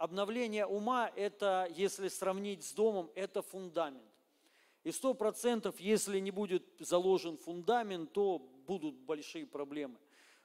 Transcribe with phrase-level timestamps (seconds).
[0.00, 4.02] обновление ума– это, если сравнить с домом, это фундамент.
[4.82, 9.98] И сто процентов, если не будет заложен фундамент, то будут большие проблемы.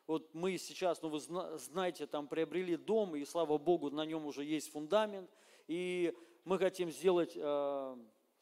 [0.08, 1.20] Вот мы сейчас, ну вы
[1.58, 5.32] знаете, там приобрели дом, и слава Богу, на нем уже есть фундамент,
[5.68, 6.14] и
[6.44, 7.98] мы хотим сделать э,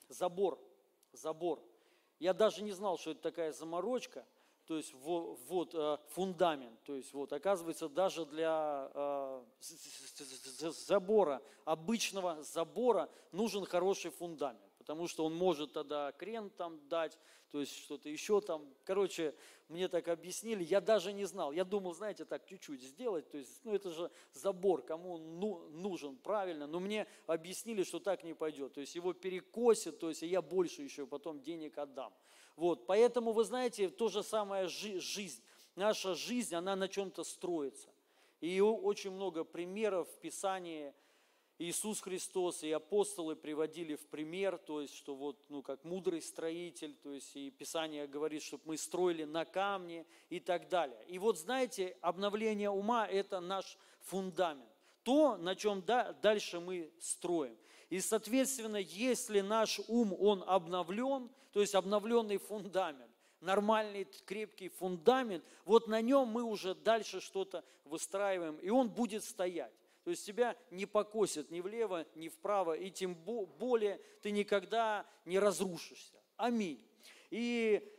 [0.09, 0.59] забор,
[1.11, 1.61] забор.
[2.17, 4.25] Я даже не знал, что это такая заморочка,
[4.65, 9.43] то есть вот, вот э, фундамент, то есть вот оказывается даже для э,
[10.71, 17.17] забора, обычного забора нужен хороший фундамент потому что он может тогда крен там дать,
[17.51, 18.67] то есть что-то еще там.
[18.83, 19.33] Короче,
[19.69, 21.53] мне так объяснили, я даже не знал.
[21.53, 26.17] Я думал, знаете, так чуть-чуть сделать, то есть, ну это же забор, кому ну, нужен
[26.17, 28.73] правильно, но мне объяснили, что так не пойдет.
[28.73, 32.13] То есть его перекосит, то есть я больше еще потом денег отдам.
[32.55, 35.41] Вот, поэтому, вы знаете, то же самое жизнь.
[35.75, 37.89] Наша жизнь, она на чем-то строится.
[38.41, 40.93] И очень много примеров в Писании–
[41.59, 46.95] Иисус Христос и апостолы приводили в пример, то есть, что вот, ну, как мудрый строитель,
[46.95, 50.99] то есть, и Писание говорит, чтобы мы строили на камне и так далее.
[51.07, 54.67] И вот, знаете, обновление ума– это наш фундамент.
[55.03, 57.57] То, на чем да, дальше мы строим.
[57.93, 65.87] И, соответственно, если наш ум, он обновлен, то есть обновленный фундамент, нормальный крепкий фундамент, вот
[65.87, 69.71] на нем мы уже дальше что-то выстраиваем, и он будет стоять.
[70.03, 75.37] То есть тебя не покосит ни влево, ни вправо, и тем более ты никогда не
[75.37, 76.19] разрушишься.
[76.35, 76.83] Аминь.
[77.29, 77.95] И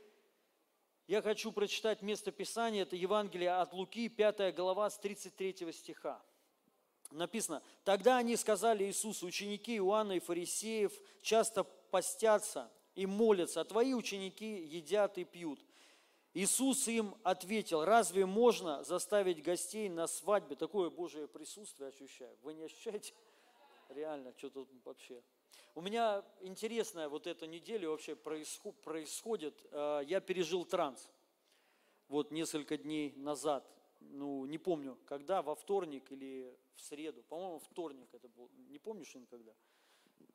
[1.07, 6.21] я хочу прочитать место Писания, это Евангелие от Луки, 5 глава с 33 стиха.
[7.15, 13.95] Написано, «Тогда они сказали Иисусу, ученики Иоанна и фарисеев часто постятся и молятся, а твои
[13.95, 15.65] ученики едят и пьют».
[16.35, 20.57] Иисус им ответил, разве можно заставить гостей на свадьбе?
[20.57, 22.37] Такое Божие присутствие ощущаю.
[22.43, 23.15] Вы не ощущаете?
[23.89, 25.23] Реально, что тут вообще.
[25.77, 29.65] У меня интересная вот эта неделя вообще происходит.
[29.71, 31.09] Э, я пережил транс.
[32.09, 33.65] Вот несколько дней назад.
[34.11, 37.23] Ну, не помню, когда, во вторник или в среду.
[37.23, 38.51] По-моему, вторник это был.
[38.69, 39.53] Не помнишь никогда?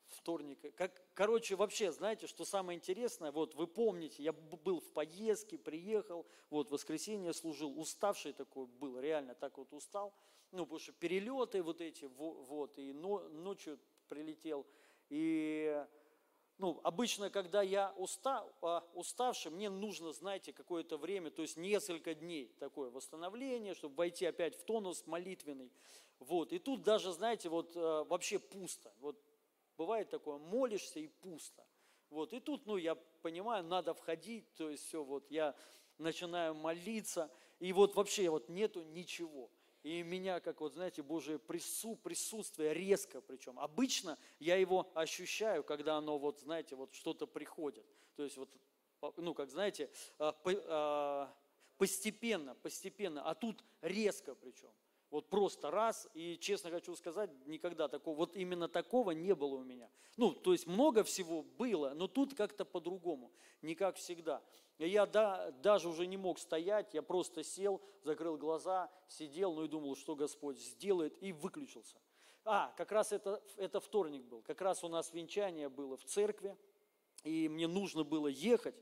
[0.10, 0.60] вторник.
[0.76, 6.26] Как, короче, вообще, знаете, что самое интересное, вот вы помните, я был в поездке, приехал,
[6.50, 10.14] вот воскресенье служил, уставший такой был, реально так вот устал,
[10.52, 14.66] ну, потому что перелеты вот эти, вот, и ночью прилетел,
[15.10, 15.86] и,
[16.60, 22.14] ну, обычно, когда я уста, а, уставший, мне нужно, знаете, какое-то время, то есть несколько
[22.14, 25.72] дней такое восстановление, чтобы войти опять в тонус молитвенный,
[26.20, 29.18] вот, и тут даже, знаете, вот э, вообще пусто, вот
[29.80, 31.66] Бывает такое, молишься и пусто.
[32.10, 35.56] Вот, и тут, ну, я понимаю, надо входить, то есть все, вот, я
[35.98, 39.50] начинаю молиться, и вот вообще вот нету ничего.
[39.90, 43.60] И меня, как вот, знаете, Божие прису, присутствие резко причем.
[43.60, 47.88] Обычно я его ощущаю, когда оно вот, знаете, вот что-то приходит.
[48.16, 48.56] То есть вот,
[49.18, 49.90] ну, как знаете,
[50.20, 51.36] а, а,
[51.80, 54.70] постепенно, постепенно, а тут резко причем.
[55.12, 59.64] Вот просто раз, и честно хочу сказать, никогда такого, вот именно такого не было у
[59.64, 59.90] меня.
[60.18, 63.32] Ну, то есть много всего было, но тут как-то по-другому,
[63.64, 64.44] не как всегда.
[64.78, 69.68] Я да, даже уже не мог стоять, я просто сел, закрыл глаза, сидел, ну и
[69.68, 71.98] думал, что Господь сделает, и выключился.
[72.46, 76.56] А, как раз это, это вторник был, как раз у нас венчание было в церкви,
[77.24, 78.76] и мне нужно было ехать,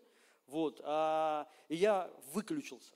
[0.45, 2.95] вот, а, я выключился.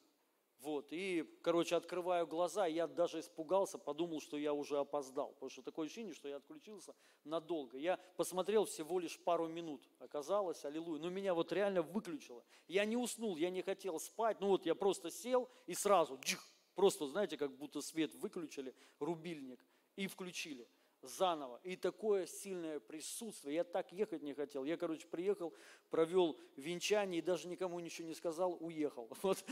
[0.61, 5.63] Вот, и, короче, открываю глаза, я даже испугался, подумал, что я уже опоздал, потому что
[5.63, 7.79] такое ощущение, что я отключился надолго.
[7.79, 12.43] Я посмотрел всего лишь пару минут, оказалось, аллилуйя, но меня вот реально выключило.
[12.67, 16.47] Я не уснул, я не хотел спать, ну вот я просто сел и сразу, джих,
[16.75, 20.67] просто, знаете, как будто свет выключили, рубильник, и включили
[21.01, 21.59] заново.
[21.63, 23.55] И такое сильное присутствие.
[23.55, 24.63] Я так ехать не хотел.
[24.63, 25.53] Я, короче, приехал,
[25.89, 29.09] провел венчание и даже никому ничего не сказал, уехал.
[29.21, 29.43] Вот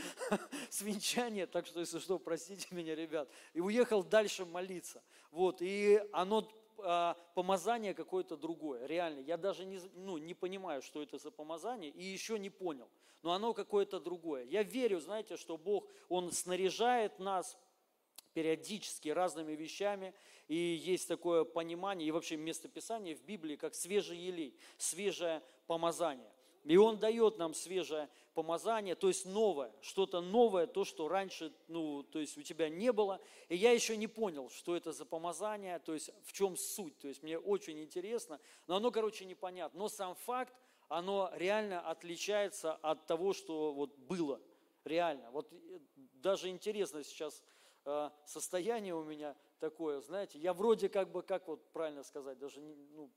[0.68, 3.28] с венчания, так что, если что, простите меня, ребят.
[3.52, 5.02] И уехал дальше молиться.
[5.30, 9.20] Вот, и оно а, помазание какое-то другое, реально.
[9.20, 12.88] Я даже не, ну, не понимаю, что это за помазание, и еще не понял.
[13.22, 14.44] Но оно какое-то другое.
[14.44, 17.58] Я верю, знаете, что Бог, Он снаряжает нас
[18.32, 20.14] периодически разными вещами,
[20.48, 26.30] и есть такое понимание, и вообще местописание в Библии, как свежий елей, свежее помазание.
[26.64, 32.02] И Он дает нам свежее помазание, то есть новое, что-то новое, то, что раньше, ну,
[32.02, 33.20] то есть у тебя не было.
[33.48, 36.98] И я еще не понял, что это за помазание, то есть в чем суть.
[36.98, 39.78] То есть мне очень интересно, но оно, короче, непонятно.
[39.78, 40.54] Но сам факт,
[40.88, 44.40] оно реально отличается от того, что вот было,
[44.84, 45.30] реально.
[45.30, 45.78] Вот э,
[46.14, 47.42] даже интересно сейчас
[48.24, 53.10] состояние у меня такое, знаете, я вроде как бы, как вот правильно сказать, даже ну,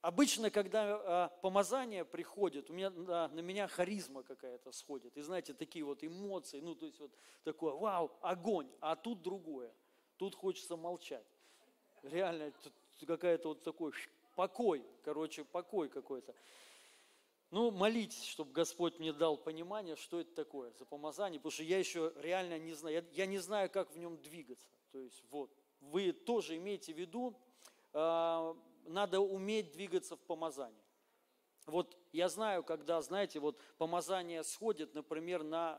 [0.00, 5.16] Обычно, когда э, помазание приходит, у меня на, меня харизма какая-то сходит.
[5.16, 7.10] И знаете, такие вот эмоции, ну то есть вот
[7.42, 9.74] такое, вау, огонь, а тут другое.
[10.16, 11.26] Тут хочется молчать.
[12.02, 12.52] Реально,
[13.04, 13.92] какая-то вот такой
[14.36, 16.32] покой, короче, покой какой-то.
[17.50, 21.78] Ну, молитесь, чтобы Господь мне дал понимание, что это такое за помазание, потому что я
[21.78, 24.68] еще реально не знаю, я, я не знаю, как в нем двигаться.
[24.92, 25.50] То есть вот,
[25.80, 27.34] вы тоже имейте в виду,
[27.94, 28.54] э,
[28.84, 30.82] надо уметь двигаться в помазании.
[31.64, 35.78] Вот я знаю, когда, знаете, вот помазание сходит, например, на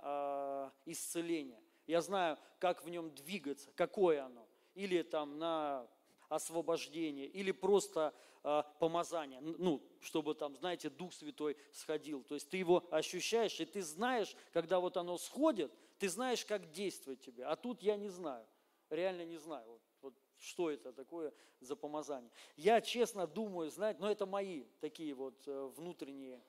[0.85, 1.61] э, исцеление.
[1.85, 4.47] Я знаю, как в нем двигаться, какое оно.
[4.75, 5.87] Или там на
[6.29, 12.23] освобождение, или просто э, помазание, ну, чтобы там, знаете, Дух Святой сходил.
[12.23, 16.71] То есть ты его ощущаешь, и ты знаешь, когда вот оно сходит, ты знаешь, как
[16.71, 17.45] действовать тебе.
[17.45, 18.45] А тут я не знаю,
[18.89, 22.31] реально не знаю, вот, вот что это такое за помазание.
[22.55, 26.41] Я честно думаю, знаете, но это мои такие вот э, внутренние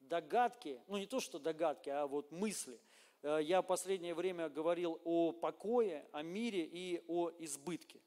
[0.00, 2.80] догадки, ну не то, что догадки, а вот мысли.
[3.22, 8.00] Э, я в последнее время говорил о покое, о мире и о избытке.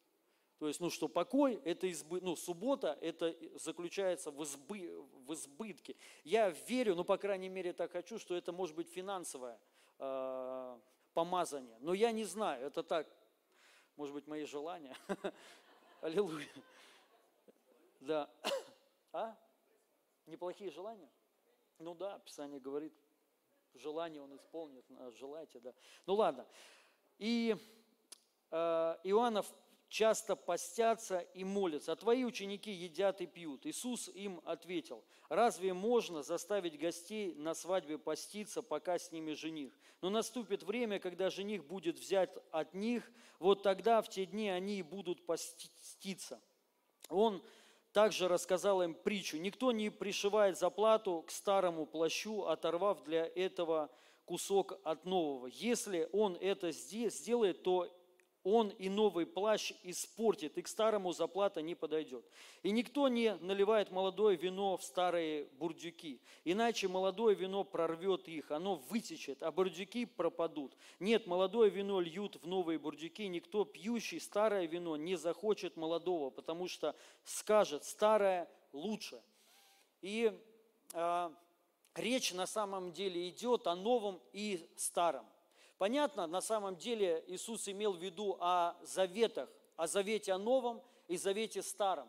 [0.62, 4.94] То есть, ну, что покой, это избы, ну, суббота, это заключается в, избы,
[5.26, 5.96] в избытке.
[6.24, 9.60] Я верю, ну, по крайней мере, так хочу, что это может быть финансовое
[9.98, 10.80] э,
[11.16, 11.76] помазание.
[11.80, 13.08] Но я не знаю, это так,
[13.96, 14.96] может быть, мои желания.
[16.02, 16.48] Аллилуйя.
[18.00, 18.30] Да.
[19.14, 19.36] А?
[20.28, 21.10] Неплохие желания?
[21.80, 22.94] Ну да, Писание говорит,
[23.74, 24.86] желание он исполнит,
[25.16, 25.74] желайте, да.
[26.06, 26.46] Ну ладно.
[27.18, 27.58] И
[28.52, 29.52] э, Иоаннов
[29.92, 33.66] часто постятся и молятся, а твои ученики едят и пьют.
[33.66, 39.78] Иисус им ответил, разве можно заставить гостей на свадьбе поститься, пока с ними жених?
[40.02, 44.80] Но наступит время, когда жених будет взять от них, вот тогда в те дни они
[44.80, 46.42] и будут поститься.
[47.10, 47.44] Он
[47.92, 49.38] также рассказал им притчу.
[49.38, 53.90] Никто не пришивает заплату к старому плащу, оторвав для этого
[54.24, 55.48] кусок от нового.
[55.48, 57.90] Если он это сделает, то
[58.44, 62.26] он и новый плащ испортит, и к старому заплата не подойдет.
[62.64, 68.76] И никто не наливает молодое вино в старые бурдюки, иначе молодое вино прорвет их, оно
[68.76, 70.76] вытечет, а бурдюки пропадут.
[71.00, 76.68] Нет, молодое вино льют в новые бурдюки, никто пьющий старое вино не захочет молодого, потому
[76.68, 79.22] что скажет, старое лучше.
[80.02, 80.34] И
[80.94, 81.30] э,
[81.96, 85.26] речь на самом деле идет о новом и старом.
[85.82, 91.18] Понятно, на самом деле Иисус имел в виду о заветах, о завете о новом и
[91.18, 92.08] завете старом.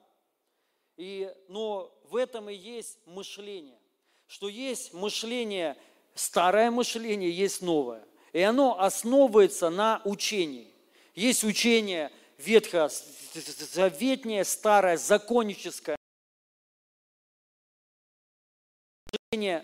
[0.99, 3.79] И, но в этом и есть мышление,
[4.27, 5.79] что есть мышление,
[6.15, 8.07] старое мышление, есть новое.
[8.35, 10.71] И оно основывается на учении.
[11.15, 15.97] Есть учение ветхозаветнее, старое, законническое,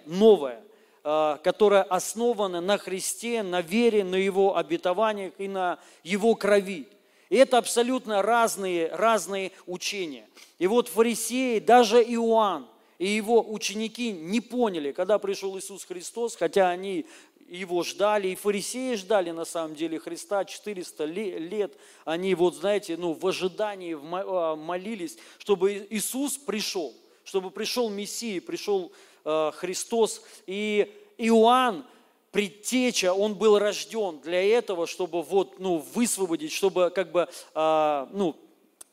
[0.06, 0.64] новое.
[1.04, 6.88] А, которая основана на Христе, на вере, на Его обетованиях и на Его крови.
[7.30, 10.26] И это абсолютно разные, разные учения.
[10.58, 12.66] И вот фарисеи, даже Иоанн
[12.98, 17.06] и его ученики не поняли, когда пришел Иисус Христос, хотя они
[17.48, 21.72] его ждали, и фарисеи ждали на самом деле Христа 400 лет.
[22.04, 26.92] Они вот, знаете, ну, в ожидании а, молились, чтобы Иисус пришел,
[27.24, 30.22] чтобы пришел Мессия, пришел Э, Христос.
[30.46, 31.84] И Иоанн,
[32.30, 38.36] предтеча, он был рожден для этого, чтобы вот, ну, высвободить, чтобы как бы, а, ну,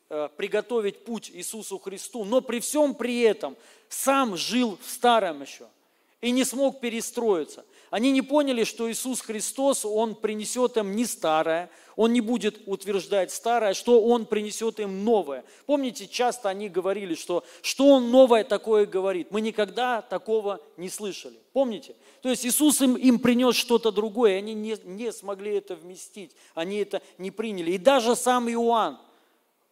[0.09, 2.23] э, приготовить путь Иисусу Христу.
[2.23, 3.55] Но при всем при этом
[3.89, 5.67] сам жил в старом еще
[6.21, 7.65] и не смог перестроиться.
[7.91, 13.31] Они не поняли, что Иисус Христос, Он принесет им не старое, Он не будет утверждать
[13.31, 15.45] старое, что Он принесет им новое.
[15.65, 19.31] Помните, часто они говорили, что что Он новое такое говорит.
[19.31, 21.39] Мы никогда такого не слышали.
[21.53, 21.95] Помните?
[22.21, 26.31] То есть Иисус им, им принес что-то другое, и они не, не смогли это вместить,
[26.53, 27.71] они это не приняли.
[27.71, 28.97] И даже сам Иоанн,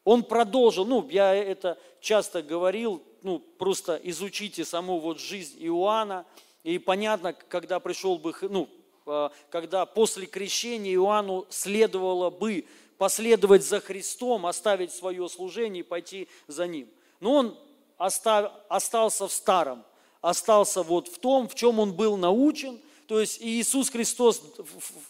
[0.04, 6.25] он продолжил, ну, я это часто говорил, ну, просто изучите саму вот жизнь Иоанна,
[6.63, 8.70] и понятно, когда пришел бы, ну,
[9.06, 12.65] а, когда после крещения Иоанну следовало бы
[12.98, 16.88] последовать за Христом, оставить свое служение и пойти за Ним.
[17.20, 17.58] Но он
[17.98, 19.84] остав, остался в старом,
[20.22, 22.80] остался вот в том, в чем он был научен.
[23.08, 24.42] То есть Иисус Христос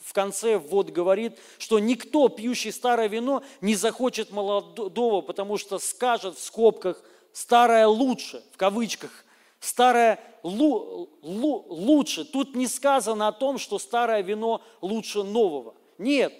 [0.03, 6.37] в конце вот говорит, что никто, пьющий старое вино, не захочет молодого, потому что скажет
[6.37, 7.03] в скобках
[7.33, 9.25] «старое лучше», в кавычках,
[9.59, 12.23] старое лу, лу, лучше.
[12.23, 15.75] Тут не сказано о том, что старое вино лучше нового.
[15.97, 16.33] Нет,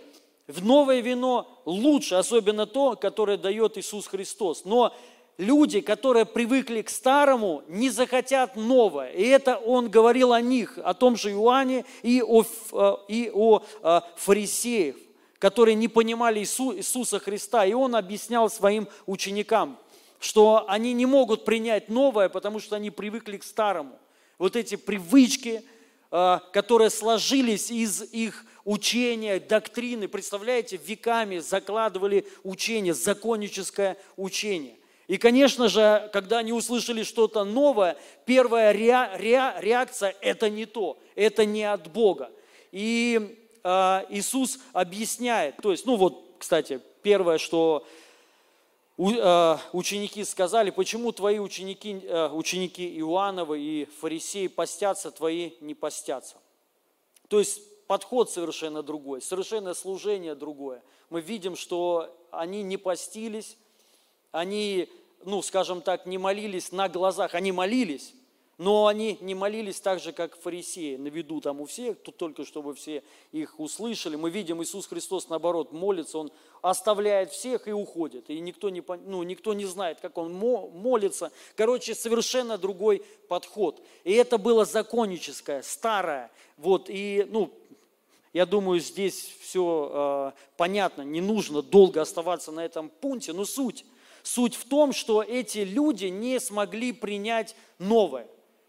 [0.48, 4.66] Новое вино лучше, особенно то, которое дает Иисус Христос.
[4.66, 4.94] Но
[5.38, 9.12] люди, которые привыкли к старому, не захотят новое.
[9.12, 13.64] И это он говорил о них, о том же Иоанне и о, э, и о
[13.82, 14.98] э, фарисеях,
[15.40, 17.66] которые не понимали Иисуса Христа.
[17.66, 19.80] И он объяснял своим ученикам,
[20.24, 24.00] что они не могут принять новое, потому что они привыкли к старому.
[24.38, 25.64] Вот эти привычки,
[26.12, 34.78] э, которые сложились из их учения, доктрины, представляете, веками закладывали учение, законническое учение.
[35.08, 41.66] И, конечно же, когда они услышали что-то новое, первая реакция– это не то, это не
[41.66, 42.32] от Бога.
[42.72, 47.86] И э, Иисус объясняет, то есть, ну вот, кстати, первое, что
[48.98, 56.36] ученики сказали, почему твои ученики, э, ученики Иоанновы и фарисеи постятся, твои не постятся.
[57.28, 60.84] То есть подход совершенно другой, совершенно служение другое.
[61.10, 63.58] Мы видим, что они не постились,
[64.32, 64.90] они,
[65.24, 68.14] ну, скажем так, не молились на глазах, они молились,
[68.58, 72.46] но они не молились так же, как фарисеи, на виду там у всех, тут только
[72.46, 74.16] чтобы все их услышали.
[74.16, 76.32] Мы видим, Иисус Христос, наоборот, молится, Он
[76.62, 78.30] оставляет всех и уходит.
[78.30, 81.32] И никто не, ну, никто не знает, как Он молится.
[81.56, 83.82] Короче, совершенно другой подход.
[84.04, 86.32] И это было законническое, старое.
[86.58, 87.52] Вот, и, ну,
[88.34, 93.86] я думаю, здесь все э, понятно, не нужно долго оставаться на этом пункте, но суть
[94.24, 98.26] Суть в том, что эти люди не смогли принять новое,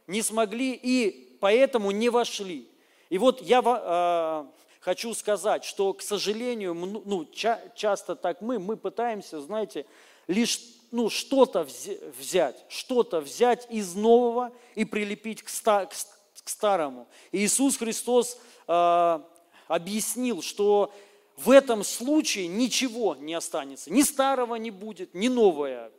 [0.06, 2.68] не смогли и поэтому не вошли.
[3.10, 4.44] И вот я э,
[4.80, 9.86] хочу сказать, что, к сожалению, ну, ча- часто так мы, мы пытаемся, знаете,
[10.26, 11.66] лишь ну, что-то
[12.18, 17.08] взять, что-то взять из нового и прилепить к, ста- к старому.
[17.32, 19.20] И Иисус Христос э,
[19.68, 20.92] объяснил, что
[21.36, 23.92] в этом случае ничего не останется.
[23.92, 25.90] Ни старого не будет, ни новое.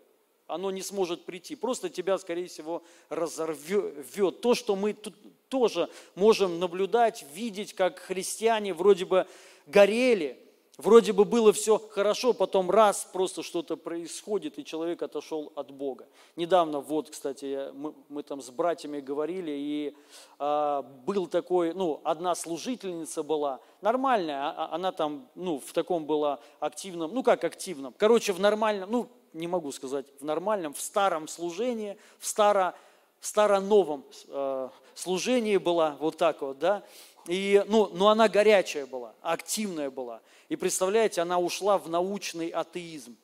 [0.47, 1.55] Оно не сможет прийти.
[1.55, 4.41] Просто тебя, скорее всего, разорвет.
[4.41, 5.15] То, что мы тут
[5.49, 9.27] тоже можем наблюдать, видеть, как христиане вроде бы
[9.67, 10.45] горели,
[10.77, 16.05] Вроде бы было все хорошо, потом раз просто что-то происходит, и человек отошел от Бога.
[16.35, 19.95] Недавно, вот, кстати, мы, мы там с братьями говорили, и
[20.37, 26.05] а, был такой, ну, одна служительница была, нормальная, а, а она там, ну, в таком
[26.05, 30.81] была активном, ну, как активном, короче, в нормальном, ну, не могу сказать, в нормальном, в
[30.81, 32.73] старом служении, в старо,
[33.19, 36.83] старо-новом э, служении была, вот так вот, да,
[37.27, 40.21] и, ну, но она горячая была, активная была.
[40.47, 43.15] И представляете, она ушла в научный атеизм.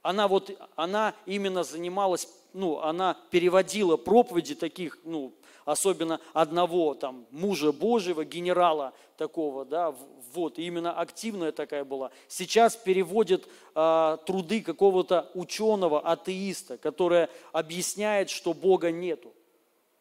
[0.00, 5.32] Она вот, она именно занималась, ну, она переводила проповеди таких, ну,
[5.64, 9.94] особенно одного там мужа Божьего, генерала такого, да,
[10.32, 12.10] вот, именно активная такая была.
[12.28, 19.32] Сейчас переводит э, труды какого-то ученого, атеиста, который объясняет, что Бога нету.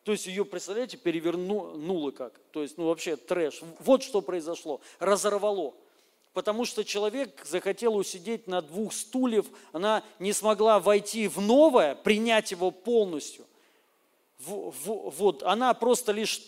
[0.04, 2.40] То есть ее, представляете, перевернуло как.
[2.52, 3.62] То есть, ну вообще трэш.
[3.80, 4.82] Вот что произошло.
[5.00, 5.76] Разорвало.
[6.34, 12.52] Потому что человек захотел усидеть на двух стульев, она не смогла войти в новое, принять
[12.52, 13.46] его полностью.
[14.46, 16.42] Вот, она просто лишь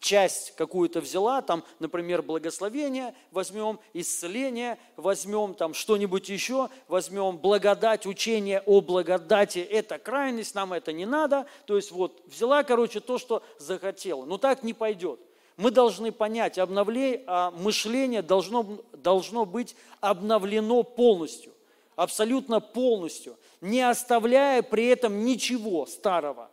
[0.00, 8.62] часть какую-то взяла, там, например, благословение возьмем, исцеление возьмем, там что-нибудь еще возьмем, благодать, учение
[8.66, 11.46] о благодати, это крайность, нам это не надо.
[11.66, 14.24] То есть вот взяла, короче, то, что захотела.
[14.24, 15.20] Но так не пойдет.
[15.56, 21.54] Мы должны понять, обновление, а мышление должно, должно быть обновлено полностью,
[21.94, 26.50] абсолютно полностью, не оставляя при этом ничего старого.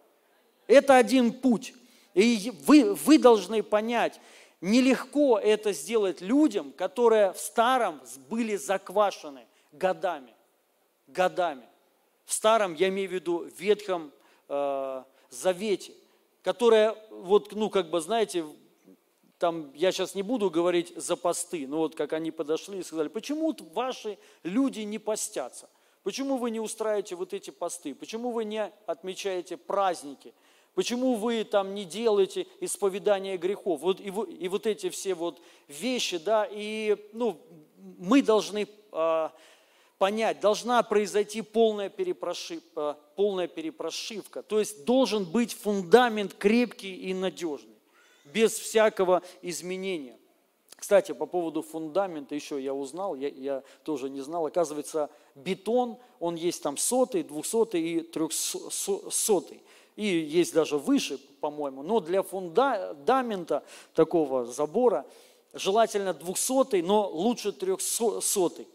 [0.68, 1.74] Это один путь.
[2.14, 4.20] И вы, вы должны понять,
[4.62, 10.34] нелегко это сделать людям, которые в старом были заквашены годами.
[11.08, 11.68] Годами.
[12.26, 14.12] В старом, я имею в виду, Ветхом
[14.48, 15.94] э, Завете,
[16.44, 18.46] которое, вот, ну, как бы, знаете,
[19.40, 23.10] там, я сейчас не буду говорить за посты, но вот как они подошли и сказали,
[23.10, 25.68] почему ваши люди не постятся?
[26.04, 27.96] Почему вы не устраиваете вот эти посты?
[27.96, 30.34] Почему вы не отмечаете праздники?
[30.76, 33.82] Почему вы там не делаете исповедание грехов?
[33.82, 37.40] Вот, и, и вот эти все вот вещи, да, и ну,
[38.00, 39.30] мы должны э,
[40.00, 44.42] понять, должна произойти полная, перепрошив, э, полная перепрошивка.
[44.42, 47.78] То есть должен быть фундамент крепкий и надежный,
[48.26, 50.18] без всякого изменения.
[50.76, 56.34] Кстати, по поводу фундамента еще я узнал, я, я тоже не знал, оказывается, бетон, он
[56.34, 59.62] есть там сотый, двухсотый и трехсотый
[59.96, 65.06] и есть даже выше, по-моему, но для фундамента такого забора
[65.54, 68.68] желательно двухсотый, но лучше трехсотый.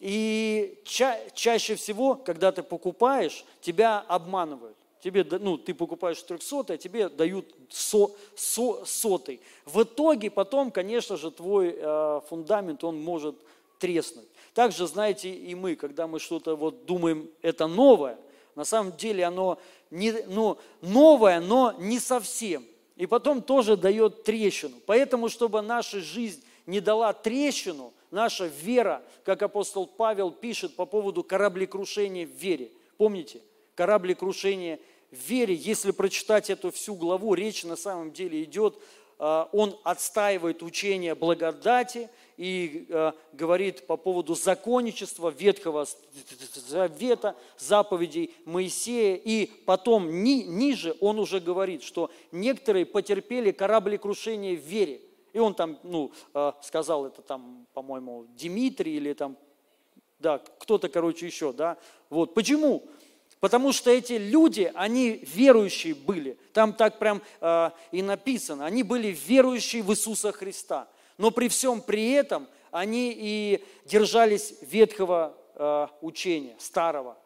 [0.00, 4.76] И ча чаще всего, когда ты покупаешь, тебя обманывают.
[5.00, 9.40] Тебе, ну, ты покупаешь 300, а тебе дают со, со, сотый.
[9.64, 13.36] В итоге потом, конечно же, твой э, фундамент, он может
[13.78, 14.26] треснуть.
[14.52, 18.18] Также, знаете, и мы, когда мы что-то вот думаем, это новое,
[18.56, 19.60] на самом деле оно
[19.90, 22.64] не, ну, новое, но не совсем.
[22.96, 24.76] И потом тоже дает трещину.
[24.86, 31.22] Поэтому, чтобы наша жизнь не дала трещину, наша вера, как апостол Павел пишет по поводу
[31.22, 32.72] кораблекрушения в вере.
[32.96, 33.42] Помните?
[33.74, 38.78] Кораблекрушение в вере, если прочитать эту всю главу, речь на самом деле идет,
[39.18, 45.86] он отстаивает учение благодати и а, говорит по поводу законничества Ветхого
[46.54, 49.16] Завета, заповедей Моисея.
[49.16, 55.00] И потом ни, ниже он уже говорит, что некоторые потерпели кораблекрушение в вере.
[55.32, 59.36] И он там, ну, а, сказал это там, по-моему, Дмитрий или там,
[60.18, 61.78] да, кто-то, короче, еще, да.
[62.10, 62.82] Вот, почему?
[63.40, 66.38] Потому что эти люди, они верующие были.
[66.52, 68.64] Там так прям э, и написано.
[68.64, 70.88] Они были верующие в Иисуса Христа.
[71.18, 77.16] Но при всем при этом они и держались ветхого э, учения, старого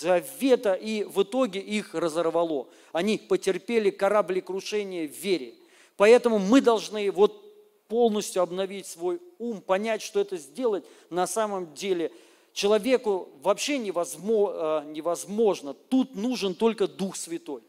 [0.00, 2.68] завета, и в итоге их разорвало.
[2.92, 5.54] Они потерпели кораблекрушение в вере.
[5.96, 7.42] Поэтому мы должны вот
[7.88, 12.12] полностью обновить свой ум, понять, что это сделать на самом деле
[12.52, 15.74] человеку вообще невозможно, э, невозможно.
[15.74, 17.62] Тут нужен только Дух Святой.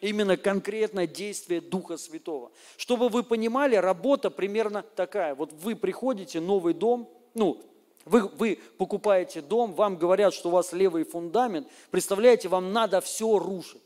[0.00, 2.52] Именно конкретное действие Духа Святого.
[2.76, 5.34] Чтобы вы понимали, работа примерно такая.
[5.34, 7.60] Вот вы приходите, новый дом, ну,
[8.04, 11.66] вы, вы покупаете дом, вам говорят, что у вас левый фундамент.
[11.90, 13.82] Представляете, вам надо все рушить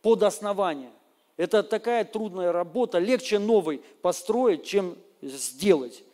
[0.00, 0.92] под основание.
[1.36, 6.04] Это такая трудная работа, легче новый построить, чем сделать.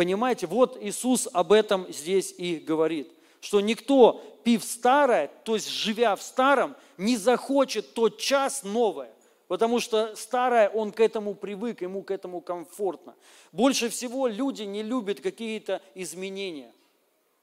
[0.00, 6.16] Понимаете, вот Иисус об этом здесь и говорит, что никто, пив старое, то есть живя
[6.16, 9.10] в старом, не захочет тот час новое,
[9.46, 13.14] потому что старое, он к этому привык, ему к этому комфортно.
[13.52, 16.72] Больше всего люди не любят какие-то изменения.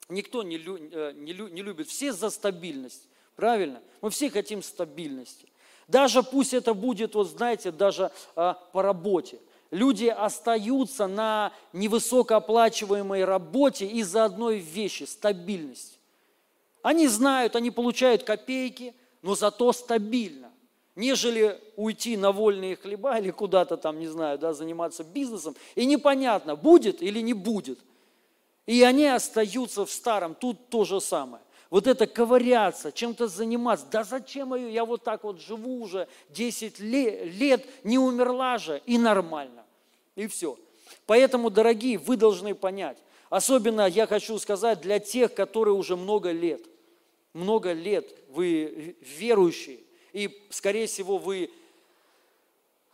[0.09, 3.83] Никто не, лю, э, не, лю, не любит, все за стабильность, правильно?
[4.01, 5.47] Мы все хотим стабильности.
[5.87, 9.37] Даже пусть это будет, вот знаете, даже а, по работе.
[9.71, 15.99] Люди остаются на невысокооплачиваемой работе из-за одной вещи– стабильность.
[16.81, 20.51] Они знают, они получают копейки, но зато стабильно.
[20.95, 26.55] Нежели уйти на вольные хлеба или куда-то там, не знаю, да, заниматься бизнесом, и непонятно,
[26.55, 27.79] будет или не будет.
[28.65, 33.85] И они остаются в старом, тут то же самое вот это ковыряться, чем-то заниматься.
[33.91, 34.73] Да зачем ее?
[34.73, 39.65] Я вот так вот живу уже 10 лет, не умерла же, и нормально.
[40.15, 40.57] И все.
[41.05, 42.97] Поэтому, дорогие, вы должны понять,
[43.29, 46.61] особенно я хочу сказать для тех, которые уже много лет,
[47.33, 49.79] много лет вы верующие,
[50.13, 51.51] и, скорее всего, вы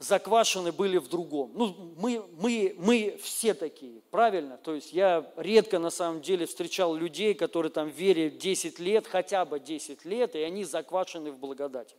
[0.04, 1.52] заквашены были в другом.
[1.56, 4.58] Ну, мы, мы, мы все такие, правильно?
[4.58, 9.46] То есть я редко на самом деле встречал людей, которые там верят 10 лет, хотя
[9.46, 11.96] бы 10 лет, и они заквашены в благодати.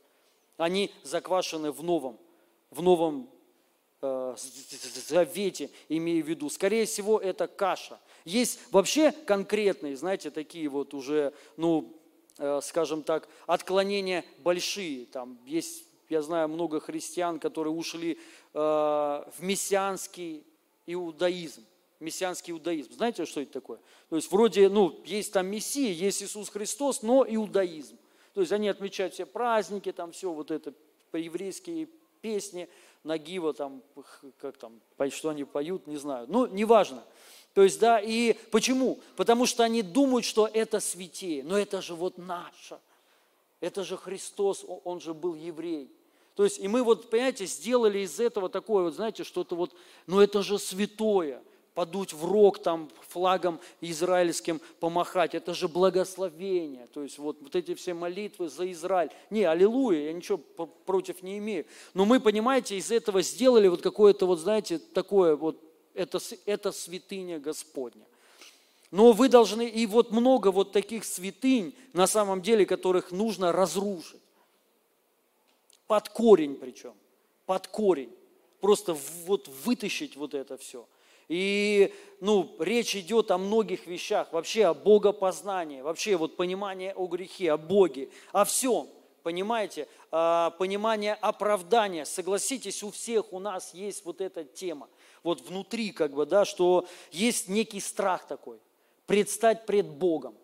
[0.56, 2.18] Они заквашены в новом,
[2.70, 3.30] в новом
[4.02, 6.50] э, завете, имея в виду.
[6.50, 7.98] Скорее всего, это каша.
[8.24, 11.96] Есть вообще конкретные, знаете, такие вот уже, ну,
[12.38, 15.06] э, скажем так, отклонения большие.
[15.06, 18.18] Там есть я знаю много христиан, которые ушли
[18.52, 20.44] э, в мессианский
[20.86, 21.64] иудаизм.
[22.00, 22.92] Мессианский иудаизм.
[22.92, 23.78] Знаете, что это такое?
[24.10, 27.98] То есть вроде, ну, есть там Мессия, есть Иисус Христос, но иудаизм.
[28.34, 30.74] То есть они отмечают все праздники, там все вот это,
[31.12, 31.88] еврейские
[32.20, 32.68] песни,
[33.04, 33.82] Нагива, там,
[34.38, 36.26] как там, что они поют, не знаю.
[36.28, 37.04] Ну, неважно.
[37.52, 38.98] То есть, да, и почему?
[39.14, 42.78] Потому что они думают, что это святее, но это же вот наше–
[43.60, 45.90] это же Христос, он же был еврей.
[46.34, 49.74] То есть, и мы вот, понимаете, сделали из этого такое, вот знаете, что-то вот,
[50.06, 51.42] ну это же святое,
[51.74, 56.88] подуть в рог там флагом израильским помахать, это же благословение.
[56.92, 59.10] То есть вот, вот эти все молитвы за Израиль.
[59.30, 61.66] Не, аллилуйя, я ничего против не имею.
[61.94, 65.60] Но мы, понимаете, из этого сделали вот какое-то, вот знаете, такое вот,
[65.94, 68.06] это, это святыня Господня.
[68.94, 74.22] Но вы должны, и вот много вот таких святынь, на самом деле, которых нужно разрушить.
[75.88, 76.94] Под корень причем,
[77.44, 78.12] под корень.
[78.60, 80.86] Просто вот вытащить вот это все.
[81.26, 87.50] И, ну, речь идет о многих вещах, вообще о богопознании, вообще вот понимание о грехе,
[87.50, 88.88] о Боге, о всем,
[89.24, 92.04] понимаете, понимание оправдания.
[92.04, 94.88] Согласитесь, у всех у нас есть вот эта тема.
[95.24, 98.60] вот внутри, как бы, да, что есть некий страх такой,
[99.06, 100.34] предстать пред Богом.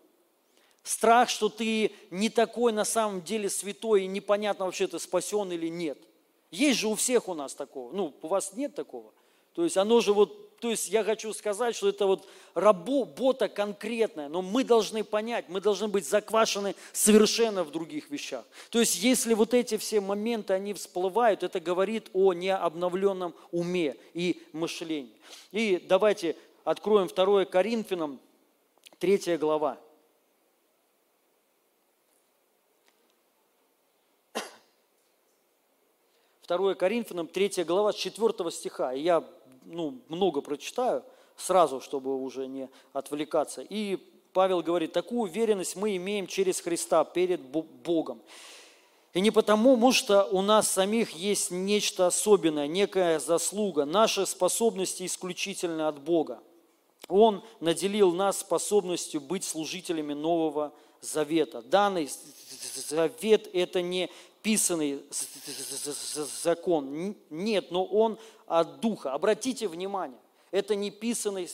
[0.83, 5.67] Страх, что ты не такой на самом деле святой, и непонятно вообще ты спасен или
[5.67, 5.99] нет.
[6.49, 7.93] Есть же у всех у нас такого.
[7.93, 9.13] Ну, у вас нет такого.
[9.53, 14.29] То есть оно же вот то есть я хочу сказать, что это вот работа конкретная,
[14.29, 18.45] но мы должны понять, мы должны быть заквашены совершенно в других вещах.
[18.69, 24.43] То есть если вот эти все моменты, они всплывают, это говорит о необновленном уме и
[24.53, 25.15] мышлении.
[25.51, 28.19] И давайте откроем 2 Коринфянам,
[29.01, 29.79] 3 глава.
[36.47, 38.91] 2 Коринфянам, 3 глава, с 4 стиха.
[38.91, 39.23] Я
[39.65, 41.03] ну, много прочитаю
[41.35, 43.65] сразу, чтобы уже не отвлекаться.
[43.67, 43.97] И
[44.33, 48.21] Павел говорит, такую уверенность мы имеем через Христа перед Богом.
[49.13, 53.85] И не потому, что у нас самих есть нечто особенное, некая заслуга.
[53.85, 56.39] Наши способности исключительно от Бога.
[57.11, 61.61] Он наделил нас способностью быть служителями Нового Завета.
[61.63, 62.09] Данный
[62.87, 64.09] завет– это не
[64.41, 65.03] писанный
[66.43, 67.15] закон.
[67.29, 69.13] Нет, но он от Духа.
[69.13, 70.19] Обратите внимание,
[70.51, 71.49] это не писанный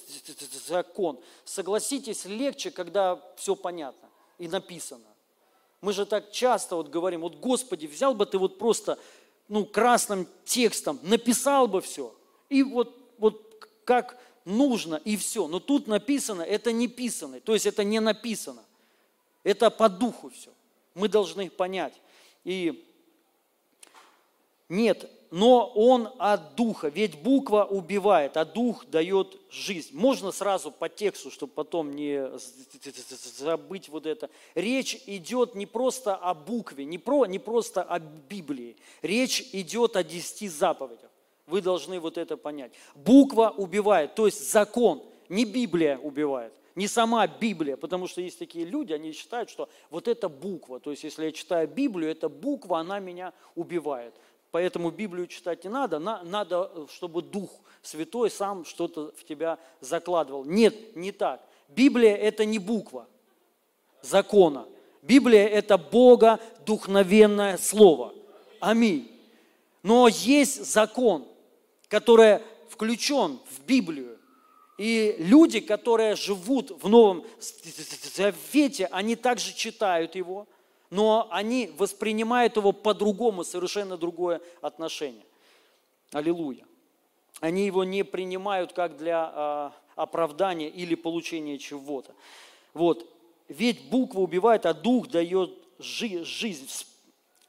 [0.67, 1.19] закон.
[1.45, 5.05] Согласитесь, легче, когда все понятно и написано.
[5.81, 8.97] Мы же так часто вот говорим, вот Господи, взял бы ты вот просто
[9.47, 12.13] ну, красным текстом, написал бы все,
[12.49, 15.47] и вот, вот как нужно, и все.
[15.47, 18.63] Но тут написано, это не писано, то есть это не написано.
[19.43, 20.49] Это по духу все.
[20.95, 21.93] Мы должны понять.
[22.43, 22.83] И
[24.69, 29.89] нет, но он от духа, ведь буква убивает, а дух дает жизнь.
[29.93, 32.29] Можно сразу по тексту, чтобы потом не
[33.37, 34.29] забыть вот это.
[34.55, 38.77] Речь идет не просто о букве, не, про, не просто о Библии.
[39.01, 41.09] Речь идет о десяти заповедях.
[41.47, 42.71] Вы должны вот это понять.
[42.93, 48.63] Буква убивает, то есть закон, не Библия убивает не сама Библия, потому что есть такие
[48.63, 52.77] люди, они считают, что вот это буква, то есть если я читаю Библию, эта буква,
[52.77, 54.13] она меня убивает.
[54.51, 57.49] Поэтому Библию читать не надо, надо, чтобы Дух
[57.81, 60.45] Святой сам что-то в тебя закладывал.
[60.45, 61.41] Нет, не так.
[61.67, 63.07] Библия– это не буква
[64.03, 64.67] закона.
[65.01, 68.13] Библия– это Бога духновенное слово.
[68.59, 69.11] Аминь.
[69.81, 71.27] Но есть закон,
[71.87, 74.17] который включен в Библию.
[74.77, 80.47] И люди, которые живут в Новом Завете, они также читают его,
[80.89, 85.25] но они воспринимают его по-другому, совершенно другое отношение.
[86.11, 86.65] Аллилуйя.
[87.39, 92.13] Они его не принимают как для а, оправдания или получения чего-то.
[92.73, 93.07] Вот.
[93.47, 96.69] Ведь буква убивает, а дух дает жизнь.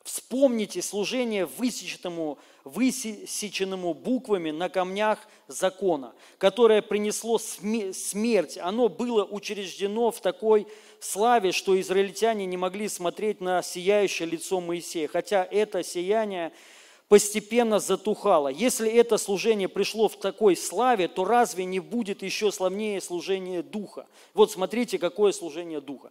[0.03, 8.59] Вспомните служение высеченному, высеченному буквами на камнях закона, которое принесло смерть.
[8.59, 10.66] Оно было учреждено в такой
[11.00, 16.52] славе, что израильтяне не могли смотреть на сияющее лицо Моисея, хотя это сияние
[17.09, 18.48] постепенно затухало.
[18.48, 24.07] Если это служение пришло в такой славе, то разве не будет еще славнее служение Духа?
[24.35, 26.11] Вот смотрите, какое служение Духа.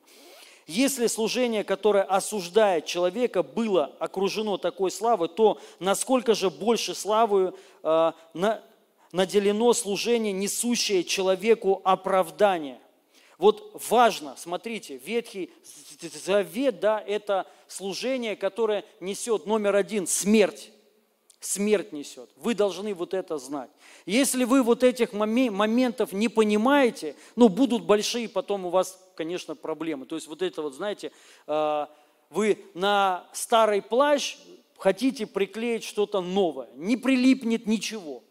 [0.67, 8.11] Если служение, которое осуждает человека, было окружено такой славой, то насколько же больше славою э,
[8.33, 8.61] на,
[9.13, 12.79] наделено служение, несущее человеку оправдание.
[13.37, 15.51] Вот важно, смотрите, Ветхий
[16.01, 20.71] Завет, да, это служение, которое несет номер один– смерть
[21.39, 22.29] смерть несет.
[22.35, 23.69] Вы должны вот это знать.
[24.05, 30.05] Если вы вот этих моментов не понимаете, ну, будут большие потом у вас, конечно, проблемы.
[30.05, 31.11] То есть вот это вот, знаете,
[31.47, 31.89] а,
[32.29, 34.37] вы на старый плащ
[34.77, 36.69] хотите приклеить что-то новое.
[36.75, 38.23] Не прилипнет ничего.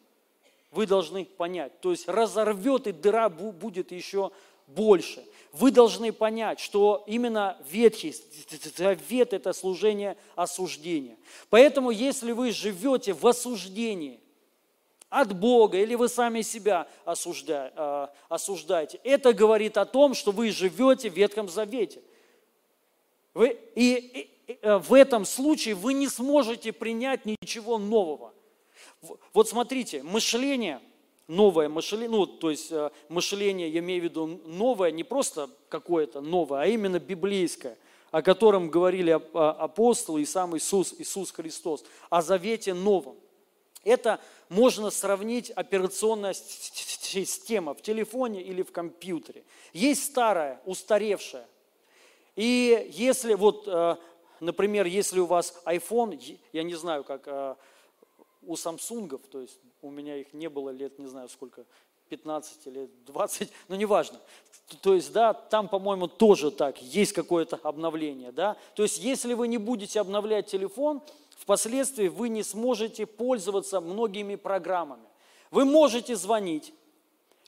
[0.71, 1.81] Вы должны понять.
[1.81, 4.31] То есть разорвет и дыра будет еще
[4.67, 5.25] больше.
[5.53, 8.15] Вы должны понять, что именно Ветхий
[8.77, 11.17] Завет– это служение осуждения.
[11.49, 14.21] Поэтому, если вы живете в осуждении
[15.21, 21.11] от Бога, или вы сами себя а, осуждаете, это говорит о том, что вы живете
[21.11, 22.03] в Ветхом Завете.
[23.33, 28.33] Вы, и, и, э, в этом случае вы не сможете принять ничего нового.
[29.33, 30.81] Вот смотрите, мышление–
[31.29, 36.21] новое мышление, ну, то есть э, мышление, я имею в виду новое, не просто какое-то
[36.21, 37.77] новое, а именно библейское,
[38.11, 43.17] о котором говорили апостолы и сам Иисус, Иисус Христос, о завете новом.
[43.85, 49.45] Это можно сравнить операционная система в телефоне или в компьютере.
[49.73, 51.47] Есть старая, устаревшая.
[52.37, 53.97] И если вот, э,
[54.41, 57.55] например, если у вас iPhone, я не знаю, как э,
[58.43, 61.65] у Самсунгов, то есть у меня их не было лет, не знаю сколько,
[62.09, 64.21] 15 или 20, но неважно.
[64.81, 68.57] То есть, да, там, по-моему, тоже так, есть какое-то обновление, да.
[68.75, 71.03] То есть, если вы не будете обновлять телефон,
[71.37, 75.07] впоследствии вы не сможете пользоваться многими программами.
[75.51, 76.73] Вы можете звонить,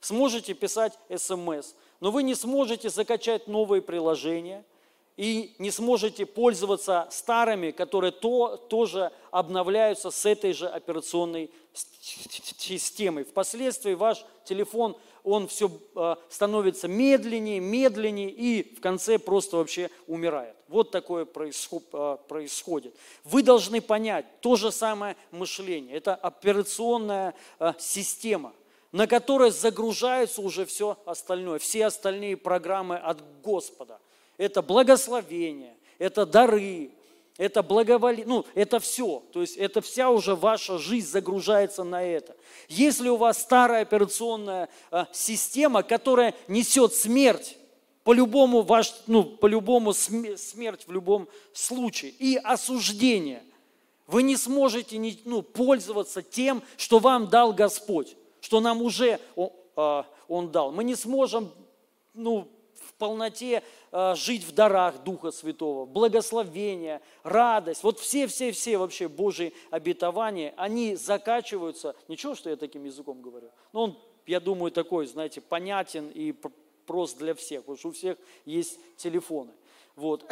[0.01, 4.64] сможете писать смс, но вы не сможете закачать новые приложения
[5.16, 13.24] и не сможете пользоваться старыми, которые то, тоже обновляются с этой же операционной системой.
[13.24, 14.96] Впоследствии ваш телефон,
[15.28, 20.56] он все э, становится медленнее, медленнее и в конце просто вообще умирает.
[20.68, 22.96] Вот такое э, происходит.
[23.24, 25.96] Вы должны понять то же самое мышление.
[25.96, 28.52] Это операционная э, система
[28.90, 34.00] на которой загружается уже все остальное, все остальные программы от Господа.
[34.38, 36.92] Это благословение, это дары,
[37.38, 39.22] это благоволение, ну, это все.
[39.33, 42.37] То есть это вся уже ваша жизнь загружается на это.
[42.68, 47.57] Если у вас старая операционная а, система, которая несет смерть,
[48.05, 53.42] по-любому, ваш, ну, по-любому смерть в любом случае, и осуждение,
[54.07, 59.20] вы не сможете не, ну, пользоваться тем, что вам дал Господь что нам уже
[59.77, 60.72] а, Он дал.
[60.72, 61.53] Мы не сможем
[62.14, 62.48] ну,
[62.98, 67.82] полноте а, жить в дарах Духа Святого, благословение, радость.
[67.82, 71.94] Вот все-все-все вообще Божьи обетования, они закачиваются.
[72.08, 73.50] Ничего, что я таким языком говорю.
[73.72, 76.34] Но он, я думаю, такой, знаете, понятен и
[76.87, 79.52] прост для всех, потому что у всех есть телефоны.
[79.94, 80.30] Вот.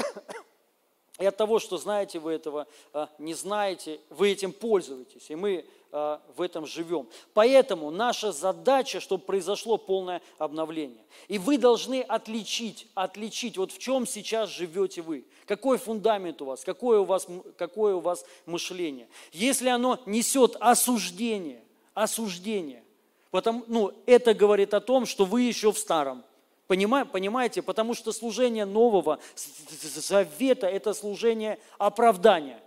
[1.19, 5.31] И от того, что знаете вы этого, а, не знаете, вы этим пользуетесь.
[5.31, 7.09] И мы а, в этом живем.
[7.33, 11.03] Поэтому наша задача, чтобы произошло полное обновление.
[11.29, 15.25] И вы должны отличить, отличить, вот в чем сейчас живете вы.
[15.47, 17.27] Какой фундамент у вас, какое у вас,
[17.57, 19.09] какое у вас мышление.
[19.33, 21.63] Если оно несет осуждение,
[21.95, 22.85] осуждение,
[23.31, 26.25] потому, ну, это говорит о том, что вы еще в старом.
[26.67, 27.63] Понимаете?
[27.63, 32.61] Потому что служение Нового Завета– это служение оправдания.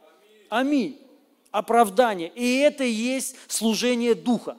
[0.50, 1.00] Аминь
[1.52, 2.32] оправдание.
[2.36, 4.58] И это и есть служение Духа.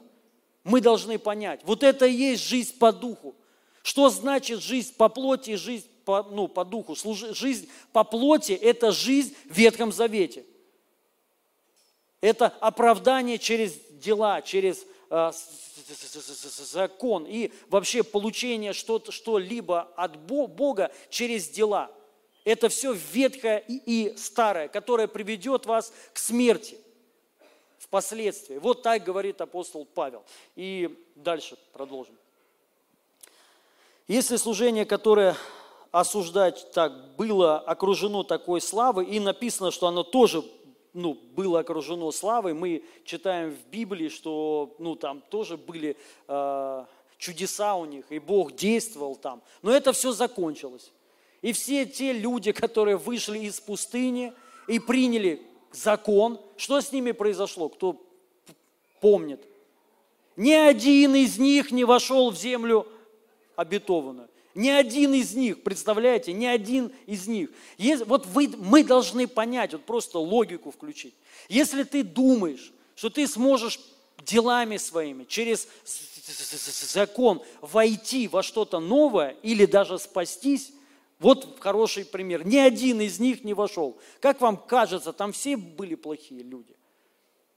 [0.63, 1.61] Мы должны понять.
[1.63, 3.35] Вот это и есть жизнь по Духу.
[3.83, 6.95] Что значит жизнь по плоти и жизнь по, ну, по Духу?
[6.95, 10.45] Служи, жизнь по плоти– это жизнь в Ветхом Завете.
[12.19, 14.85] Это оправдание через дела, через
[16.71, 21.91] закон и вообще получение что-либо от Бога через дела–
[22.43, 26.77] это все ветхое и старое, которое приведет вас к смерти
[27.77, 28.57] впоследствии.
[28.57, 30.23] Вот так говорит апостол Павел.
[30.55, 32.15] И дальше продолжим.
[34.07, 35.35] Если служение, которое
[35.91, 40.43] осуждать так было окружено такой славой, и написано, что оно тоже
[40.93, 45.95] ну, было окружено славой, мы читаем в Библии, что ну, там тоже были
[46.27, 46.85] э,
[47.17, 49.41] чудеса у них, и Бог действовал там.
[49.61, 50.91] Но это все закончилось.
[51.41, 54.33] И все те люди, которые вышли из пустыни
[54.67, 58.01] и приняли закон, что с ними произошло, кто
[58.99, 59.41] помнит?
[60.35, 62.87] Ни один из них не вошел в землю
[63.55, 64.29] обетованную.
[64.53, 67.49] Ни один из них, представляете, ни один из них.
[67.77, 71.13] Есть, вот вы, мы должны понять, вот просто логику включить.
[71.47, 73.79] Если ты думаешь, что ты сможешь
[74.25, 75.67] делами своими, через
[76.93, 80.73] закон войти во что-то новое или даже спастись,
[81.19, 82.45] вот хороший пример.
[82.45, 83.97] Ни один из них не вошел.
[84.19, 86.75] Как вам кажется, там все были плохие люди?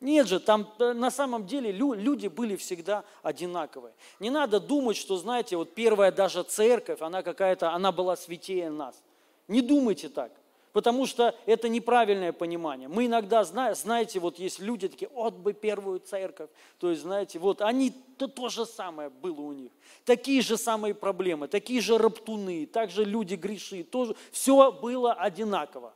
[0.00, 3.94] Нет же, там э, на самом деле люди были всегда одинаковые.
[4.20, 9.02] Не надо думать, что, знаете, вот первая даже церковь, она какая-то, она была святее нас.
[9.48, 10.32] Не думайте так.
[10.74, 12.88] Потому что это неправильное понимание.
[12.88, 16.50] Мы иногда, знаете, вот есть люди такие, вот бы первую церковь.
[16.80, 19.70] То есть, знаете, вот они, то, то же самое было у них.
[20.04, 23.84] Такие же самые проблемы, такие же раптуны, также люди греши.
[23.84, 25.94] Тоже, все было одинаково.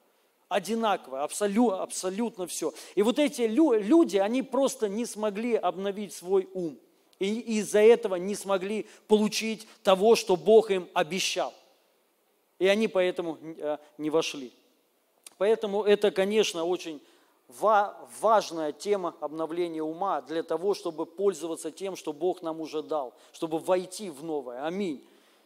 [0.49, 2.73] Одинаково, абсолютно, абсолютно все.
[2.95, 6.79] И вот эти люди, они просто не смогли обновить свой ум.
[7.19, 11.53] И из-за этого не смогли получить того, что Бог им обещал.
[12.59, 14.53] И они поэтому э, не вошли.
[15.37, 17.01] Поэтому это, конечно, очень
[18.21, 23.59] важная тема обновления ума для того, чтобы пользоваться тем, что Бог нам уже дал, чтобы
[23.59, 24.65] войти в новое.
[24.65, 25.05] Аминь.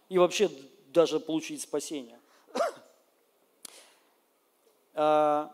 [0.09, 0.51] И вообще
[0.89, 2.19] даже получить спасение.
[4.95, 5.51] А,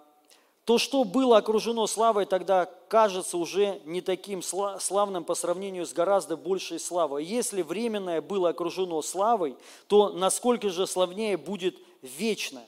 [0.65, 6.37] то, что было окружено славой, тогда кажется уже не таким славным по сравнению с гораздо
[6.37, 7.25] большей славой.
[7.25, 12.67] Если временное было окружено славой, то насколько же славнее будет вечное.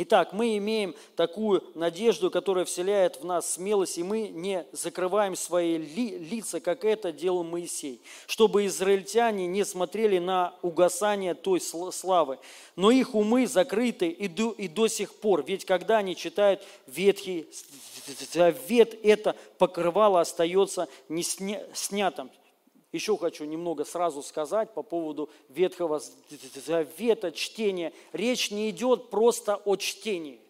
[0.00, 5.76] Итак, мы имеем такую надежду, которая вселяет в нас смелость, и мы не закрываем свои
[5.76, 12.38] ли, лица, как это делал Моисей, чтобы израильтяне не смотрели на угасание той славы,
[12.76, 17.48] но их умы закрыты и до, и до сих пор, ведь когда они читают Ветхий
[18.32, 22.30] Завет, это покрывало остается не сня, снятым.
[22.92, 26.00] Еще хочу немного сразу сказать по поводу Ветхого
[26.66, 27.92] Завета, чтения.
[28.12, 30.40] Речь не идет просто о чтении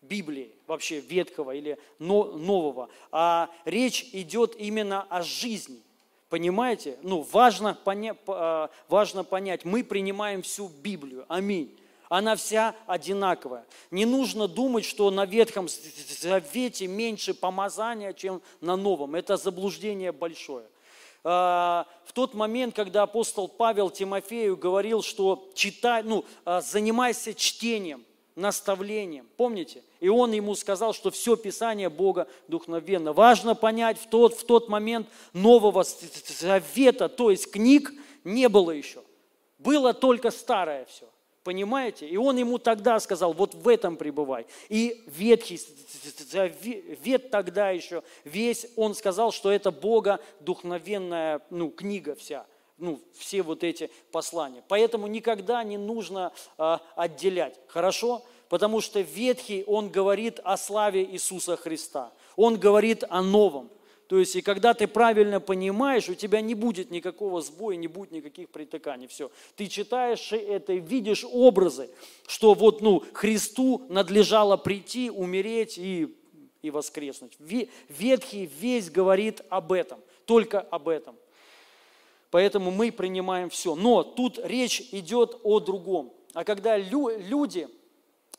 [0.00, 5.80] Библии, вообще Ветхого или Нового, а речь идет именно о жизни.
[6.28, 6.96] Понимаете?
[7.02, 11.24] Ну, важно, поня- а, важно понять, мы принимаем всю Библию.
[11.28, 11.76] Аминь.
[12.08, 13.64] Она вся одинаковая.
[13.90, 19.14] Не нужно думать, что на Ветхом Завете меньше помазания, чем на Новом.
[19.16, 20.66] Это заблуждение большое.
[21.24, 28.04] А, в тот момент, когда апостол Павел Тимофею говорил, что читай, ну, а, занимайся чтением,
[28.36, 29.26] наставлением.
[29.38, 29.82] Помните?
[30.00, 33.14] И он ему сказал, что все Писание Бога духовенно.
[33.14, 39.02] Важно понять, в тот, в тот момент Нового Завета, то есть книг, не было еще.
[39.58, 41.06] Было только старое все.
[41.44, 42.08] Понимаете?
[42.08, 44.46] И он ему тогда сказал, вот в этом пребывай.
[44.70, 45.60] И Ветхий
[46.30, 52.46] Завет тогда еще весь, он сказал, что это Бога духовенная ну, книга вся.
[52.78, 54.64] Ну, все вот эти послания.
[54.68, 57.60] Поэтому никогда не нужно а, отделять.
[57.68, 58.22] Хорошо?
[58.48, 62.10] Потому что Ветхий, он говорит о славе Иисуса Христа.
[62.36, 63.70] Он говорит о новом.
[64.06, 68.12] То есть, и когда ты правильно понимаешь, у тебя не будет никакого сбоя, не будет
[68.12, 69.06] никаких притыканий.
[69.06, 69.30] Все.
[69.56, 71.88] Ты читаешь это, видишь образы,
[72.26, 76.14] что вот, ну, Христу надлежало прийти, умереть и,
[76.60, 77.32] и воскреснуть.
[77.88, 81.16] Ветхий весь говорит об этом, только об этом.
[82.30, 83.74] Поэтому мы принимаем все.
[83.74, 86.12] Но тут речь идет о другом.
[86.34, 87.68] А когда люди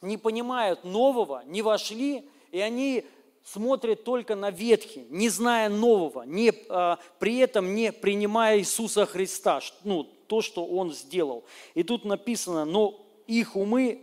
[0.01, 3.05] не понимают нового, не вошли, и они
[3.45, 9.61] смотрит только на ветхий, не зная нового, не, а, при этом не принимая Иисуса Христа,
[9.83, 11.45] ну, то, что Он сделал.
[11.75, 14.01] И тут написано, но их умы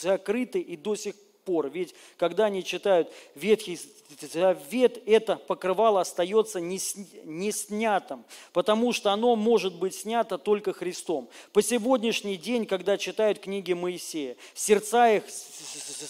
[0.00, 1.70] закрыты и до сих пор.
[1.70, 3.80] Ведь когда они читают Ветхий
[4.20, 6.78] Завет, это покрывало остается не,
[7.24, 11.28] не снятым, потому что оно может быть снято только Христом.
[11.52, 15.24] По сегодняшний день, когда читают книги Моисея, сердца их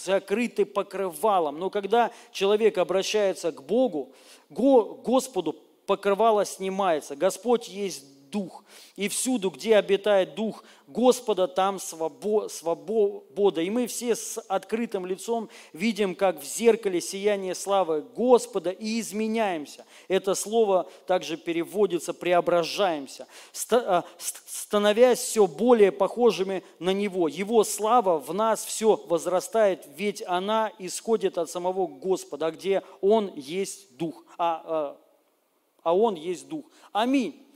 [0.03, 1.59] закрыты покрывалом.
[1.59, 4.11] Но когда человек обращается к Богу,
[4.49, 7.15] Господу покрывало снимается.
[7.15, 8.63] Господь есть Дух.
[8.95, 13.61] И всюду, где обитает Дух Господа, там свобода.
[13.61, 19.85] И мы все с открытым лицом видим, как в зеркале сияние славы Господа и изменяемся.
[20.07, 23.27] Это слово также переводится «преображаемся»,
[23.71, 27.27] а, становясь все более похожими на Него.
[27.27, 33.97] Его слава в нас все возрастает, ведь она исходит от самого Господа, где Он есть
[33.97, 34.97] Дух, а, а,
[35.83, 36.65] а Он есть Дух.
[36.93, 37.46] Аминь.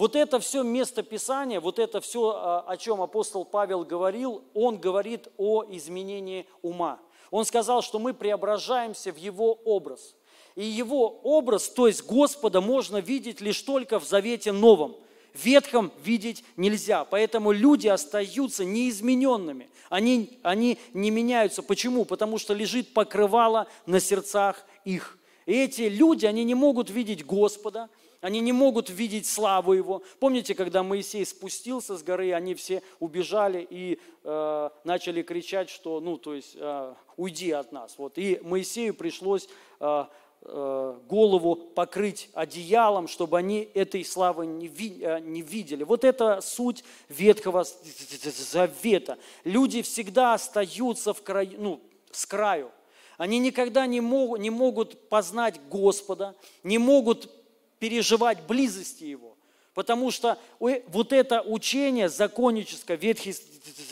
[0.00, 4.78] Вот это все место Писания, вот это все, а, о чем апостол Павел говорил, он
[4.78, 6.98] говорит о изменении ума.
[7.30, 10.16] Он сказал, что мы преображаемся в его образ.
[10.56, 14.96] И его образ, то есть Господа, можно видеть лишь только в Завете Новом.
[15.34, 17.04] Ветхом видеть нельзя.
[17.04, 19.68] Поэтому люди остаются неизмененными.
[19.90, 21.62] Они, они не меняются.
[21.62, 22.06] Почему?
[22.06, 25.18] Потому что лежит покрывало на сердцах их.
[25.44, 30.02] И эти люди, они не могут видеть Господа, они не могут видеть славу Его.
[30.18, 36.18] Помните, когда Моисей спустился с горы, они все убежали и э, начали кричать, что, ну,
[36.18, 37.94] то есть, э, уйди от нас.
[37.96, 38.18] Вот.
[38.18, 39.48] И Моисею пришлось
[39.80, 40.04] э,
[40.42, 45.82] э, голову покрыть одеялом, чтобы они этой славы не, ви, э, не видели.
[45.82, 49.18] Вот это суть Ветхого Завета.
[49.44, 51.80] Люди всегда остаются в краю, ну,
[52.10, 52.70] с краю.
[53.16, 57.39] Они никогда не могут, не могут познать Господа, не могут
[57.80, 59.36] переживать близости Его.
[59.74, 63.34] Потому что вот это учение законническое, Ветхий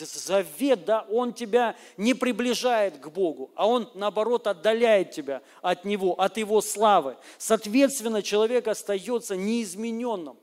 [0.01, 6.19] Завет, да, он тебя не приближает к Богу, а он, наоборот, отдаляет тебя от Него,
[6.19, 7.17] от Его славы.
[7.37, 10.37] Соответственно, человек остается неизмененным.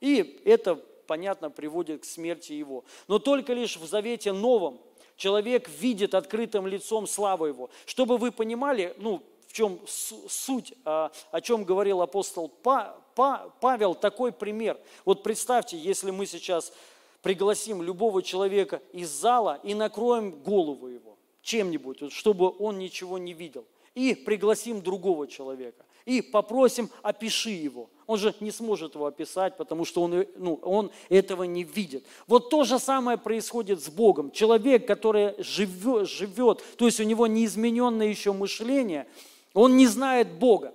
[0.00, 0.76] И это,
[1.06, 2.84] понятно, приводит к смерти его.
[3.06, 4.80] Но только лишь в Завете Новом
[5.16, 7.70] человек видит открытым лицом славу Его.
[7.86, 9.80] Чтобы вы понимали, ну, в чем
[10.28, 14.78] суть, а, о чем говорил апостол Павел, такой пример.
[15.04, 16.72] Вот представьте, если мы сейчас
[17.20, 23.64] пригласим любого человека из зала и накроем голову его чем-нибудь, чтобы он ничего не видел,
[23.96, 25.84] и пригласим другого человека.
[26.06, 27.90] и попросим, опиши его.
[28.06, 32.04] Он же не сможет его описать, потому что он, ну, он этого не видит.
[32.26, 34.30] Вот то же самое происходит с Богом.
[34.30, 39.06] Человек, который живет, живет, то есть у него неизмененное еще мышление,
[39.54, 40.72] он не знает Бога.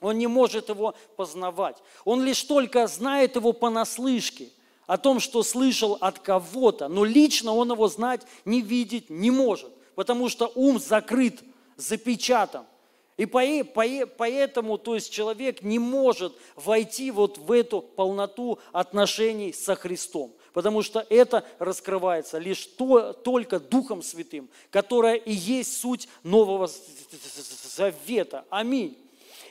[0.00, 1.76] Он не может его познавать.
[2.04, 4.50] Он лишь только знает его понаслышке,
[4.86, 9.70] о том, что слышал от кого-то, но лично он его знать, не видеть не может,
[9.94, 11.40] потому что ум закрыт,
[11.76, 12.64] запечатан.
[13.16, 20.34] И поэтому, то есть человек не может войти вот в эту полноту отношений со Христом,
[20.52, 26.68] потому что это раскрывается лишь то, только Духом Святым, которая и есть суть Нового
[27.76, 28.44] Завета.
[28.50, 28.98] Аминь.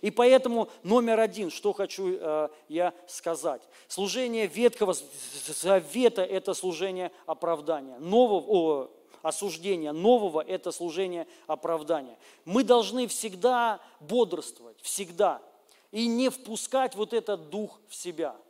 [0.01, 3.61] И поэтому номер один, что хочу э, я сказать.
[3.87, 4.95] Служение Ветхого
[5.47, 7.99] Завета– это служение оправдания.
[7.99, 8.91] Нового, о,
[9.21, 9.91] осуждения.
[9.91, 12.17] Нового– это служение оправдания.
[12.45, 15.39] Мы должны всегда бодрствовать, всегда.
[15.91, 18.35] И не впускать вот этот дух в себя–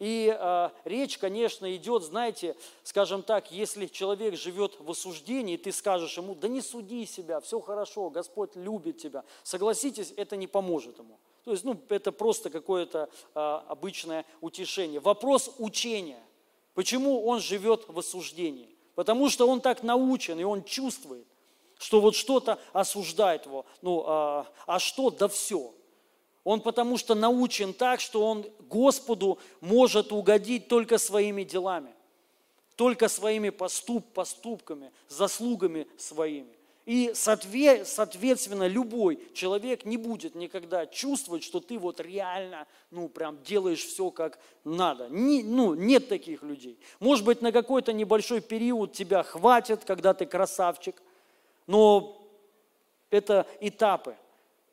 [0.00, 6.16] и э, речь, конечно, идет, знаете, скажем так, если человек живет в осуждении, ты скажешь
[6.16, 9.24] ему, да не суди себя, все хорошо, Господь любит тебя.
[9.42, 11.18] Согласитесь, это не поможет ему.
[11.44, 13.38] То есть, ну, это просто какое-то э,
[13.68, 15.00] обычное утешение.
[15.00, 16.22] Вопрос учения.
[16.72, 18.74] Почему он живет в осуждении?
[18.94, 21.26] Потому что он так научен, и он чувствует,
[21.78, 23.66] что вот что-то осуждает его.
[23.82, 25.10] Ну, а, а что?
[25.10, 25.74] Да все.
[26.50, 31.94] Он потому что научен так, что он Господу может угодить только своими делами,
[32.74, 36.50] только своими поступ, поступками, заслугами своими.
[36.86, 43.84] И соответственно любой человек не будет никогда чувствовать, что ты вот реально, ну прям делаешь
[43.84, 45.06] все как надо.
[45.08, 46.80] Не, ну, нет таких людей.
[46.98, 51.00] Может быть, на какой-то небольшой период тебя хватит, когда ты красавчик,
[51.68, 52.20] но
[53.08, 54.16] это этапы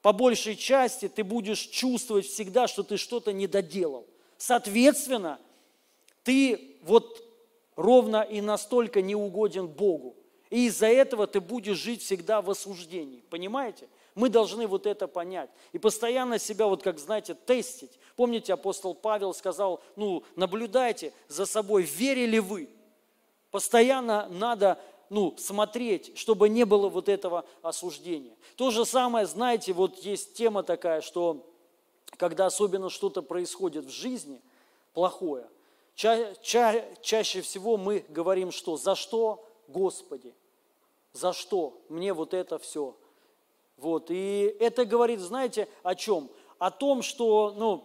[0.01, 4.05] по большей части ты будешь чувствовать всегда, что ты что-то не доделал.
[4.37, 5.39] Соответственно,
[6.23, 7.23] ты вот
[7.75, 10.15] ровно и настолько не угоден Богу.
[10.49, 13.23] И из-за этого ты будешь жить всегда в осуждении.
[13.29, 13.87] Понимаете?
[14.15, 15.49] Мы должны вот это понять.
[15.73, 17.99] И постоянно себя, вот как знаете, тестить.
[18.15, 22.69] Помните, апостол Павел сказал, ну, наблюдайте за собой, верили вы.
[23.51, 24.79] Постоянно надо
[25.09, 28.35] ну, смотреть, чтобы не было вот этого осуждения.
[28.55, 31.45] То же самое, знаете, вот есть тема такая, что
[32.17, 34.41] когда особенно что-то происходит в жизни
[34.93, 35.47] плохое,
[35.95, 40.33] ча ча чаще всего мы говорим, что за что, Господи,
[41.13, 42.95] за что мне вот это все.
[43.77, 46.29] Вот, и это говорит, знаете, о чем?
[46.57, 47.83] О том, что, ну,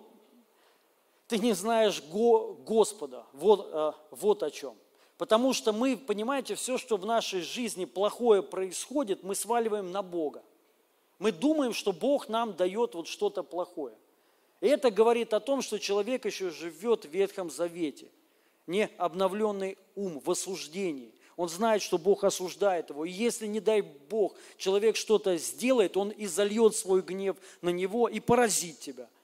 [1.28, 4.74] ты не знаешь Го Господа, вот, э, вот о чем.
[5.22, 10.42] Потому что мы, понимаете, все, что в нашей жизни плохое происходит, мы сваливаем на Бога.
[11.20, 13.94] Мы думаем, что Бог нам дает вот что-то плохое.
[14.60, 18.08] И это говорит о том, что человек еще живет в Ветхом Завете,
[18.66, 21.14] не обновленный ум в осуждении.
[21.36, 23.04] Он знает, что Бог осуждает его.
[23.04, 28.18] И если, не дай Бог, человек что-то сделает, он изольет свой гнев на него и
[28.18, 29.08] поразит тебя–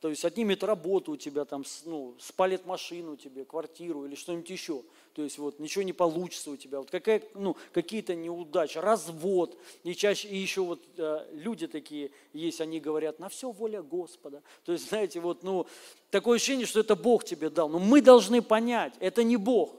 [0.00, 4.82] то есть отнимет работу у тебя, там, ну, спалит машину тебе, квартиру или что-нибудь еще.
[5.16, 6.78] То есть вот ничего не получится у тебя.
[6.78, 9.56] Вот какая, ну, какие-то неудачи, развод.
[9.82, 14.42] И чаще и еще вот э, люди такие есть, они говорят, на все воля Господа.
[14.66, 15.66] То есть, знаете, вот, ну,
[16.10, 17.70] такое ощущение, что это Бог тебе дал.
[17.70, 19.74] Но мы должны понять, это не Бог.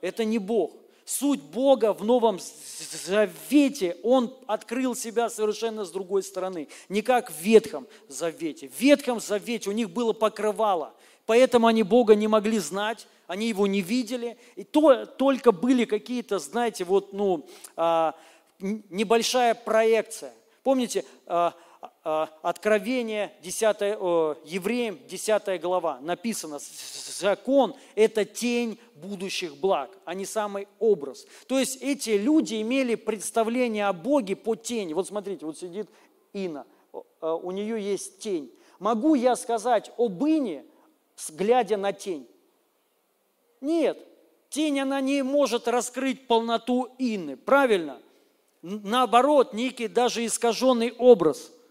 [0.00, 2.38] Это не Бог суть Бога в Новом
[3.04, 8.68] Завете, Он открыл себя совершенно с другой стороны, не как в Ветхом Завете.
[8.68, 10.94] В Ветхом Завете у них было покрывало,
[11.26, 16.38] поэтому они Бога не могли знать, они Его не видели, и то, только были какие-то,
[16.38, 18.14] знаете, вот, ну, а,
[18.60, 20.34] небольшая проекция.
[20.62, 21.54] Помните, а,
[22.04, 23.96] а, Откровение 10,
[24.44, 26.58] Евреям 10 глава написано,
[27.18, 31.26] закон– это тень будущих благ, а не самый образ.
[31.46, 34.92] То есть эти люди имели представление о Боге по тени.
[34.92, 35.88] Вот смотрите, вот сидит
[36.34, 36.66] Ина,
[37.22, 38.52] у нее есть тень.
[38.78, 40.66] Могу я сказать об Ине,
[41.30, 42.28] глядя на тень?
[43.62, 43.98] Нет,
[44.50, 47.98] тень, она не может раскрыть полноту Инны, правильно?
[48.60, 51.50] Наоборот, некий даже искаженный образ–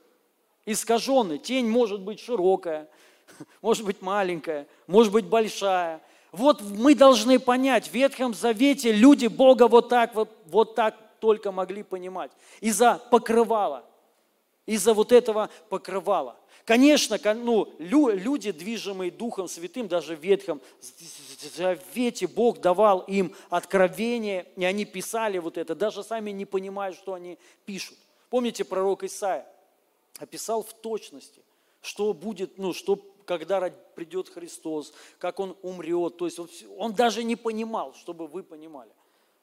[0.65, 1.37] искаженный.
[1.37, 2.89] Тень может быть широкая,
[3.61, 6.01] может быть маленькая, может быть большая.
[6.31, 11.51] Вот мы должны понять, в Ветхом Завете люди Бога вот так, вот, вот так только
[11.51, 12.31] могли понимать.
[12.61, 13.83] Из-за покрывала,
[14.65, 16.37] из-за вот этого покрывала.
[16.65, 20.61] Конечно, ну, люди, движимые Духом Святым, даже в Ветхом
[21.55, 27.13] Завете Бог давал им откровение, и они писали вот это, даже сами не понимая, что
[27.13, 27.97] они пишут.
[28.29, 29.47] Помните пророк Исаия?
[30.21, 31.41] описал в точности,
[31.81, 32.95] что будет, ну, что
[33.25, 36.17] когда придет Христос, как Он умрет.
[36.17, 38.91] То есть он, он даже не понимал, чтобы вы понимали.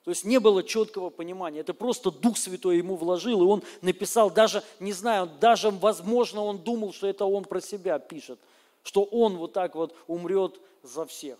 [0.08, 1.60] То есть не было четкого понимания.
[1.60, 6.56] Это просто Дух Святой ему вложил, и он написал, даже, не знаю, даже, возможно, он
[6.56, 8.38] думал, что это он про себя пишет,
[8.82, 11.38] что он вот так вот умрет за всех.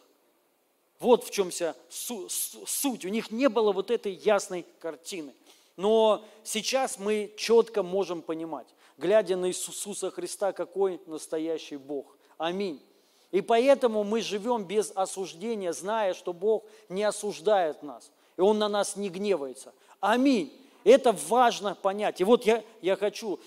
[1.01, 3.07] Вот в чем вся суть.
[3.07, 5.33] У них не было вот этой ясной картины.
[5.79, 8.67] Но сейчас мы четко можем понимать,
[8.99, 12.19] глядя на Иисуса Христа, какой настоящий Бог.
[12.37, 12.83] Аминь.
[13.31, 18.71] И поэтому мы живем без осуждения, зная, что Бог не осуждает нас, и Он на
[18.71, 19.75] нас не гневается.
[20.01, 20.51] Аминь.
[20.85, 22.23] Это важно понять.
[22.23, 23.39] И вот я, я хочу,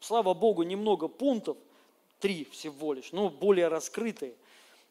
[0.00, 1.58] слава Богу, немного пунктов,
[2.20, 4.32] три всего лишь, но более раскрытые–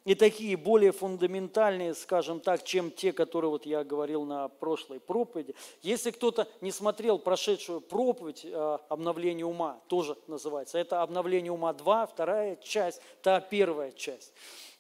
[0.06, 5.54] и такие более фундаментальные, скажем так, чем те, которые вот я говорил на прошлой проповеди.
[5.82, 12.08] Если кто-то не смотрел прошедшую проповедь э, «Обновление ума», тоже называется, это «Обновление ума 2»,
[12.08, 14.34] вторая часть, та первая часть.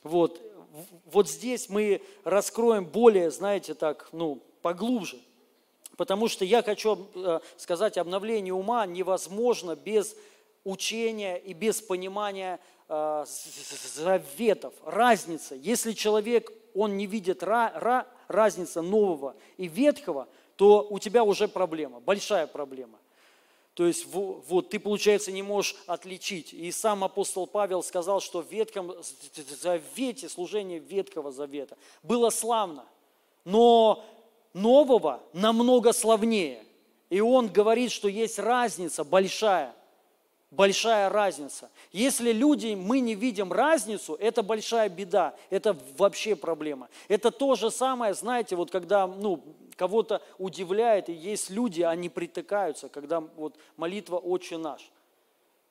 [0.03, 0.41] Вот,
[1.12, 5.20] вот здесь мы раскроем более, знаете, так, ну, поглубже.
[5.97, 10.16] Потому что я хочу э, сказать, обновление ума невозможно без
[10.64, 13.26] учения и без понимания э,
[13.95, 15.55] заветов, разница.
[15.55, 21.47] Если человек, он не видит ра, ра, разницы нового и ветхого, то у тебя уже
[21.47, 22.99] проблема, большая проблема.
[23.74, 26.53] То есть вот ты, получается, не можешь отличить.
[26.53, 28.93] И сам апостол Павел сказал, что в Ветхом
[29.62, 32.86] Завете, служение Ветхого Завета было славно,
[33.45, 34.03] но
[34.53, 36.63] нового намного славнее.
[37.09, 39.73] И он говорит, что есть разница большая
[40.51, 41.69] большая разница.
[41.91, 46.89] Если люди, мы не видим разницу, это большая беда, это вообще проблема.
[47.07, 49.43] Это то же самое, знаете, вот когда ну,
[49.75, 54.89] кого-то удивляет, и есть люди, они притыкаются, когда вот молитва «Отче наш».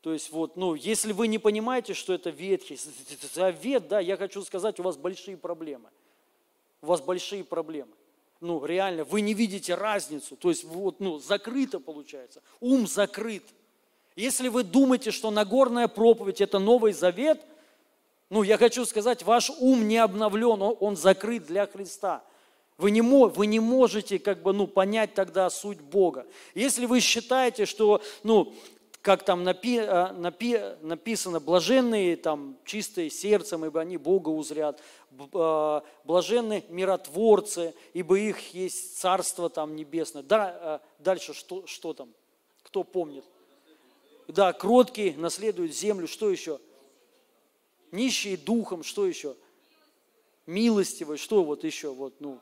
[0.00, 2.78] То есть вот, ну, если вы не понимаете, что это Ветхий
[3.34, 5.90] Завет, да, я хочу сказать, у вас большие проблемы.
[6.82, 7.90] У вас большие проблемы.
[8.41, 10.36] Ну, реально, вы не видите разницу.
[10.36, 12.43] То есть вот, ну, закрыто получается.
[12.61, 13.43] Ум закрыт.
[14.14, 17.41] Если вы думаете, что Нагорная проповедь– это Новый Завет,
[18.30, 22.22] ну, я хочу сказать, ваш ум не обновлен, он, он закрыт для Христа.
[22.76, 26.26] Вы не, вы не можете как бы, ну, понять тогда суть Бога.
[26.55, 28.55] Если вы считаете, что, ну,
[29.09, 34.82] как там напи, э, напи, написано, блаженные, там, чистые сердцем, ибо они Бога узрят,
[35.32, 40.22] э, блаженные миротворцы, ибо их есть царство там небесное.
[40.22, 42.11] Да, э, дальше что, что там?
[42.62, 43.24] Кто помнит?
[44.26, 46.06] Да, кроткие наследуют землю.
[46.06, 46.61] Что еще?
[47.92, 48.82] Нищие духом.
[48.82, 49.36] Что еще?
[50.44, 51.16] Милостивые.
[51.16, 51.94] Что вот еще?
[51.94, 52.40] Вот, ну,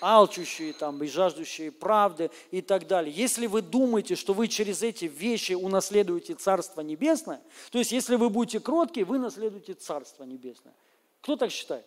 [0.00, 3.12] алчущие там и жаждущие правды и так далее.
[3.12, 7.40] Если вы думаете, что вы через эти вещи унаследуете Царство Небесное,
[7.70, 10.74] то есть если вы будете кроткие, вы наследуете Царство Небесное.
[11.20, 11.86] Кто так считает?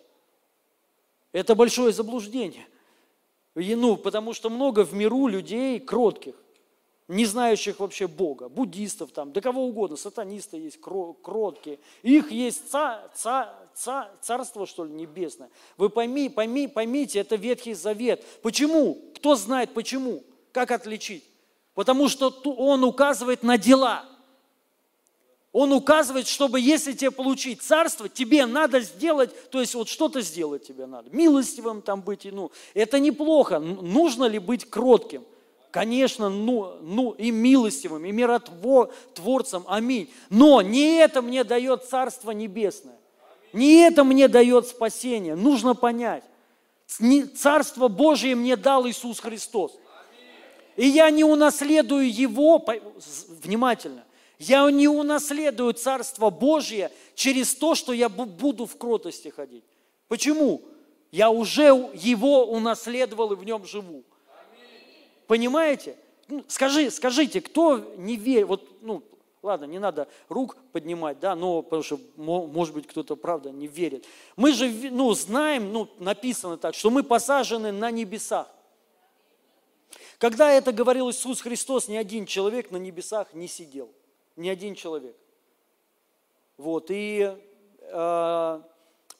[1.32, 2.68] Это большое заблуждение.
[3.56, 6.36] Ну, потому что много в миру людей кротких
[7.12, 11.80] не знающих вообще Бога, буддистов там, да кого угодно, сатанисты есть, кроткие.
[12.04, 15.50] Их есть ца, ца, ца, царство, что ли, небесное.
[15.78, 18.24] Вы пойми, пойми, поймите, это Ветхий Завет.
[18.42, 18.98] Почему?
[19.16, 20.24] Кто знает почему?
[20.54, 21.24] Как отличить?
[21.74, 24.06] Потому что он указывает на дела.
[25.52, 30.66] Он указывает, чтобы если тебе получить царство, тебе надо сделать, то есть вот что-то сделать
[30.66, 31.10] тебе надо.
[31.10, 33.60] Милостивым там быть, ну, это неплохо.
[33.60, 35.26] Нужно ли быть кротким?
[35.72, 40.10] Конечно, ну, ну и милостивым, и миротворцем, аминь.
[40.30, 42.98] Но не это мне дает Царство Небесное.
[43.54, 45.36] Не это мне дает спасение.
[45.36, 46.24] Нужно понять.
[47.36, 49.78] Царство Божие мне дал Иисус Христос.
[50.76, 52.64] И я не унаследую Его,
[53.44, 54.04] внимательно,
[54.40, 59.64] я не унаследую Царство Божие через то, что я буду в кротости ходить.
[60.08, 60.62] Почему?
[61.12, 64.04] Я уже Его унаследовал и в нем живу.
[65.32, 65.96] Понимаете?
[66.28, 69.02] Ну, скажи, скажите, кто не верит, вот, ну,
[69.42, 74.04] ладно, не надо рук поднимать, да, но, потому что, может быть, кто-то, правда, не верит.
[74.36, 78.46] Мы же, ну, знаем, ну, написано так, что мы посажены на небесах.
[80.18, 83.90] Когда это говорил Иисус Христос, ни один человек на небесах не сидел.
[84.36, 85.16] Ни один человек.
[86.58, 87.38] Вот, и
[87.80, 88.62] э,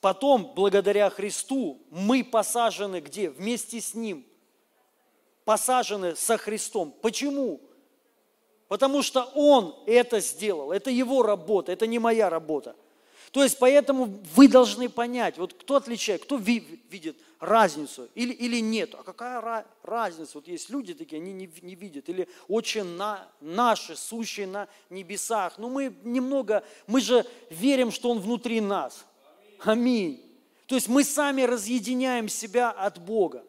[0.02, 3.30] потом, благодаря Христу, мы посажены где?
[3.30, 4.26] Вместе с Ним
[5.46, 6.94] посажены со Христом.
[7.02, 7.62] Почему?
[8.68, 10.72] Потому что Он это сделал.
[10.72, 12.76] Это Его работа, это не моя работа.
[13.32, 18.60] То есть поэтому вы должны понять, вот кто отличает, кто ви, видит разницу или, или
[18.60, 18.94] нет.
[18.94, 20.32] А какая разница?
[20.36, 22.10] Вот есть люди такие, они не, не видят.
[22.10, 25.58] Или очень на, наши, сущие на небесах.
[25.58, 29.06] Но мы немного, мы же верим, что Он внутри нас.
[29.60, 30.22] Аминь.
[30.66, 33.44] То есть мы сами разъединяем себя от Бога.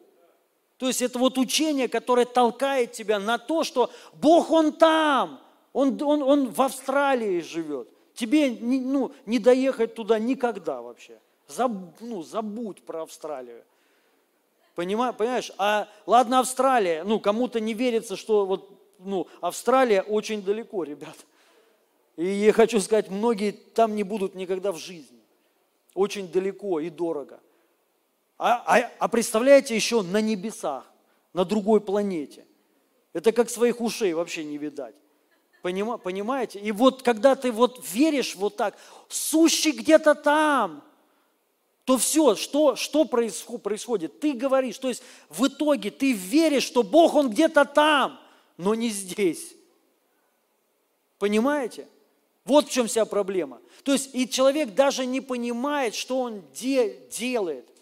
[0.77, 5.39] То есть это вот учение, которое толкает тебя на то, что Бог, Он там,
[5.73, 7.87] Он, он, он в Австралии живет.
[8.13, 11.19] Тебе не, ну, не доехать туда никогда вообще.
[11.47, 13.63] Заб, ну, забудь про Австралию.
[14.75, 15.51] Понимаешь, понимаешь?
[15.57, 18.69] А ладно, Австралия, ну, кому-то не верится, что вот,
[18.99, 21.15] ну, Австралия очень далеко, ребят.
[22.15, 25.19] И я хочу сказать, многие там не будут никогда в жизни.
[25.93, 27.39] Очень далеко и дорого.
[28.45, 30.83] А, а, а представляете, еще на небесах,
[31.31, 32.45] на другой планете.
[33.13, 34.95] Это как своих ушей вообще не видать.
[35.61, 36.59] Понимаете?
[36.59, 38.77] И вот когда ты вот веришь вот так,
[39.07, 40.83] сущий где-то там,
[41.85, 44.19] то все, что, что происходит?
[44.19, 48.19] Ты говоришь, то есть в итоге ты веришь, что Бог, Он где-то там,
[48.57, 49.55] но не здесь.
[51.17, 51.87] Понимаете?
[52.43, 53.61] Вот в чем вся проблема.
[53.83, 57.72] То есть и человек даже не понимает, что он де, делает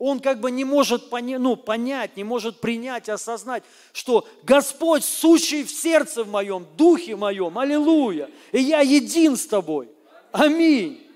[0.00, 5.62] он как бы не может поня, ну, понять, не может принять, осознать, что Господь, сущий
[5.62, 9.90] в сердце в моем, духе моем, аллилуйя, и я един с тобой.
[10.32, 11.06] Аминь.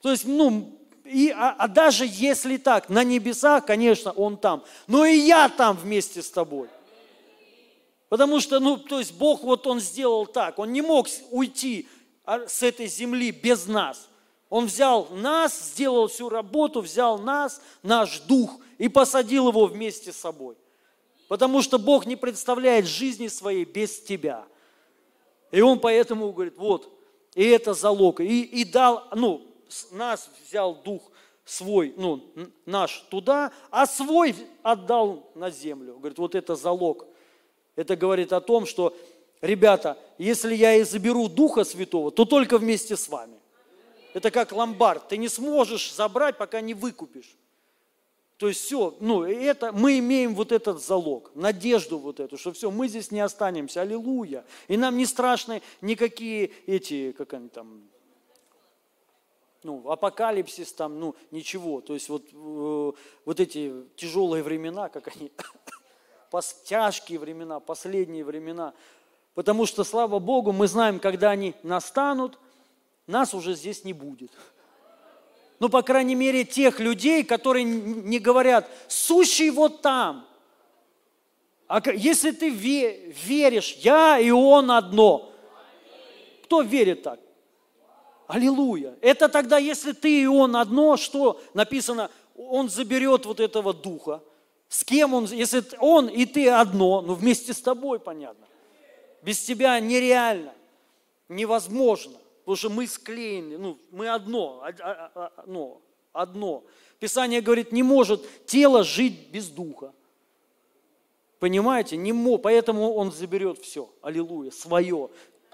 [0.00, 0.72] То есть, ну,
[1.04, 5.76] и, а, а даже если так, на небесах, конечно, Он там, но и я там
[5.76, 6.68] вместе с тобой.
[8.08, 11.86] Потому что, ну, то есть Бог вот Он сделал так, Он не мог уйти
[12.24, 14.08] а, с этой земли без нас.
[14.50, 20.16] Он взял нас, сделал всю работу, взял нас, наш дух и посадил его вместе с
[20.16, 20.56] собой.
[21.28, 24.46] Потому что Бог не представляет жизни своей без тебя.
[25.50, 26.90] И Он поэтому говорит, вот,
[27.34, 28.20] и это залог.
[28.20, 29.46] И, и дал, ну,
[29.90, 31.02] нас взял дух
[31.44, 32.24] свой, ну,
[32.66, 35.98] наш туда, а свой отдал на землю.
[35.98, 37.06] Говорит, вот это залог.
[37.76, 38.96] Это говорит о том, что,
[39.40, 43.37] ребята, если я и заберу Духа Святого, то только вместе с вами.
[44.14, 45.08] Это как ломбард.
[45.08, 47.36] Ты не сможешь забрать, пока не выкупишь.
[48.38, 52.70] То есть все, ну, это, мы имеем вот этот залог, надежду вот эту, что все,
[52.70, 54.44] мы здесь не останемся, аллилуйя.
[54.68, 57.82] И нам не страшны никакие эти, как они там,
[59.64, 61.80] ну, апокалипсис там, ну, ничего.
[61.80, 62.92] То есть вот, э,
[63.24, 65.32] вот эти тяжелые времена, как они,
[66.64, 68.72] тяжкие времена, последние времена.
[69.34, 72.38] Потому что, слава Богу, мы знаем, когда они настанут–
[73.08, 74.30] нас уже здесь не будет.
[75.58, 80.24] Ну, по крайней мере, тех людей, которые не говорят, сущий вот там.
[81.66, 85.32] А если ты веришь, я и он одно,
[86.44, 87.20] кто верит так?
[88.26, 88.94] Аллилуйя.
[89.00, 94.22] Это тогда, если ты и он одно, что написано, он заберет вот этого духа.
[94.68, 98.46] С кем он, если он и ты одно, ну вместе с тобой, понятно.
[99.22, 100.52] Без тебя нереально,
[101.28, 102.16] невозможно.
[102.48, 104.64] Потому что мы склеены, ну, мы одно,
[105.44, 105.82] ну,
[106.14, 106.64] одно.
[106.98, 109.92] Писание говорит, не может тело жить без духа.
[111.40, 111.98] Понимаете?
[111.98, 115.10] Не мо, поэтому он заберет все, аллилуйя, свое.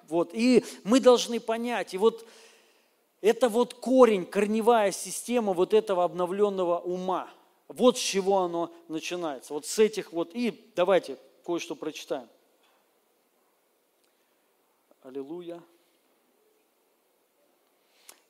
[0.07, 0.31] Вот.
[0.35, 2.25] И мы должны понять, и вот
[3.21, 7.29] это вот корень, корневая система вот этого обновленного ума.
[7.67, 9.53] Вот с чего оно начинается.
[9.53, 10.31] Вот с этих вот.
[10.33, 12.29] И давайте кое-что прочитаем.
[15.03, 15.61] Аллилуйя.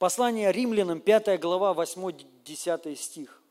[0.05, 3.43] Послание римлянам, 5 глава, 8-10 стих.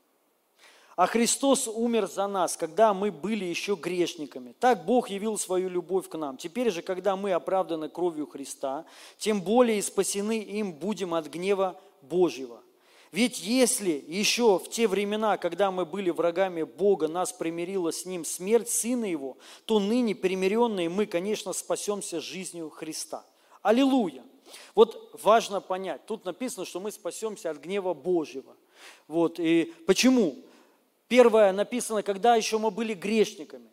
[0.95, 4.53] А Христос умер за нас, когда мы были еще грешниками.
[4.59, 6.37] Так Бог явил свою любовь к нам.
[6.37, 8.85] Теперь же, когда мы оправданы кровью Христа,
[9.17, 12.61] тем более и спасены им будем от гнева Божьего.
[13.11, 18.23] Ведь если еще в те времена, когда мы были врагами Бога, нас примирила с Ним
[18.23, 23.25] смерть Сына Его, то ныне примиренные мы, конечно, спасемся жизнью Христа.
[23.63, 24.23] Аллилуйя!
[24.75, 28.55] Вот важно понять, тут написано, что мы спасемся от гнева Божьего.
[29.07, 30.35] Вот, и почему?
[31.07, 33.69] Первое написано, когда еще мы были грешниками.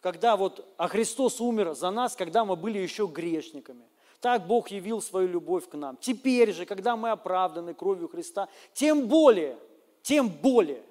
[0.00, 3.84] Когда вот, а Христос умер за нас, когда мы были еще грешниками.
[4.20, 5.96] Так Бог явил свою любовь к нам.
[5.96, 9.58] Теперь же, когда мы оправданы кровью Христа, тем более,
[10.02, 10.82] тем более.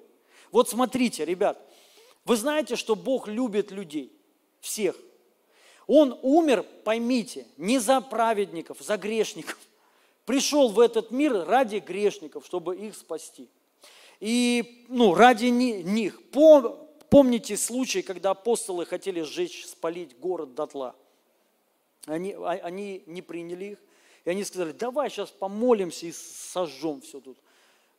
[0.50, 1.60] Вот смотрите, ребят,
[2.24, 4.12] вы знаете, что Бог любит людей,
[4.60, 4.96] всех.
[5.92, 9.58] Он умер, поймите, не за праведников, за грешников.
[10.24, 13.48] Пришел в этот мир ради грешников, чтобы их спасти.
[14.20, 16.22] И ну, ради них.
[16.30, 20.94] Помните случай, когда апостолы хотели сжечь, спалить город дотла.
[22.06, 23.78] Они, а, они не приняли их.
[24.24, 27.36] И они сказали, давай сейчас помолимся и сожжем все тут.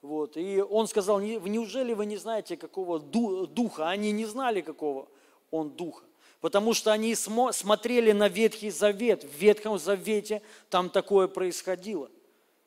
[0.01, 0.37] Вот.
[0.37, 3.89] И он сказал, неужели вы не знаете, какого духа?
[3.89, 5.09] Они не знали, какого
[5.49, 6.05] он духа.
[6.41, 9.23] Потому что они смотрели на Ветхий Завет.
[9.23, 12.09] В Ветхом Завете там такое происходило.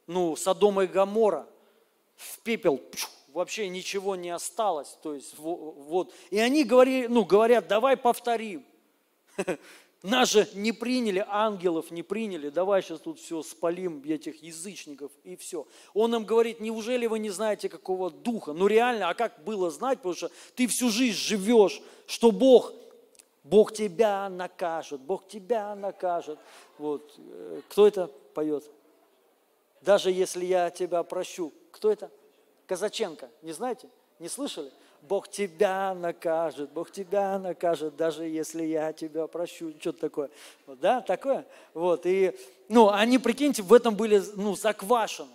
[0.07, 1.47] Ну, Содома и Гамора
[2.17, 2.81] в пепел
[3.33, 4.97] вообще ничего не осталось.
[5.03, 6.15] То есть, вот.
[6.31, 8.65] И они говорили, ну, говорят, давай повторим.
[10.05, 15.35] Нас же не приняли, ангелов не приняли, давай сейчас тут все спалим, этих язычников, и
[15.35, 15.67] все.
[15.95, 18.53] Он им говорит, неужели вы не знаете, какого духа?
[18.53, 22.75] Ну реально, а как было знать, потому что ты всю жизнь живешь, что Бог,
[23.45, 26.39] Бог тебя накажет, Бог тебя накажет.
[26.79, 27.15] Вот.
[27.19, 28.65] Э, кто это поет?
[29.83, 31.53] Даже если я тебя прощу.
[31.71, 32.11] Кто это?
[32.67, 33.29] Казаченко.
[33.43, 33.89] Не знаете?
[34.19, 34.73] Не слышали?
[35.03, 40.31] Бог тебя накажет, Бог тебя накажет, даже если я тебя прощу, что-то такое.
[40.67, 41.45] Вот, да, такое.
[41.75, 42.35] Вот, и,
[42.71, 45.29] ну, они, прикиньте, в этом были, ну, заквашены,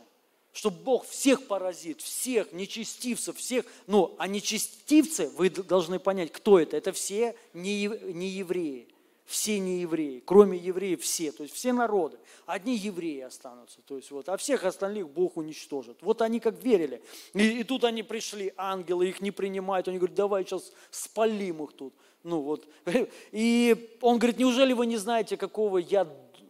[0.54, 6.78] что Бог всех поразит, всех, нечестивцев, всех, ну, а нечестивцы, вы должны понять, кто это,
[6.78, 8.88] это все не, не евреи
[9.30, 12.18] все не евреи, кроме евреев все, то есть все народы.
[12.48, 16.00] Одни евреи останутся, то есть вот, а всех остальных Бог уничтожит.
[16.02, 17.00] Вот они как верили.
[17.36, 21.74] И, и тут они пришли, ангелы их не принимают, они говорят, давай сейчас спалим их
[21.74, 21.94] тут.
[22.24, 22.68] Ну вот.
[23.32, 26.06] И он говорит, неужели вы не знаете, какого я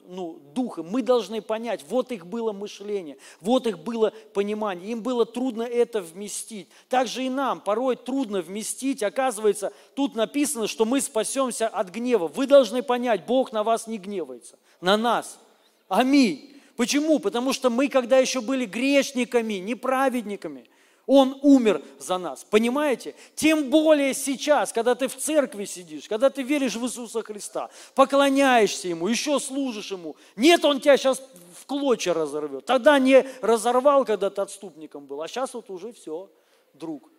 [0.10, 0.82] ну, духа.
[0.82, 4.92] Мы должны понять, вот их было мышление, вот их было понимание.
[4.92, 6.68] Им было трудно это вместить.
[6.90, 9.04] Также и нам порой трудно вместить.
[9.04, 12.28] Оказывается, тут написано, что мы спасемся от гнева.
[12.28, 15.40] Вы должны понять, Бог на вас не гневается, на нас.
[15.88, 16.56] Аминь.
[16.76, 17.20] Почему?
[17.20, 20.66] Потому что мы, когда еще были грешниками, неправедниками–
[21.12, 22.46] он умер за нас.
[22.48, 23.16] Понимаете?
[23.34, 28.90] Тем более сейчас, когда ты в церкви сидишь, когда ты веришь в Иисуса Христа, поклоняешься
[28.90, 30.16] Ему, еще служишь Ему.
[30.36, 31.20] Нет, Он тебя сейчас
[31.56, 32.68] в клочья разорвет.
[32.68, 36.30] Тогда не разорвал, когда ты отступником был, а сейчас вот уже все,
[36.76, 37.10] друг.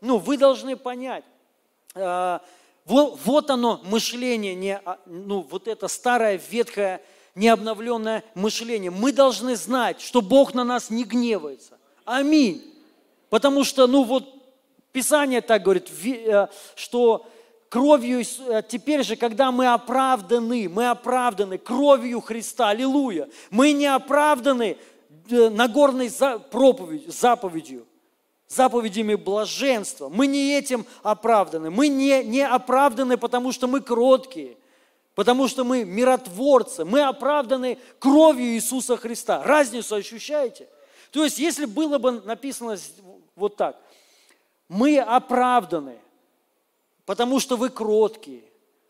[0.00, 1.24] Ну, вы должны понять,
[1.94, 2.38] э,
[2.86, 7.02] вот, оно мышление, не, а, ну, вот это старое, ветхое,
[7.34, 8.90] необновленное мышление.
[8.90, 11.78] Мы должны знать, что Бог на нас не гневается.
[12.06, 12.73] Аминь.
[13.34, 14.32] Потому что, ну вот,
[14.92, 17.26] Писание так говорит, э, что
[17.68, 24.76] кровью, э, теперь же, когда мы оправданы, мы оправданы кровью Христа, аллилуйя, мы не оправданы
[25.28, 26.12] э, Нагорной
[26.48, 27.86] проповедью, заповедью,
[28.46, 30.08] заповедями блаженства.
[30.08, 31.70] Мы не этим оправданы.
[31.70, 34.56] Мы не, не оправданы, потому что мы кроткие,
[35.16, 36.84] потому что мы миротворцы.
[36.84, 39.42] Мы оправданы кровью Иисуса Христа.
[39.42, 40.68] Разницу ощущаете?
[41.14, 42.76] То есть, если было бы написано
[43.36, 43.80] вот так.
[44.68, 45.98] Мы оправданы,
[47.04, 48.42] потому что вы кроткие,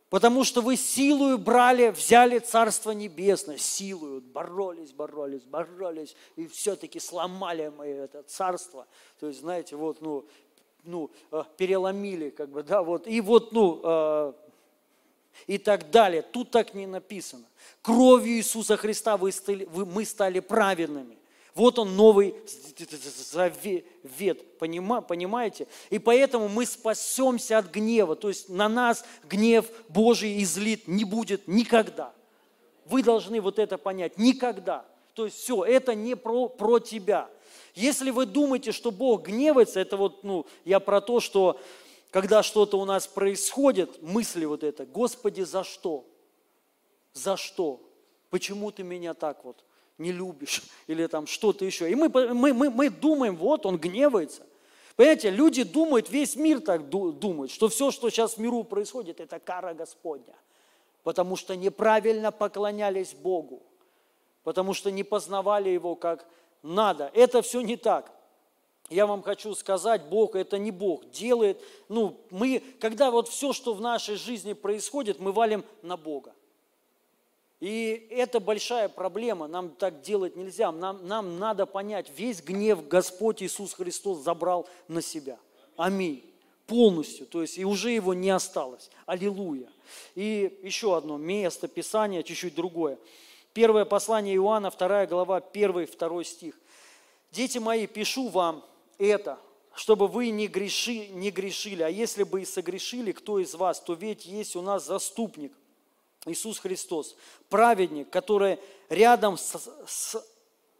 [0.08, 7.72] потому что вы силою брали, взяли Царство Небесное, силою, боролись, боролись, боролись, и все-таки сломали
[7.76, 8.86] мы это царство.
[9.18, 10.24] То есть, знаете, вот, ну,
[10.84, 14.32] ну, э, переломили, как бы, да, вот, и вот, ну, э,
[15.46, 16.22] и так далее.
[16.22, 17.44] Тут так не написано.
[17.82, 21.18] Кровью Иисуса Христа вы стали, вы, мы стали праведными.
[21.54, 22.34] Вот он новый
[23.30, 25.68] завет, понимаете?
[25.90, 28.16] И поэтому мы спасемся от гнева.
[28.16, 32.12] То есть на нас гнев Божий излит не будет никогда.
[32.86, 34.18] Вы должны вот это понять.
[34.18, 34.84] Никогда.
[35.14, 37.30] То есть все, это не про, про тебя.
[37.76, 41.60] Если вы думаете, что Бог гневается, это вот, ну, я про то, что
[42.10, 46.04] когда что-то у нас происходит, мысли вот это, Господи, за что?
[47.12, 47.80] За что?
[48.30, 49.64] Почему ты меня так вот?
[49.98, 51.90] Не любишь, или там что-то еще.
[51.90, 54.42] И мы, мы, мы, мы думаем, вот он гневается.
[54.96, 59.40] Понимаете, люди думают, весь мир так думает, что все, что сейчас в миру происходит, это
[59.40, 60.34] кара Господня.
[61.02, 63.62] Потому что неправильно поклонялись Богу,
[64.44, 66.26] потому что не познавали Его как
[66.62, 67.10] надо.
[67.12, 68.12] Это все не так.
[68.90, 71.08] Я вам хочу сказать, Бог это не Бог.
[71.10, 76.34] Делает, ну, мы, когда вот все, что в нашей жизни происходит, мы валим на Бога.
[77.60, 80.72] И это большая проблема, нам так делать нельзя.
[80.72, 85.38] Нам, нам надо понять, весь гнев Господь Иисус Христос забрал на себя.
[85.76, 86.24] Аминь.
[86.66, 88.90] Полностью, то есть и уже его не осталось.
[89.06, 89.68] Аллилуйя.
[90.14, 92.98] И еще одно место Писания, чуть-чуть другое.
[93.52, 96.58] Первое послание Иоанна, 2 глава, 1 2 стих.
[97.30, 98.64] «Дети мои, пишу вам
[98.98, 99.38] это,
[99.74, 103.94] чтобы вы не, греши, не грешили, а если бы и согрешили, кто из вас, то
[103.94, 105.52] ведь есть у нас заступник,
[106.26, 107.16] Иисус Христос,
[107.48, 108.58] праведник, который
[108.88, 109.56] рядом с,
[109.86, 110.24] с,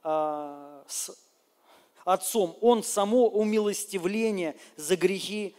[0.03, 1.17] а, с
[2.05, 5.55] Отцом, Он само умилостивление за грехи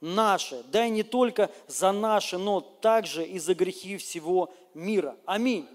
[0.00, 5.16] наши, да и не только за наши, но также и за грехи всего мира.
[5.24, 5.66] Аминь.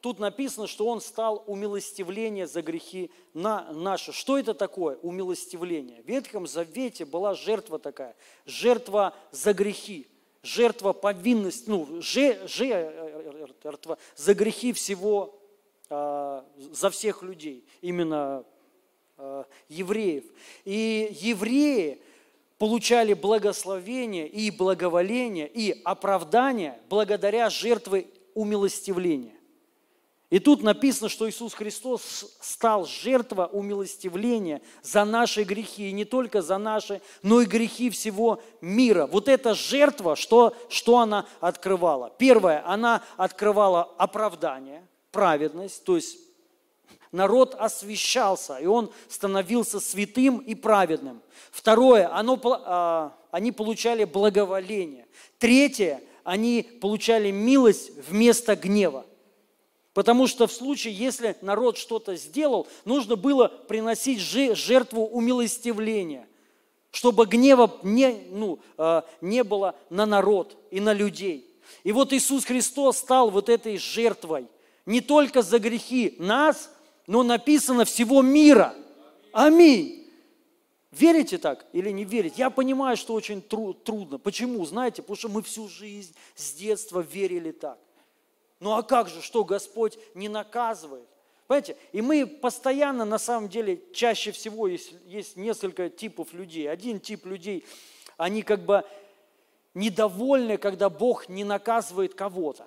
[0.00, 4.12] тут написано, что Он стал умилостивление за грехи на наши.
[4.12, 6.02] Что это такое умилостивление?
[6.02, 10.08] В Ветхом Завете была жертва такая, жертва за грехи,
[10.42, 15.38] жертва повинности, ну, жертва за грехи всего,
[15.88, 18.44] а, за всех людей, именно
[19.16, 20.24] а, евреев.
[20.64, 22.00] И евреи
[22.58, 29.39] получали благословение и благоволение и оправдание благодаря жертве умилостивления.
[30.30, 36.40] И тут написано, что Иисус Христос стал жертва умилостивления за наши грехи, и не только
[36.40, 39.06] за наши, но и грехи всего мира.
[39.06, 42.14] Вот эта жертва, что, что она открывала?
[42.16, 46.16] Первое, она открывала оправдание, праведность, то есть
[47.10, 51.22] народ освящался, и он становился святым и праведным.
[51.50, 55.08] Второе, оно, а, они получали благоволение.
[55.40, 59.06] Третье, они получали милость вместо гнева.
[60.00, 66.26] Потому что в случае, если народ что-то сделал, нужно было приносить жертву умилостивления,
[66.90, 71.54] чтобы гнева не, ну, а, не было на народ и на людей.
[71.84, 74.46] И вот Иисус Христос стал вот этой жертвой
[74.86, 76.70] не только за грехи нас,
[77.06, 78.74] но написано всего мира.
[79.32, 80.10] Аминь.
[80.92, 82.36] Верите так или не верите?
[82.38, 84.16] Я понимаю, что очень тру- трудно.
[84.16, 84.64] Почему?
[84.64, 87.78] Знаете, потому что мы всю жизнь с детства верили так.
[88.60, 91.08] Ну а как же, что Господь не наказывает?
[91.46, 91.76] Понимаете?
[91.92, 96.70] И мы постоянно, на самом деле, чаще всего есть, есть несколько типов людей.
[96.70, 97.66] Один тип людей,
[98.16, 98.84] они как бы
[99.74, 102.66] недовольны, когда Бог не наказывает кого-то.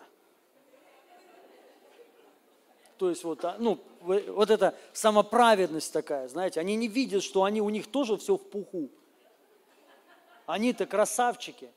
[2.98, 7.62] То есть вот, а, ну, вот эта самоправедность такая, знаете, они не видят, что они,
[7.62, 8.90] у них тоже все в пуху.
[10.46, 11.70] Они-то красавчики,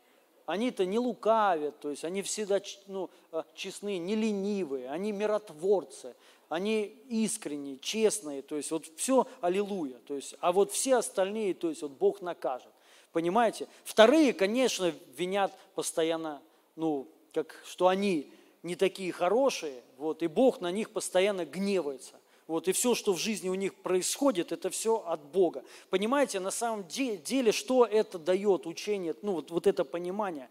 [0.46, 6.14] они-то не лукавят, то есть они всегда ну, а, честные, не ленивые, они миротворцы,
[6.48, 11.68] они искренние, честные, то есть вот все аллилуйя, то есть, а вот все остальные, то
[11.68, 12.70] есть вот Бог накажет,
[13.12, 13.66] понимаете?
[13.84, 16.40] Вторые, конечно, винят постоянно,
[16.76, 18.30] ну, как, что они
[18.62, 22.14] не такие хорошие, вот, и Бог на них постоянно гневается.
[22.46, 25.64] Вот, и все, что в жизни у них происходит, это все от Бога.
[25.90, 30.48] Понимаете, на самом деле, что это дает учение, ну вот, вот это понимание?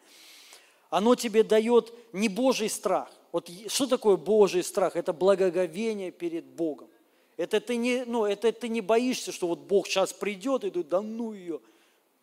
[0.90, 3.10] Оно тебе дает не Божий страх.
[3.32, 4.98] Вот что такое Божий страх?
[4.98, 6.90] Это благоговение перед Богом.
[7.38, 10.90] Это ты не, ну, это ты не боишься, что вот Бог сейчас придет и говорит,
[10.90, 11.60] да ну ее,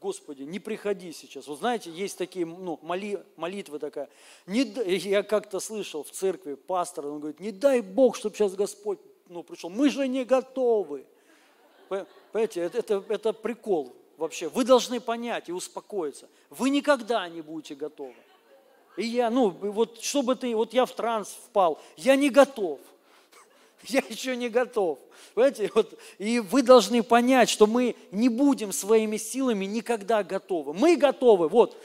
[0.00, 1.46] Господи, не приходи сейчас.
[1.46, 4.08] Вы знаете, есть такие ну, моли, молитвы такая.
[4.46, 4.62] Не,
[4.98, 8.98] я как-то слышал в церкви пастора, он говорит, не дай Бог, чтобы сейчас Господь
[9.28, 9.70] ну, пришел.
[9.70, 11.04] Мы же не готовы.
[11.88, 14.48] Понимаете, это, это, это прикол вообще.
[14.48, 16.28] Вы должны понять и успокоиться.
[16.50, 18.14] Вы никогда не будете готовы.
[18.96, 22.80] И я, ну, вот чтобы ты, вот я в транс впал, я не готов.
[23.88, 25.00] Я еще не готов.
[25.34, 30.72] Понимаете, вот, и вы должны понять, что мы не будем своими силами никогда готовы.
[30.72, 31.76] Мы готовы, вот,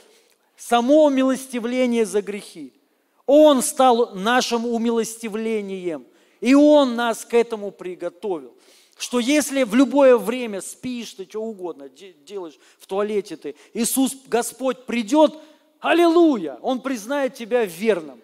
[0.56, 2.72] само умилостивление за грехи.
[3.26, 6.06] Он стал нашим умилостивлением,
[6.40, 8.54] и Он нас к этому приготовил.
[8.96, 14.86] Что если в любое время спишь, ты что угодно делаешь, в туалете ты, Иисус, Господь
[14.86, 15.34] придет,
[15.80, 18.20] аллилуйя, Он признает тебя верным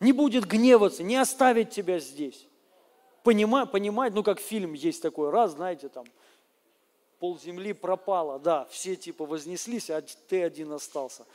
[0.00, 2.46] не будет гневаться, не оставит тебя здесь.
[3.22, 6.04] Понимать, понимать, ну как фильм есть такой, раз, знаете, там,
[7.18, 11.26] пол земли пропало, да, все типа вознеслись, а ты один остался.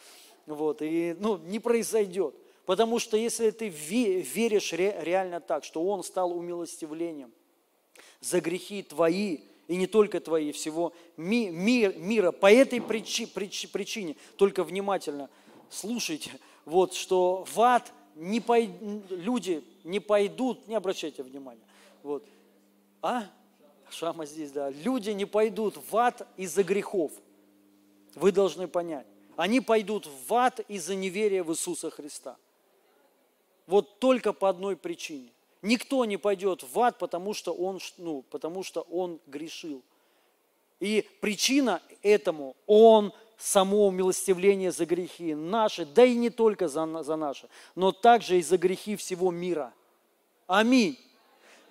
[0.46, 2.34] Вот, и, ну, не произойдет.
[2.66, 7.32] Потому что если ты веришь реально так, что Он стал умилостивлением
[8.20, 13.68] за грехи твои, и не только твои, всего ми, мир, мира, по этой причи, причи,
[13.68, 15.30] причине, только внимательно
[15.70, 16.32] слушайте,
[16.66, 18.70] вот, что в ад– не пой...
[19.10, 21.64] люди не пойдут, не обращайте внимания.
[22.04, 22.26] Вот.
[23.02, 23.26] А?
[23.90, 24.70] Шама здесь, да.
[24.70, 27.12] Люди не пойдут в ад из-за грехов.
[28.16, 29.08] Вы должны понять.
[29.36, 32.38] Они пойдут в ад из-за неверия в Иисуса Христа.
[33.72, 35.30] Вот только по одной причине.
[35.62, 39.82] Никто не пойдет в ад, потому что он, ну, потому что он грешил.
[40.82, 47.16] И причина этому, он само умилостивление за грехи наши, да и не только за, за
[47.16, 49.72] наши, но также и за грехи всего мира.
[50.48, 51.00] Аминь.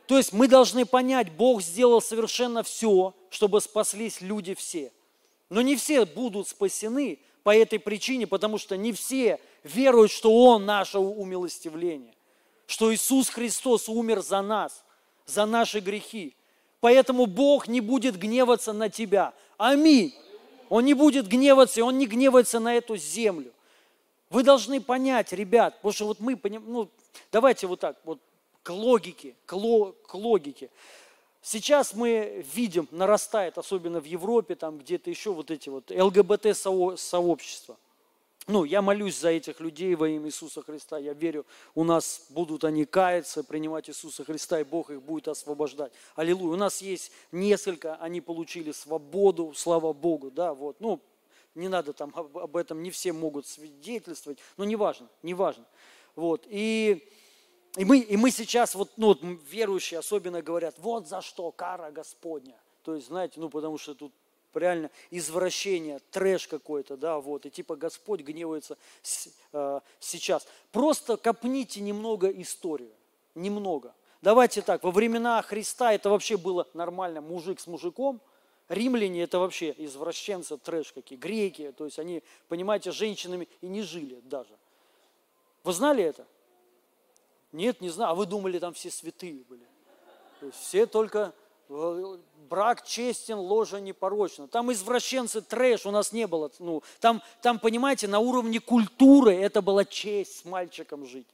[0.07, 4.91] То есть мы должны понять, Бог сделал совершенно все, чтобы спаслись люди все.
[5.51, 10.65] Но не все будут спасены по этой причине, потому что не все веруют, что Он
[10.65, 12.15] наше умилостивление,
[12.67, 14.85] что Иисус Христос умер за нас,
[15.27, 16.35] за наши грехи.
[16.81, 19.35] Поэтому Бог не будет гневаться на тебя.
[19.59, 20.15] Аминь.
[20.69, 23.53] Он не будет гневаться, он не гневается на эту землю.
[24.31, 26.89] Вы должны понять, ребят, потому что вот мы понимаем, ну,
[27.33, 28.21] давайте вот так, вот
[28.63, 30.71] к логике, к, ло, к логике.
[31.43, 37.77] Сейчас мы видим, нарастает, особенно в Европе, там где-то еще вот эти вот ЛГБТ-сообщества.
[38.47, 40.99] Ну, я молюсь за этих людей во имя Иисуса Христа.
[40.99, 45.93] Я верю, у нас будут они каяться, принимать Иисуса Христа, и Бог их будет освобождать.
[46.17, 46.55] Аллилуйя.
[46.55, 50.81] У нас есть несколько, они получили свободу, слава Богу, да, вот.
[50.81, 51.01] Ну,
[51.55, 55.65] не надо там об, об этом, не все могут свидетельствовать, но неважно, неважно.
[56.17, 57.09] Вот, и,
[57.77, 59.21] и, мы, и мы сейчас, вот, ну, вот
[59.51, 62.57] верующие особенно говорят, вот за что кара Господня.
[62.83, 64.13] То есть, знаете, ну, потому что тут
[64.59, 68.77] реально извращение, трэш какой-то, да, вот, и типа Господь гневается
[69.53, 70.47] э, сейчас.
[70.73, 72.93] Просто копните немного историю,
[73.35, 73.95] немного.
[74.23, 78.21] Давайте так, во времена Христа это вообще было нормально, мужик с мужиком,
[78.69, 84.21] римляне это вообще извращенцы, трэш какие, греки, то есть они, понимаете, женщинами и не жили
[84.25, 84.57] даже.
[85.65, 86.27] Вы знали это?
[87.53, 88.13] Нет, не знаю.
[88.13, 89.67] А вы думали, там все святые были?
[90.39, 91.35] То есть все только
[92.49, 94.49] брак честен, ложа непорочна.
[94.49, 96.51] Там извращенцы, трэш у нас не было.
[96.59, 101.29] Ну, там, там, понимаете, на уровне культуры это была честь с мальчиком жить.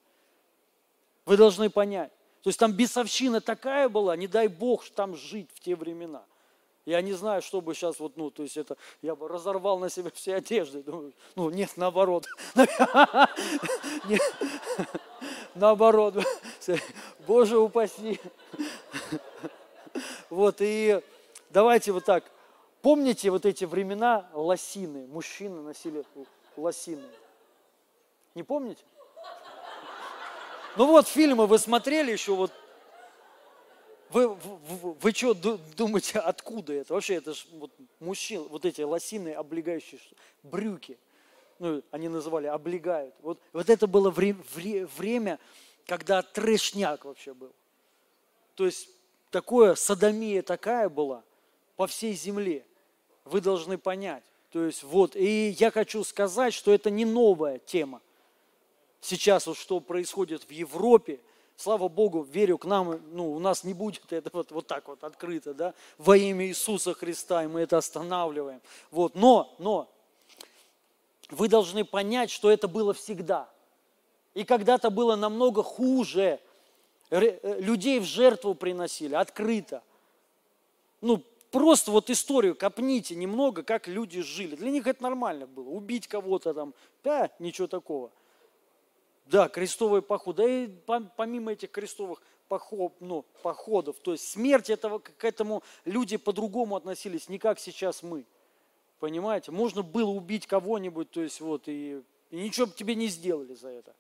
[1.24, 2.12] Вы должны понять.
[2.43, 6.22] То есть там бесовщина такая была, не дай Бог там жить в те времена.
[6.84, 9.91] Я не знаю, что бы сейчас вот, ну, то есть это, я бы разорвал на
[9.91, 10.84] себе все одежды.
[10.84, 12.26] Думаю, ну, нет, наоборот.
[15.57, 16.14] Наоборот.
[17.26, 18.20] Боже упаси.
[20.31, 21.01] Вот, и
[21.51, 22.24] давайте вот так.
[22.83, 25.07] Помните вот эти времена лосины?
[25.07, 26.05] Мужчины носили
[26.57, 27.09] лосины.
[28.35, 28.85] Не помните?
[30.77, 32.53] Ну вот фильмы вы смотрели еще, вот
[34.11, 36.95] вы, вы, вы что думаете, откуда это?
[36.95, 39.99] Вообще это же вот мужчин, вот эти лосины, облегающие
[40.43, 40.99] брюки,
[41.59, 43.14] ну, они называли облегают.
[43.22, 45.39] Вот, вот это было вре, вре, время,
[45.87, 47.53] когда трешняк вообще был.
[48.55, 48.89] То есть
[49.37, 51.22] такое, садомия такая была
[51.76, 52.64] по всей земле.
[53.26, 54.24] Вы должны понять.
[54.51, 58.01] То есть вот, и я хочу сказать, что это не новая тема.
[59.03, 61.20] Сейчас вот что происходит в Европе,
[61.55, 65.05] слава Богу, верю к нам, ну, у нас не будет это вот, вот так вот
[65.05, 68.62] открыто, да, во имя Иисуса Христа, и мы это останавливаем.
[68.91, 69.87] Вот, но, но,
[71.28, 73.51] вы должны понять, что это было всегда.
[74.32, 76.41] И когда-то было намного хуже.
[77.11, 79.83] Э, людей в жертву приносили, открыто.
[81.01, 84.57] Ну, просто вот историю копните немного, как люди жили.
[84.57, 85.69] Для них это нормально было.
[85.69, 88.11] Убить кого-то там, да, ничего такого.
[89.27, 90.43] Да, крестовые походы.
[90.43, 96.17] Да и помимо этих крестовых поход, ну, походов, то есть смерть этого, к этому люди
[96.17, 98.25] по-другому относились, не как сейчас мы.
[99.01, 99.51] Понимаете?
[99.51, 103.69] Можно было убить кого-нибудь, то есть вот, и, и ничего бы тебе не сделали за
[103.69, 103.95] это.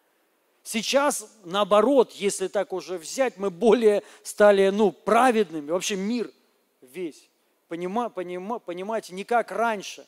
[0.66, 6.28] Сейчас, наоборот, если так уже взять, мы более стали, ну, праведными, вообще мир
[6.80, 7.30] весь.
[7.68, 10.04] Понима, понима, понимаете, не как раньше.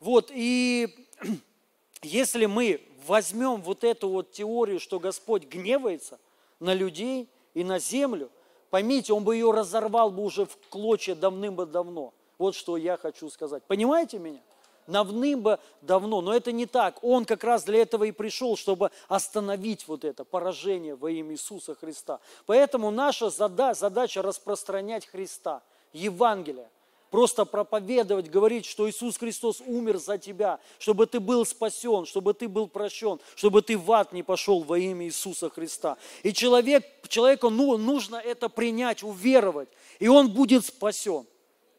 [0.00, 1.06] Вот, и
[2.02, 6.18] если мы возьмем вот эту вот теорию, что Господь гневается
[6.58, 8.30] на людей и на землю,
[8.70, 12.12] поймите, Он бы ее разорвал бы уже в клочья давным-давно.
[12.36, 13.62] Вот что я хочу сказать.
[13.68, 14.40] Понимаете меня?
[14.88, 17.04] Давным бы давно, но это не так.
[17.04, 21.74] Он как раз для этого и пришел, чтобы остановить вот это поражение во имя Иисуса
[21.74, 22.20] Христа.
[22.46, 25.62] Поэтому наша задача распространять Христа,
[25.92, 26.70] Евангелие
[27.10, 32.48] просто проповедовать, говорить, что Иисус Христос умер за тебя, чтобы ты был спасен, чтобы ты
[32.48, 35.98] был прощен, чтобы ты в ад не пошел во имя Иисуса Христа.
[36.22, 39.68] И человек, человеку ну, нужно это принять, уверовать,
[39.98, 41.26] и он будет спасен.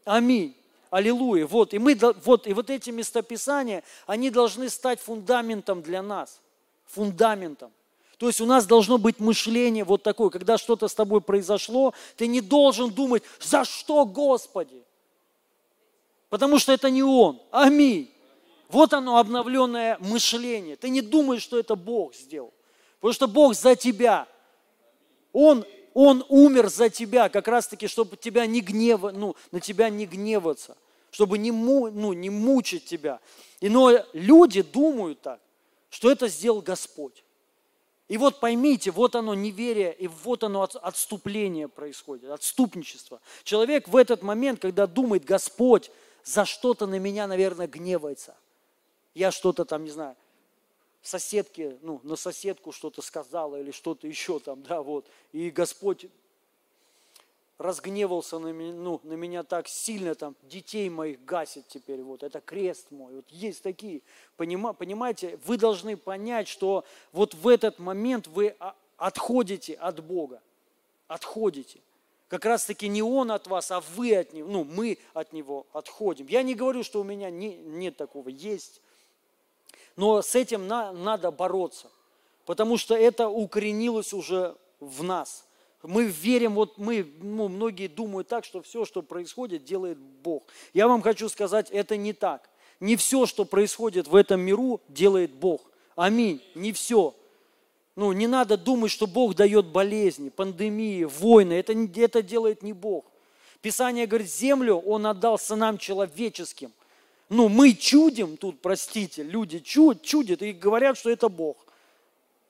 [0.06, 0.59] Аминь.
[0.90, 1.46] Аллилуйя.
[1.46, 6.42] Вот, и, мы, вот, и вот эти местописания, они должны стать фундаментом для нас.
[6.88, 7.72] Фундаментом.
[8.18, 12.28] То есть у нас должно быть мышление вот такое, когда что-то с тобой произошло, ты
[12.28, 14.84] не должен думать, за что, Господи?
[16.30, 17.40] Потому что это не Он.
[17.52, 18.12] Аминь.
[18.68, 20.76] Вот оно, обновленное мышление.
[20.76, 22.54] Ты не думаешь, что это Бог сделал.
[23.00, 24.28] Потому что Бог за тебя.
[25.32, 30.06] Он, он умер за тебя, как раз-таки, чтобы тебя не гнева, ну, на тебя не
[30.06, 30.78] гневаться,
[31.12, 33.20] чтобы не, му, ну, не мучить тебя.
[33.60, 35.40] И, но люди думают так,
[35.90, 37.24] что это сделал Господь.
[38.08, 43.22] И вот поймите, вот оно неверие, и вот оно отступление происходит, отступничество.
[43.44, 45.92] Человек в этот момент, когда думает, Господь
[46.24, 48.36] за что-то на меня, наверное, гневается.
[49.14, 50.16] Я что-то там, не знаю,
[51.02, 55.08] соседке, ну, на соседку что-то сказала или что-то еще там, да, вот.
[55.32, 56.08] И Господь,
[57.60, 62.40] разгневался на меня, ну, на меня так сильно, там, детей моих гасит теперь, вот, это
[62.40, 63.18] крест мой.
[63.18, 64.02] Вот есть такие,
[64.38, 68.56] понима, понимаете, вы должны понять, что вот в этот момент вы
[68.98, 70.42] отходите от Бога,
[71.08, 71.82] отходите.
[72.30, 75.68] Как раз таки не Он от вас, а вы от Него, ну, мы от Него
[75.74, 76.28] отходим.
[76.28, 78.82] Я не говорю, что у меня не, нет такого, есть.
[80.00, 81.88] Но с этим на, надо бороться,
[82.46, 85.46] потому что это укоренилось уже в нас–
[85.84, 90.44] мы верим, вот мы, ну, многие думают так, что все, что происходит, делает Бог.
[90.74, 92.50] Я вам хочу сказать, это не так.
[92.82, 95.62] Не все, что происходит в этом миру, делает Бог.
[95.96, 96.44] Аминь.
[96.54, 97.16] Не все.
[97.96, 101.54] Ну, не надо думать, что Бог дает болезни, пандемии, войны.
[101.54, 103.06] Это, это делает не Бог.
[103.62, 106.74] Писание говорит, землю Он отдал сынам человеческим.
[107.30, 111.58] Ну, мы чудим тут, простите, люди чуд, чудят и говорят, что это Бог.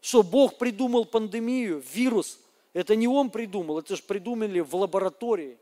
[0.01, 2.39] Что Бог придумал пандемию, вирус–
[2.73, 5.57] это не он придумал, это же придумали в лаборатории.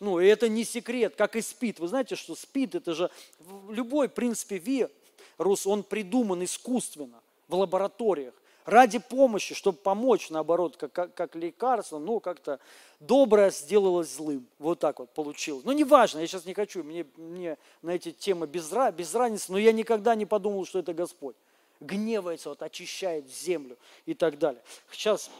[0.00, 1.78] Ну, и это не секрет, как и СПИД.
[1.78, 3.10] Вы знаете, что СПИД, это же
[3.68, 8.34] любой, в принципе, вирус, он придуман искусственно в лабораториях
[8.64, 12.60] ради помощи, чтобы помочь, наоборот, как, как, как лекарство, но как-то
[13.00, 14.46] доброе сделалось злым.
[14.58, 15.64] Вот так вот получилось.
[15.64, 19.58] Ну, неважно, я сейчас не хочу, мне, мне на эти темы без, без разницы, но
[19.58, 21.36] я никогда не подумал, что это Господь.
[21.80, 24.62] Гневается, вот, очищает землю и так далее.
[24.90, 25.30] Сейчас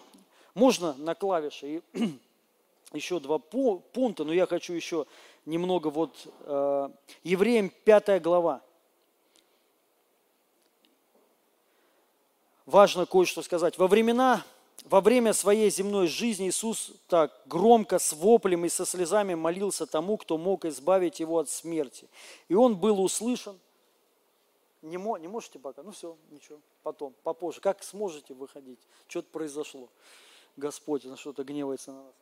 [0.55, 2.19] можно на клавиши и
[2.93, 5.07] еще два пункта, но я хочу еще
[5.47, 6.89] немного вот э,
[7.23, 8.63] Евреям 5 глава.
[12.67, 13.77] Важно кое-что сказать.
[13.77, 14.43] Во времена,
[14.85, 20.17] во время своей земной жизни Иисус так громко с воплем и со слезами молился тому,
[20.17, 22.09] кто мог избавить его от смерти.
[22.49, 23.59] И он был услышан.
[24.81, 25.83] Не, мо, не можете пока?
[25.83, 27.61] Ну все, ничего, потом, попозже.
[27.61, 28.81] Как сможете выходить?
[29.09, 29.89] Что-то произошло.
[30.57, 32.15] Господь на что-то гневается на нас.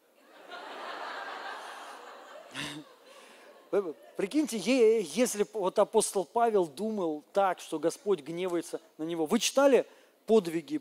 [4.17, 9.27] Прикиньте, если вот апостол Павел думал так, что Господь гневается на него.
[9.27, 9.87] Вы читали
[10.27, 10.79] подвиги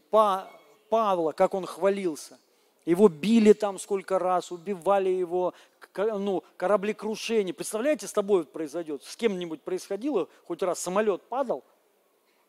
[0.90, 2.38] Павла, как он хвалился?
[2.86, 5.54] Его били там сколько раз, убивали его,
[5.96, 7.54] ну, кораблекрушение.
[7.54, 9.04] Представляете, с тобой произойдет?
[9.04, 10.80] С кем-нибудь происходило хоть раз?
[10.80, 11.64] Самолет падал?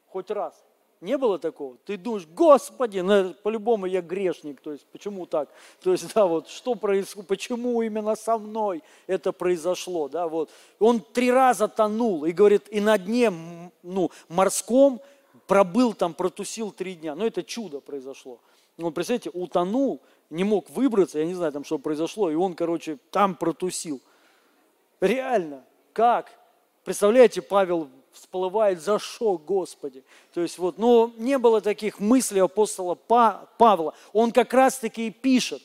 [0.09, 0.65] Хоть раз?
[1.03, 1.77] Не было такого?
[1.85, 5.49] Ты думаешь, Господи, ну, по-любому я грешник, то есть почему так?
[5.83, 10.49] То есть, да, вот что происходит, почему именно со мной это произошло, да, вот.
[10.79, 13.33] Он три раза тонул и говорит, и на дне,
[13.83, 15.03] ну, морском
[15.47, 17.15] пробыл там, протусил три дня.
[17.15, 18.41] Ну, это чудо произошло.
[18.79, 22.99] Он, представляете, утонул, не мог выбраться, я не знаю там, что произошло, и он, короче,
[23.11, 24.01] там протусил.
[25.01, 26.33] Реально, как?
[26.85, 30.05] Представляете, Павел всплывает, за что, Господи?
[30.33, 33.95] То есть вот, но не было таких мыслей апостола Павла.
[34.13, 35.63] Он как раз-таки и пишет,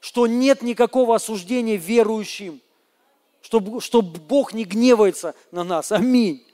[0.00, 2.60] что нет никакого осуждения верующим,
[3.40, 5.92] что, что Бог не гневается на нас.
[5.92, 6.44] Аминь.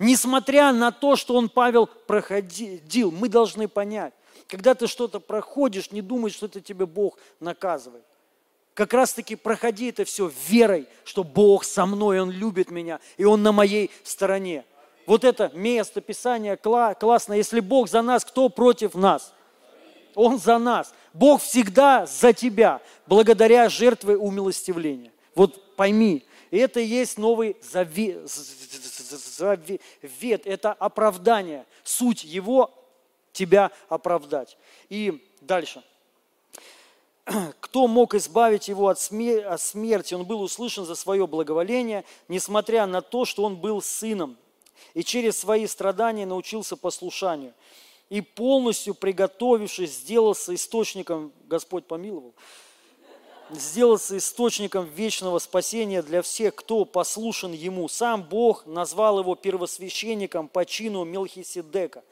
[0.00, 4.12] Несмотря на то, что он, Павел, проходил, мы должны понять,
[4.48, 8.02] когда ты что-то проходишь, не думай, что это тебе Бог наказывает
[8.80, 13.42] как раз-таки проходи это все верой, что Бог со мной, Он любит меня, и Он
[13.42, 14.64] на моей стороне.
[15.04, 17.34] Вот это место Писания классно.
[17.34, 19.34] Если Бог за нас, кто против нас?
[20.14, 20.94] Он за нас.
[21.12, 25.12] Бог всегда за тебя, благодаря жертве умилостивления.
[25.34, 26.24] Вот пойми,
[26.58, 28.30] это и есть новый завет,
[30.46, 31.66] это оправдание.
[31.84, 32.74] Суть его
[33.32, 34.58] тебя оправдать.
[34.88, 35.82] И дальше
[37.60, 40.14] кто мог избавить его от смерти?
[40.14, 44.36] Он был услышан за свое благоволение, несмотря на то, что он был сыном,
[44.94, 47.54] и через свои страдания научился послушанию.
[48.08, 52.34] И полностью приготовившись, сделался источником, Господь помиловал,
[53.52, 57.88] сделался источником вечного спасения для всех, кто послушен Ему.
[57.88, 62.02] Сам Бог назвал его первосвященником по чину Мелхиседека.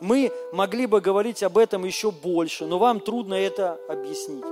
[0.00, 4.44] Мы могли бы говорить об этом еще больше, но вам трудно это объяснить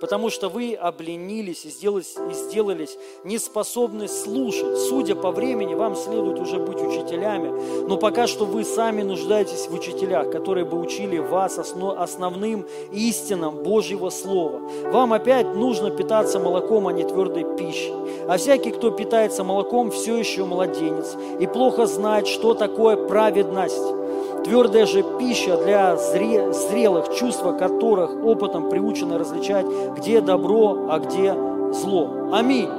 [0.00, 4.78] потому что вы обленились и сделались, и сделались неспособны слушать.
[4.78, 9.74] Судя по времени, вам следует уже быть учителями, но пока что вы сами нуждаетесь в
[9.74, 14.60] учителях, которые бы учили вас основ, основным истинам Божьего Слова.
[14.90, 17.92] Вам опять нужно питаться молоком, а не твердой пищей.
[18.28, 24.05] А всякий, кто питается молоком, все еще младенец и плохо знает, что такое праведность
[24.46, 29.66] Твердая же пища для зре, зрелых, чувства которых опытом приучены различать,
[29.96, 31.34] где добро, а где
[31.72, 32.30] зло.
[32.32, 32.70] Аминь.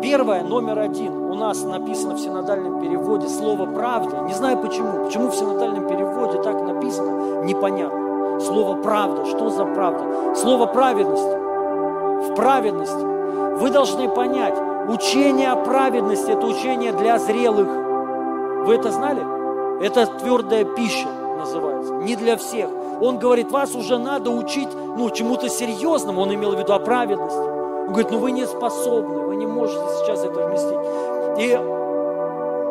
[0.00, 4.22] Первое, номер один, у нас написано в синодальном переводе слово «правда».
[4.22, 5.04] Не знаю почему.
[5.04, 8.40] Почему в синодальном переводе так написано, непонятно.
[8.40, 9.26] Слово «правда».
[9.26, 10.34] Что за правда?
[10.36, 11.22] Слово «праведность».
[12.30, 13.04] в праведности.
[13.60, 14.54] Вы должны понять,
[14.88, 17.68] учение о праведности– это учение для зрелых.
[18.66, 19.37] Вы это знали?
[19.80, 22.68] Это твердая пища называется, не для всех.
[23.00, 27.38] Он говорит, вас уже надо учить ну, чему-то серьезному, он имел в виду о праведности.
[27.38, 30.78] Он говорит, ну вы не способны, вы не можете сейчас это вместить.
[31.38, 31.56] И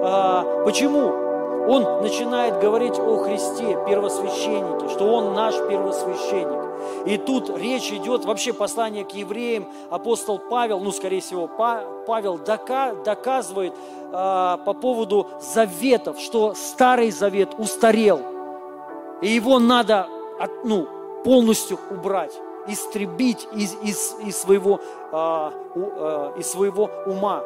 [0.03, 1.27] а, почему?
[1.67, 6.56] он начинает говорить о Христе, первосвященнике, что он наш первосвященник.
[7.05, 13.73] И тут речь идет, вообще послание к евреям, апостол Павел, ну, скорее всего, Павел доказывает
[13.73, 18.21] э, по поводу заветов, что Старый Завет устарел,
[19.21, 20.07] и его надо
[20.63, 20.87] ну,
[21.23, 22.33] полностью убрать,
[22.67, 24.79] истребить из, из, из, своего,
[25.11, 27.43] э, э, из своего ума.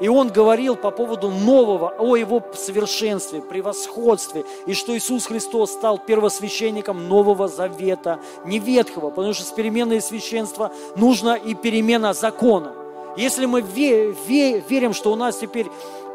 [0.00, 5.98] И он говорил по поводу нового, о его совершенстве, превосходстве, и что Иисус Христос стал
[5.98, 12.72] первосвященником Нового Завета, не ветхого, потому что с переменой священства нужно и перемена закона.
[13.16, 15.66] Если мы верим, что у нас теперь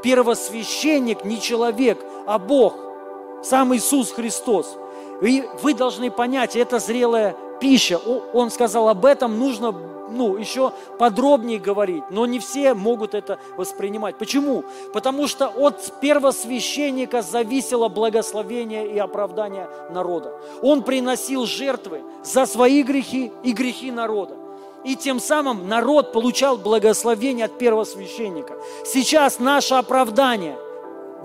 [0.01, 2.75] первосвященник не человек, а Бог,
[3.43, 4.77] сам Иисус Христос,
[5.21, 7.99] и вы должны понять, это зрелая пища.
[8.33, 9.73] Он сказал, об этом нужно
[10.13, 14.17] ну, еще подробнее говорить, но не все могут это воспринимать.
[14.17, 14.63] Почему?
[14.93, 20.33] Потому что от первосвященника зависело благословение и оправдание народа.
[20.61, 24.35] Он приносил жертвы за свои грехи и грехи народа.
[24.83, 28.53] И тем самым народ получал благословение от первосвященника.
[28.85, 30.57] Сейчас наше оправдание,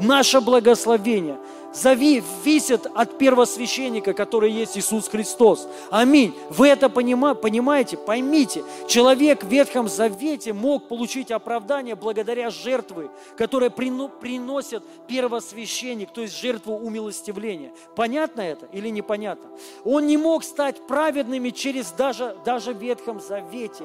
[0.00, 1.38] наше благословение–
[1.72, 5.68] зависит от первосвященника, который есть Иисус Христос.
[5.90, 6.34] Аминь.
[6.50, 7.96] Вы это понимаете?
[7.96, 16.38] Поймите, человек в Ветхом Завете мог получить оправдание благодаря жертвы, которые приносят первосвященник, то есть
[16.38, 17.72] жертву умилостивления.
[17.94, 19.50] Понятно это или непонятно?
[19.84, 23.84] Он не мог стать праведными через даже, даже в Ветхом Завете.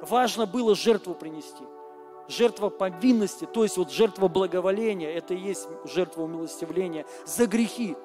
[0.00, 1.64] Важно было жертву принести
[2.28, 7.96] жертва повинности, то есть вот жертва благоволения, это и есть жертва умилостивления за грехи.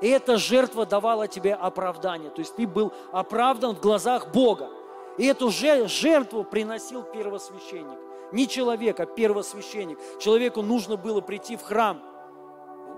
[0.00, 4.70] И эта жертва давала тебе оправдание, то есть ты был оправдан в глазах Бога.
[5.16, 7.98] И эту жертву приносил первосвященник.
[8.30, 9.98] Не человек, а первосвященник.
[10.20, 12.00] Человеку нужно было прийти в храм,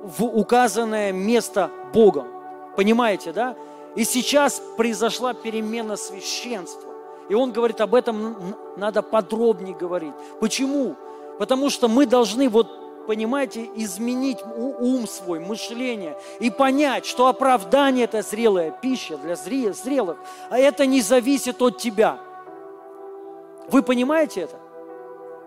[0.02, 2.28] в указанное место Богом.
[2.76, 3.56] Понимаете, да?
[3.96, 6.89] И сейчас произошла перемена священства.
[7.30, 10.12] И он говорит, об этом надо подробнее говорить.
[10.40, 10.96] Почему?
[11.38, 18.22] Потому что мы должны, вот, понимаете, изменить ум свой, мышление и понять, что оправдание– это
[18.22, 20.18] зрелая пища для зрелых,
[20.50, 22.18] а это не зависит от тебя.
[23.68, 24.56] Вы понимаете это?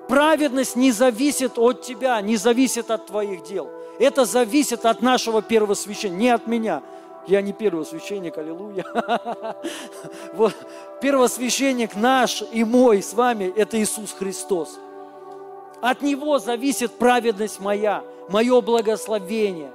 [0.08, 3.70] Праведность не зависит от тебя, не зависит от твоих дел.
[4.00, 6.82] Это зависит от нашего первосвященника, не от меня–
[7.28, 8.86] я не первосвященник, аллилуйя.
[10.34, 10.54] Вот,
[11.04, 14.80] первосвященник наш и мой с вами– это Иисус Христос.
[15.82, 19.74] От Него зависит праведность моя, мое благословение.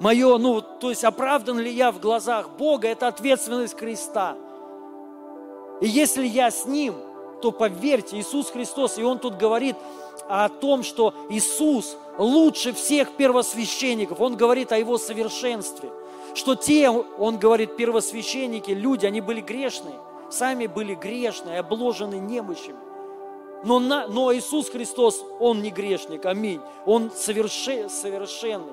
[0.00, 4.36] Мое, ну, то есть оправдан ли я в глазах Бога, это ответственность Христа.
[5.80, 6.96] И если я с Ним,
[7.40, 9.76] то поверьте, Иисус Христос, и Он тут говорит
[10.28, 14.20] о том, что Иисус лучше всех первосвященников.
[14.20, 15.88] Он говорит о Его совершенстве
[16.34, 19.96] что те, он говорит, первосвященники, люди, они были грешные,
[20.30, 22.78] сами были грешные, обложены немощами.
[23.62, 26.60] Но, на, но Иисус Христос, Он не грешник, аминь.
[26.86, 28.72] Он совершен, совершенный.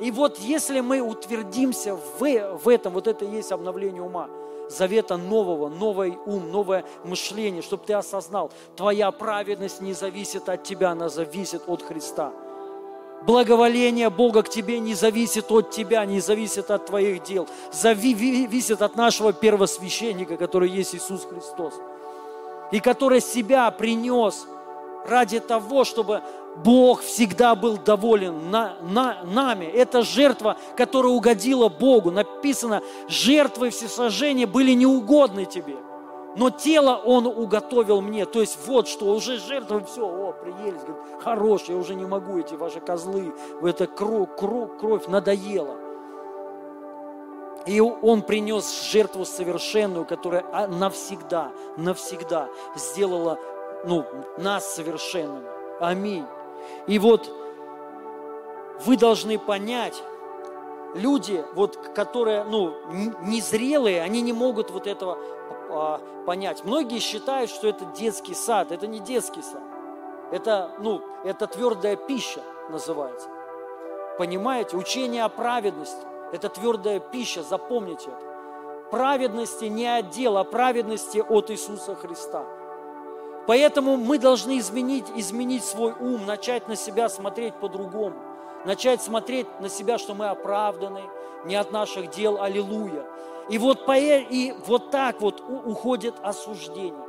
[0.00, 4.28] И вот если мы утвердимся в, в этом, вот это и есть обновление ума,
[4.68, 10.90] завета нового, новый ум, новое мышление, чтобы ты осознал, твоя праведность не зависит от тебя,
[10.90, 12.32] она зависит от Христа.
[13.26, 18.96] Благоволение Бога к тебе не зависит от тебя, не зависит от твоих дел, зависит от
[18.96, 21.74] нашего первосвященника, который есть Иисус Христос,
[22.72, 24.46] и который себя принес
[25.06, 26.22] ради того, чтобы
[26.64, 29.66] Бог всегда был доволен на, на, нами.
[29.66, 32.10] Это жертва, которая угодила Богу.
[32.10, 35.76] Написано, жертвы всесожжения были неугодны тебе–
[36.36, 38.26] но тело Он уготовил мне.
[38.26, 42.38] То есть вот что, уже жертвы, все, о, приелись, говорит, хорош, я уже не могу,
[42.38, 43.32] эти ваши козлы,
[43.62, 45.76] эта кровь, кровь, кровь надоела.
[47.66, 53.38] И Он принес жертву совершенную, которая навсегда, навсегда сделала
[53.84, 54.04] ну,
[54.38, 55.46] нас совершенными.
[55.80, 56.24] Аминь.
[56.86, 57.30] И вот
[58.84, 60.02] вы должны понять,
[60.94, 62.74] люди, вот, которые ну,
[63.22, 65.18] незрелые, они не могут вот этого
[65.72, 66.64] а, понять.
[66.64, 68.72] Многие считают, что это детский сад.
[68.72, 69.62] Это не детский сад.
[70.30, 72.40] Это, ну, это твердая пища
[72.70, 73.28] называется.
[74.18, 74.76] Понимаете?
[74.76, 78.88] Учение о праведности– это твердая пища, запомните это.
[78.90, 82.44] праведности не от дел, а праведности от Иисуса Христа.
[83.46, 88.16] Поэтому мы должны изменить, изменить свой ум, начать на себя смотреть по-другому.
[88.64, 91.02] Начать смотреть на себя, что мы оправданы,
[91.44, 93.04] не от наших дел, аллилуйя.
[93.48, 97.04] И вот, по, и вот так вот уходит осуждение.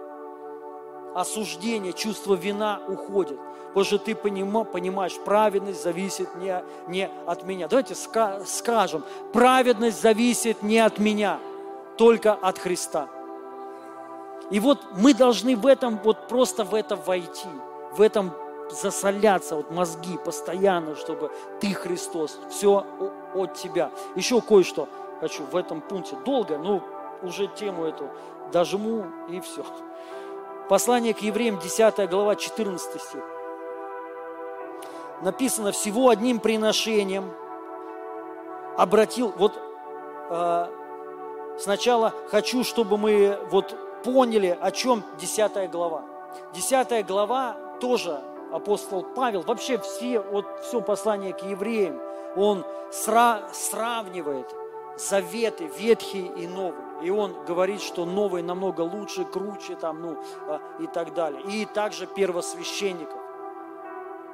[1.15, 3.39] Осуждение, чувство вина уходит.
[3.67, 7.67] Потому что ты понимаешь, праведность зависит не, не от меня.
[7.67, 11.39] Давайте скажем, праведность зависит не от меня,
[11.97, 13.07] только от Христа.
[14.51, 17.49] И вот мы должны в этом, вот просто в это войти,
[17.95, 18.31] в этом
[18.69, 22.85] засоляться, вот мозги постоянно, чтобы ты, Христос, все
[23.33, 23.91] от тебя.
[24.15, 24.87] Еще кое-что
[25.23, 26.17] хочу в этом пункте.
[26.25, 26.81] Долго, но
[27.21, 28.09] уже тему эту
[28.51, 29.63] дожму и все.
[30.67, 33.23] Послание к евреям, 10 глава, 14 стих.
[35.21, 37.31] Написано, всего одним приношением
[38.77, 39.53] обратил, вот
[40.29, 40.67] э,
[41.57, 46.03] сначала хочу, чтобы мы вот поняли, о чем 10 глава.
[46.53, 48.19] 10 глава тоже
[48.51, 52.01] апостол Павел, вообще все, вот все послание к евреям,
[52.35, 54.53] он сра, сравнивает
[54.97, 56.83] заветы ветхие и новые.
[57.03, 60.17] И он говорит, что новые намного лучше, круче там, ну,
[60.47, 61.41] а, и так далее.
[61.43, 63.19] И также первосвященников.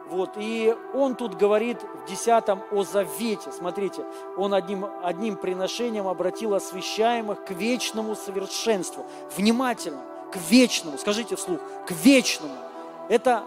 [0.10, 3.52] Вот, и он тут говорит в десятом о завете.
[3.52, 4.04] Смотрите,
[4.38, 9.06] он одним, одним приношением обратил освящаемых к вечному совершенству.
[9.38, 12.56] Внимательно, к вечному, скажите вслух, к вечному.
[13.08, 13.44] Это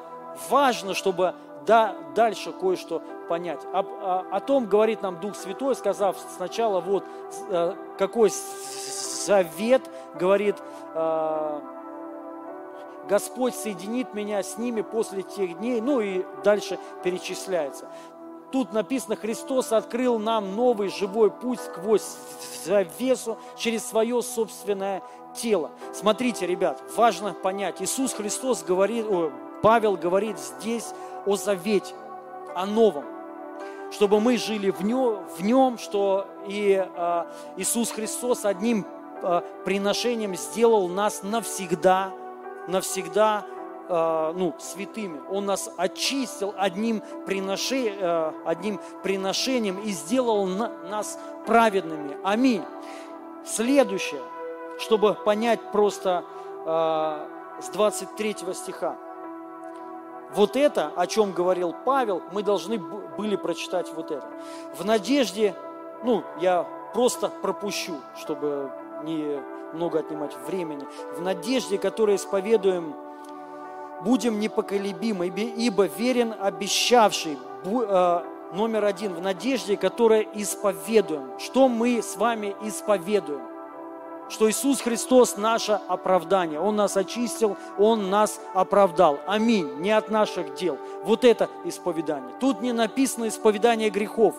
[0.48, 1.34] важно, чтобы
[1.66, 3.60] да, дальше кое-что понять.
[3.72, 7.04] О, о, о том говорит нам Дух Святой, сказав сначала вот
[7.48, 9.82] э, какой завет,
[10.18, 10.56] говорит,
[10.94, 11.60] э,
[13.08, 17.88] Господь соединит меня с ними после тех дней, ну и дальше перечисляется.
[18.52, 22.16] Тут написано, Христос открыл нам новый живой путь сквозь
[22.64, 25.02] завесу через свое собственное
[25.34, 25.70] тело.
[25.94, 29.32] Смотрите, ребят, важно понять, Иисус Христос говорит, о,
[29.62, 30.92] Павел говорит здесь
[31.26, 31.94] о завете,
[32.54, 33.04] о новом,
[33.92, 37.24] чтобы мы жили в нем, в нем что и э,
[37.56, 38.86] Иисус Христос одним
[39.22, 42.12] э, приношением сделал нас навсегда,
[42.68, 43.44] навсегда
[43.88, 45.20] э, ну, святыми.
[45.30, 52.16] Он нас очистил одним, приноши, э, одним приношением и сделал на, нас праведными.
[52.24, 52.62] Аминь.
[53.44, 54.22] Следующее,
[54.78, 56.24] чтобы понять просто
[56.64, 58.96] э, с 23 стиха.
[60.34, 64.26] Вот это, о чем говорил Павел, мы должны были прочитать вот это.
[64.74, 65.54] В надежде,
[66.04, 68.70] ну, я просто пропущу, чтобы
[69.04, 69.40] не
[69.74, 70.86] много отнимать времени.
[71.16, 72.94] В надежде, которую исповедуем,
[74.02, 78.22] будем непоколебимы, ибо верен обещавший, э,
[78.52, 81.38] номер один, в надежде, которая исповедуем.
[81.38, 83.51] Что мы с вами исповедуем?
[84.32, 86.58] Что Иисус Христос наше оправдание.
[86.58, 89.20] Он нас очистил, Он нас оправдал.
[89.26, 89.68] Аминь.
[89.76, 90.78] Не от наших дел.
[91.04, 92.34] Вот это исповедание.
[92.40, 94.34] Тут не написано исповедание грехов.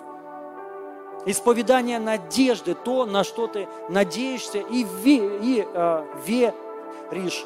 [1.25, 7.45] Исповедание надежды, то, на что ты надеешься и, ве, и э, веришь.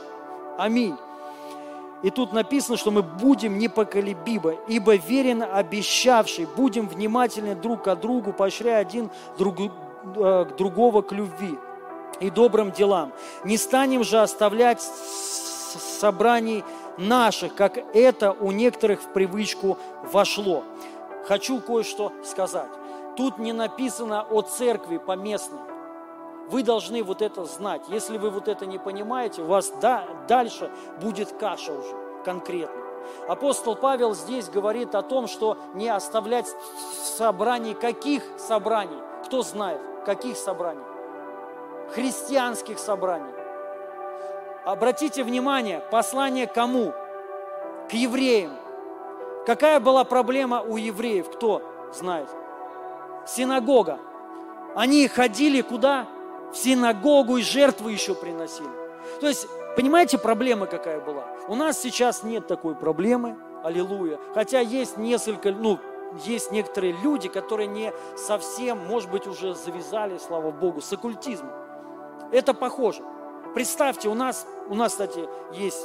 [0.57, 0.95] Аминь.
[2.01, 8.33] И тут написано, что мы будем непоколебимы, ибо верен обещавший, будем внимательны друг к другу,
[8.33, 11.57] поощряя один друг, э, другого к любви
[12.19, 13.14] и добрым делам.
[13.44, 16.64] Не станем же оставлять собраний
[16.98, 19.77] наших, как это у некоторых в привычку
[20.11, 20.64] вошло.
[21.26, 22.69] Хочу кое-что сказать.
[23.15, 25.60] Тут не написано о церкви поместной.
[26.49, 27.81] Вы должны вот это знать.
[27.89, 30.72] Если вы вот это не понимаете, у вас да, дальше
[31.02, 32.81] будет каша уже конкретно.
[33.27, 36.48] Апостол Павел здесь говорит о том, что не оставлять
[37.03, 37.73] собраний.
[37.73, 38.99] Каких собраний?
[39.26, 40.84] Кто знает, каких собраний?
[41.93, 43.34] Христианских собраний.
[44.65, 46.93] Обратите внимание, послание кому?
[47.89, 48.51] К евреям.
[49.45, 51.30] Какая была проблема у евреев?
[51.30, 51.61] Кто
[51.93, 52.30] знает?
[53.26, 53.99] Синагога.
[54.76, 56.05] Они ходили куда?
[56.51, 58.69] В синагогу и жертвы еще приносили.
[59.22, 61.26] То есть, понимаете, проблема какая была?
[61.47, 64.19] У нас сейчас нет такой проблемы, аллилуйя.
[64.34, 65.80] Хотя есть несколько, ну,
[66.26, 71.66] есть некоторые люди, которые не совсем, может быть, уже завязали, слава Богу, с оккультизмом.
[72.31, 73.03] Это похоже.
[73.53, 75.83] Представьте, у нас, у нас, кстати, есть,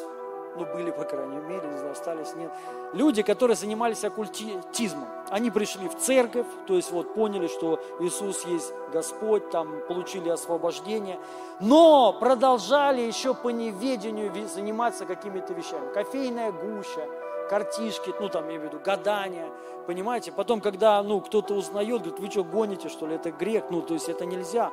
[0.57, 2.53] ну, были, по крайней мере, не знаю, остались, нет,
[2.93, 5.09] люди, которые занимались оккультизмом.
[5.31, 11.19] Они пришли в церковь, то есть вот поняли, что Иисус есть Господь, там получили освобождение,
[11.61, 15.93] но продолжали еще по неведению заниматься какими-то вещами.
[15.95, 17.07] Кофейная гуща,
[17.49, 19.49] картишки, ну там, я имею в виду, гадания,
[19.87, 20.33] понимаете?
[20.33, 23.95] Потом, когда, ну, кто-то узнает, говорит, вы что, гоните, что ли, это грех, ну, то
[23.95, 24.71] есть это нельзя.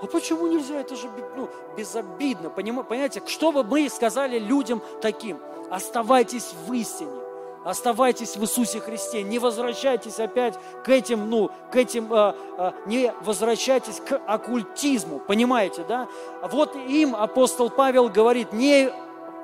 [0.00, 0.80] А почему нельзя?
[0.80, 3.22] Это же, ну, безобидно, понимаете?
[3.26, 5.38] Что бы мы сказали людям таким?
[5.70, 7.22] Оставайтесь в истине.
[7.64, 13.12] Оставайтесь в Иисусе Христе, не возвращайтесь опять к этим, ну, к этим, э, э, не
[13.22, 16.08] возвращайтесь к оккультизму, понимаете, да?
[16.42, 18.92] Вот им апостол Павел говорит, не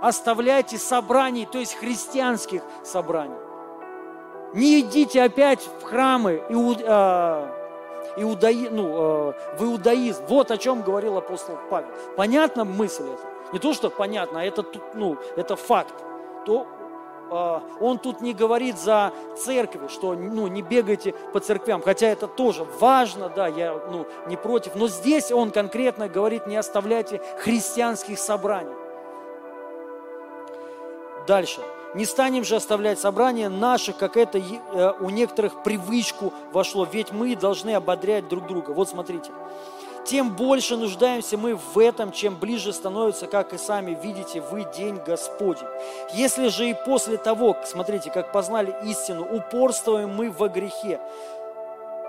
[0.00, 3.36] оставляйте собраний, то есть христианских собраний.
[4.54, 7.46] Не идите опять в храмы иуд, э,
[8.16, 10.24] ну, э, в иудаизм.
[10.28, 11.88] Вот о чем говорил апостол Павел.
[12.16, 13.22] Понятна мысль это?
[13.52, 14.64] Не то, что понятно, а это,
[14.94, 15.94] ну, это факт.
[16.46, 16.66] То
[17.30, 22.26] а, он тут не говорит за церкви, что ну, не бегайте по церквям, хотя это
[22.26, 28.18] тоже важно, да, я ну, не против, но здесь он конкретно говорит, не оставляйте христианских
[28.18, 28.74] собраний.
[31.28, 31.60] Дальше.
[31.94, 37.36] Не станем же оставлять собрания наших, как это э, у некоторых привычку вошло, ведь мы
[37.36, 38.72] должны ободрять друг друга.
[38.72, 39.30] Вот смотрите
[40.08, 44.98] тем больше нуждаемся мы в этом, чем ближе становится, как и сами видите, вы день
[45.04, 45.66] Господень.
[46.14, 50.98] Если же и после того, смотрите, как познали истину, упорствуем мы во грехе,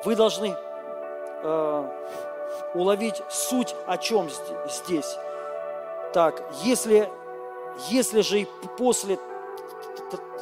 [0.05, 0.55] вы должны
[1.43, 1.89] э,
[2.73, 4.29] уловить суть о чем
[4.69, 5.17] здесь.
[6.13, 7.09] Так, если,
[7.88, 8.47] если же и
[8.77, 9.19] после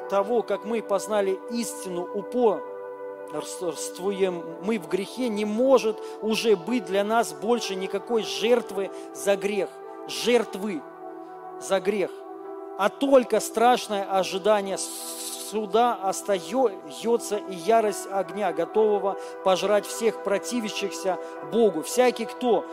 [0.09, 2.63] того, как мы познали истину, упор,
[3.33, 9.69] упорствуем мы в грехе, не может уже быть для нас больше никакой жертвы за грех,
[10.07, 10.81] жертвы
[11.59, 12.11] за грех,
[12.77, 21.17] а только страшное ожидание суда остается и ярость огня, готового пожрать всех противящихся
[21.51, 21.83] Богу.
[21.83, 22.65] Всякий, кто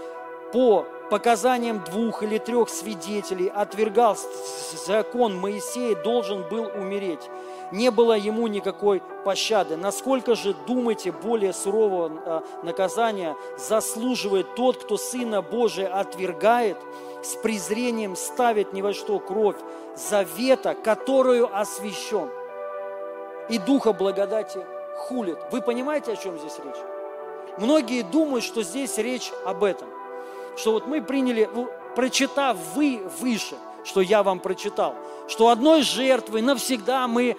[0.53, 4.17] по показаниям двух или трех свидетелей отвергал
[4.87, 7.29] закон Моисея, должен был умереть
[7.75, 9.77] не было ему никакой пощады.
[9.77, 16.79] Насколько же, думаете, более сурового а, наказания заслуживает тот, кто Сына Божия отвергает,
[17.23, 19.57] с презрением ставит ни во что кровь
[19.97, 22.31] завета, которую освящен,
[23.49, 24.65] и Духа благодати
[24.97, 25.39] хулит.
[25.51, 26.83] Вы понимаете, о чем здесь речь?
[27.59, 29.89] Многие думают, что здесь речь об этом.
[30.57, 34.95] Что вот мы приняли, ну, прочитав вы выше, что я вам прочитал,
[35.29, 37.37] что одной жертвой навсегда мы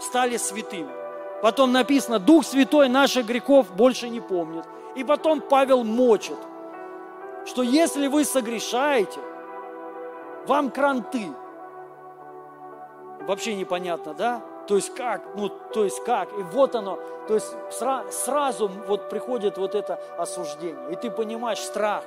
[0.00, 0.90] стали святыми.
[1.42, 4.64] Потом написано, Дух Святой наших грехов больше не помнит.
[4.94, 6.36] И потом Павел мочит,
[7.46, 9.18] что если вы согрешаете,
[10.46, 11.28] вам кранты.
[13.22, 14.42] Вообще непонятно, да?
[14.68, 15.22] То есть как?
[15.34, 16.32] Ну, то есть как?
[16.38, 16.98] И вот оно,
[17.28, 20.92] то есть сра- сразу вот приходит вот это осуждение.
[20.92, 22.04] И ты понимаешь страх,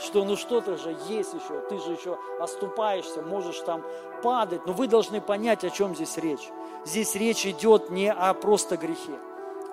[0.00, 3.82] что ну что-то же есть еще, ты же еще оступаешься, можешь там
[4.22, 4.66] падать.
[4.66, 6.50] Но вы должны понять, о чем здесь речь
[6.86, 9.18] здесь речь идет не о просто грехе,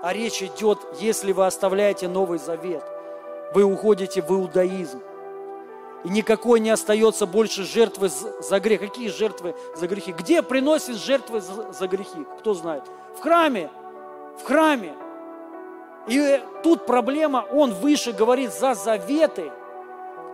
[0.01, 2.83] а речь идет, если вы оставляете Новый Завет,
[3.53, 5.01] вы уходите в иудаизм.
[6.03, 8.81] И никакой не остается больше жертвы за грех.
[8.81, 10.11] Какие жертвы за грехи?
[10.11, 12.25] Где приносят жертвы за грехи?
[12.39, 12.83] Кто знает?
[13.17, 13.69] В храме.
[14.41, 14.93] В храме.
[16.07, 19.51] И тут проблема, он выше говорит за заветы,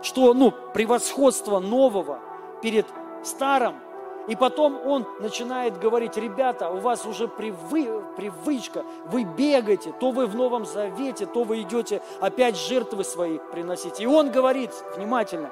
[0.02, 2.18] что ну, превосходство нового
[2.60, 2.86] перед
[3.22, 3.76] старым–
[4.26, 10.26] и потом он начинает говорить, ребята, у вас уже привы, привычка, вы бегаете, то вы
[10.26, 14.00] в Новом Завете, то вы идете опять жертвы свои приносить.
[14.00, 15.50] И он говорит, внимательно,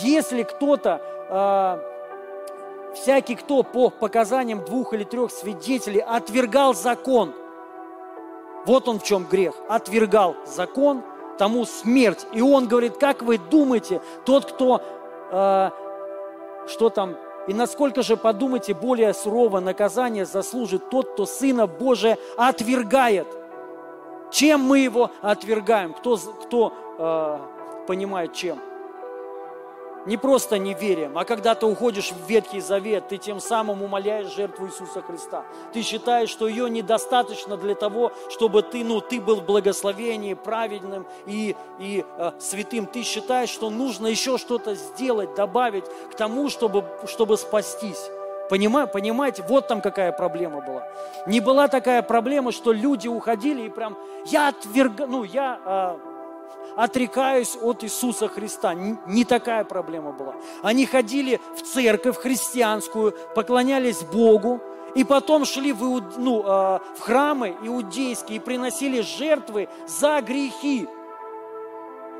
[0.00, 7.34] если кто-то, э, всякий кто по показаниям двух или трех свидетелей отвергал закон,
[8.66, 11.02] вот он в чем грех, отвергал закон,
[11.38, 12.26] тому смерть.
[12.32, 14.82] И он говорит, как вы думаете, тот, кто,
[15.30, 15.70] э,
[16.68, 17.16] что там,
[17.50, 23.26] и насколько же, подумайте, более суровое наказание заслужит тот, кто Сына Божия отвергает.
[24.30, 25.92] Чем мы его отвергаем?
[25.94, 28.60] Кто, кто э, понимает чем?
[30.06, 34.66] Не просто неверием, а когда ты уходишь в Ветхий Завет, ты тем самым умоляешь жертву
[34.66, 35.44] Иисуса Христа.
[35.74, 41.06] Ты считаешь, что ее недостаточно для того, чтобы ты, ну, ты был в благословении, праведным
[41.26, 42.86] и, и э, святым.
[42.86, 48.10] Ты считаешь, что нужно еще что-то сделать, добавить к тому, чтобы, чтобы спастись.
[48.48, 50.88] Понимаю, понимаете, вот там какая проблема была.
[51.26, 55.60] Не была такая проблема, что люди уходили и прям, я отверг, ну, я...
[55.64, 56.09] Э,
[56.76, 58.74] отрекаюсь от Иисуса Христа.
[58.74, 60.34] Не такая проблема была.
[60.62, 64.60] Они ходили в церковь христианскую, поклонялись Богу,
[64.94, 70.88] и потом шли в, ну, э, в храмы иудейские и приносили жертвы за грехи.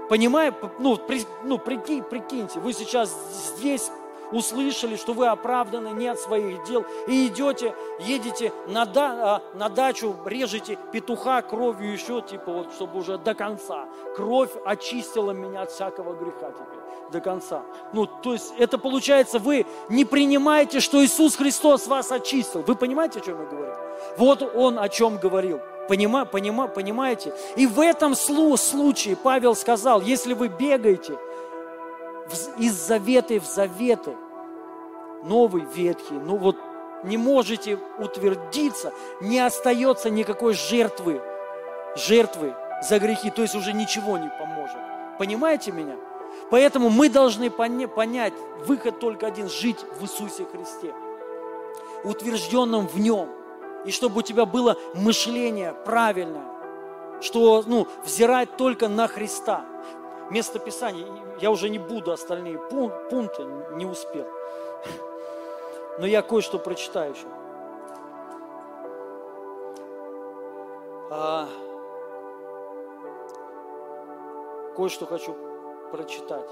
[0.09, 0.57] Понимаете?
[0.79, 1.23] Ну, при...
[1.45, 3.15] ну прикинь, прикиньте, вы сейчас
[3.57, 3.91] здесь
[4.33, 9.69] услышали, что вы оправданы не от своих дел, и идете, едете на, да, а, на
[9.69, 13.87] дачу, режете петуха кровью еще, типа вот, чтобы уже до конца.
[14.17, 16.81] Кровь очистила меня от всякого греха теперь
[17.11, 17.63] до конца.
[17.93, 22.63] Ну, то есть это получается, вы не принимаете, что Иисус Христос вас очистил.
[22.63, 23.75] Вы понимаете, о чем я говорю?
[24.17, 25.61] Вот Он о чем говорил.
[25.89, 27.35] Понима, понима, понимаете?
[27.57, 31.19] И в этом случае Павел сказал, если вы бегаете
[32.59, 34.17] из завета в заветы,
[35.25, 36.57] новый, ветхий, ну вот
[37.05, 41.21] не можете утвердиться, не остается никакой жертвы,
[41.97, 44.79] жертвы за грехи, то есть уже ничего не поможет.
[45.19, 45.97] Понимаете меня?
[46.51, 48.33] Поэтому мы должны понять,
[48.67, 50.95] выход только один, жить в Иисусе Христе,
[52.05, 53.29] утвержденном в Нем–
[53.85, 56.47] и чтобы у тебя было мышление правильное,
[57.21, 59.65] что, ну, взирать только на Христа.
[60.31, 61.07] Место Писания,
[61.41, 64.27] я уже не буду остальные пункты, не успел.
[65.99, 67.27] Но я кое-что прочитаю еще.
[71.11, 71.49] А,
[74.77, 75.35] кое-что хочу
[75.91, 76.49] прочитать.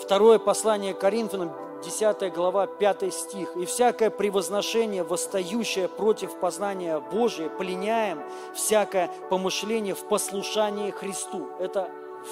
[0.00, 1.52] Второе послание Коринфянам,
[1.82, 3.56] 10 глава, 5 стих.
[3.56, 8.22] «И всякое превозношение, восстающее против познания Божия, пленяем
[8.54, 11.48] всякое помышление в послушании Христу».
[11.58, 11.90] Это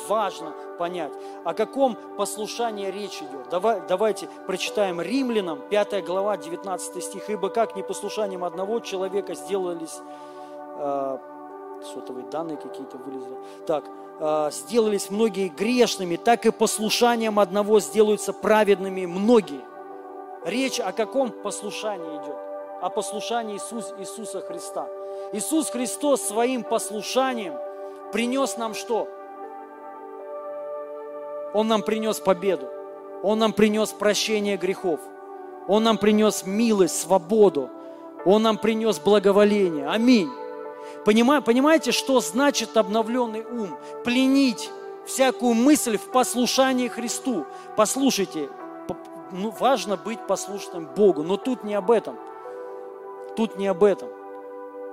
[0.09, 1.13] важно понять.
[1.45, 3.49] О каком послушании речь идет?
[3.51, 7.31] Давай, давайте прочитаем Римлянам, 5 глава, 19 стих.
[7.31, 10.01] «Ибо как непослушанием одного человека сделались...»
[10.79, 11.19] э,
[11.95, 13.37] сотовые данные какие-то вылезли.
[13.67, 13.85] Так,
[14.21, 19.63] э, сделались многие грешными, так и послушанием одного сделаются праведными многие.
[20.45, 22.37] Речь о каком послушании идет?
[22.81, 24.87] О послушании Иисус, Иисуса Христа.
[25.33, 27.55] Иисус Христос своим послушанием
[28.13, 29.09] принес нам что?
[31.55, 32.69] Он нам принес победу.
[33.23, 35.01] Он нам принес прощение грехов.
[35.67, 37.71] Он нам принес милость, свободу.
[38.25, 39.89] Он нам принес благоволение.
[39.89, 40.31] Аминь.
[41.05, 43.77] Понимаете, что значит обновленный ум?
[44.05, 44.71] Пленить
[45.07, 47.47] всякую мысль в послушании Христу.
[47.77, 48.49] Послушайте,
[49.31, 52.17] ну, важно быть послушным Богу, но тут не об этом.
[53.37, 54.09] Тут не об этом.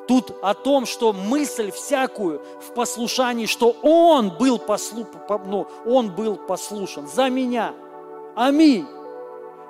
[0.08, 5.08] Тут о том, что мысль всякую в послушании, что Он был, послу,
[5.46, 7.74] ну, он был послушан за меня.
[8.36, 8.86] Аминь.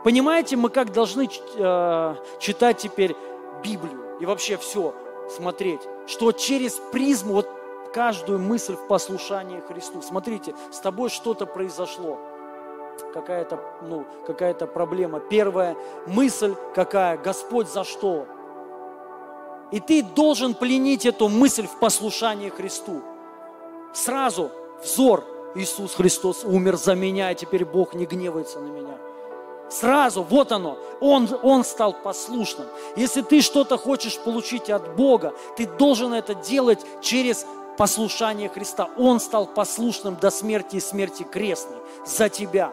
[0.03, 3.15] Понимаете, мы как должны э, читать теперь
[3.63, 4.93] Библию и вообще все
[5.35, 7.49] смотреть, что через призму, вот
[7.93, 10.01] каждую мысль в послушании Христу.
[10.01, 12.19] Смотрите, с тобой что-то произошло,
[13.13, 15.19] какая-то ну, какая проблема.
[15.19, 15.75] Первая
[16.05, 17.17] мысль какая?
[17.17, 18.27] Господь за что?
[19.71, 23.01] И ты должен пленить эту мысль в послушании Христу.
[23.93, 24.51] Сразу
[24.83, 25.23] взор
[25.55, 28.97] Иисус Христос умер за меня, и теперь Бог не гневается на меня.
[29.69, 32.67] Сразу, вот оно, он, он стал послушным.
[32.95, 37.45] Если ты что-то хочешь получить от Бога, ты должен это делать через
[37.77, 38.89] послушание Христа.
[38.97, 42.71] Он стал послушным до смерти и смерти крестной за тебя.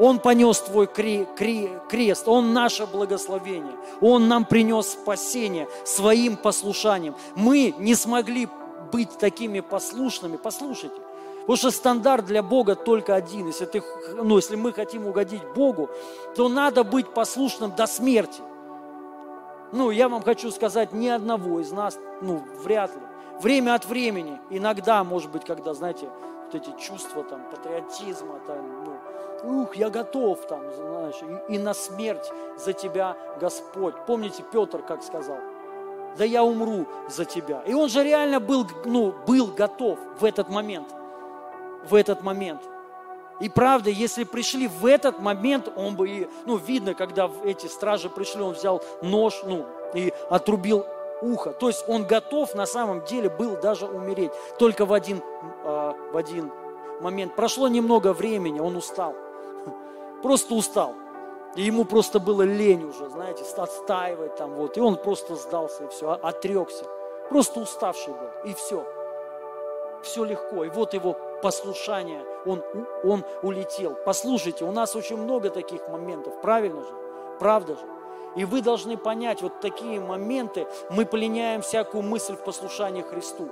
[0.00, 7.14] Он понес твой крест, Он наше благословение, Он нам принес спасение своим послушанием.
[7.36, 8.48] Мы не смогли
[8.90, 10.38] быть такими послушными.
[10.38, 10.96] Послушайте,
[11.40, 13.48] Потому что стандарт для Бога только один.
[13.48, 13.82] Если, ты,
[14.14, 15.90] ну, если мы хотим угодить Богу,
[16.36, 18.40] то надо быть послушным до смерти.
[19.72, 23.02] Ну, я вам хочу сказать, ни одного из нас, ну, вряд ли.
[23.40, 26.08] Время от времени, иногда, может быть, когда, знаете,
[26.44, 28.79] вот эти чувства там, патриотизма, там,
[29.42, 31.16] ух, я готов, там, знаешь,
[31.48, 33.94] и, и на смерть за тебя Господь.
[34.06, 35.38] Помните, Петр как сказал?
[36.18, 37.62] Да я умру за тебя.
[37.66, 40.88] И он же реально был, ну, был готов в этот момент–
[41.88, 42.62] в этот момент.
[43.40, 48.10] И правда, если пришли в этот момент, он бы и, ну, видно, когда эти стражи
[48.10, 50.84] пришли, он взял нож, ну, и отрубил
[51.22, 51.52] ухо.
[51.52, 54.32] То есть он готов на самом деле был даже умереть.
[54.58, 55.22] Только в один,
[55.64, 56.52] э, в один
[57.00, 57.34] момент.
[57.34, 59.14] Прошло немного времени, он устал.
[60.22, 60.94] Просто устал.
[61.56, 64.76] И ему просто было лень уже, знаете, отстаивать там вот.
[64.76, 66.84] И он просто сдался и все, отрекся.
[67.28, 68.84] Просто уставший был, и все.
[70.02, 70.64] Все легко.
[70.64, 72.62] И вот его послушания, он,
[73.04, 73.96] он улетел.
[74.04, 76.94] Послушайте, у нас очень много таких моментов, правильно же?
[77.38, 77.82] Правда же?
[78.36, 83.48] И вы должны понять, вот такие моменты мы пленяем всякую мысль в послушании Христу.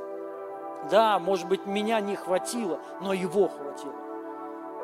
[0.90, 4.07] Да, может быть, меня не хватило, но Его хватило.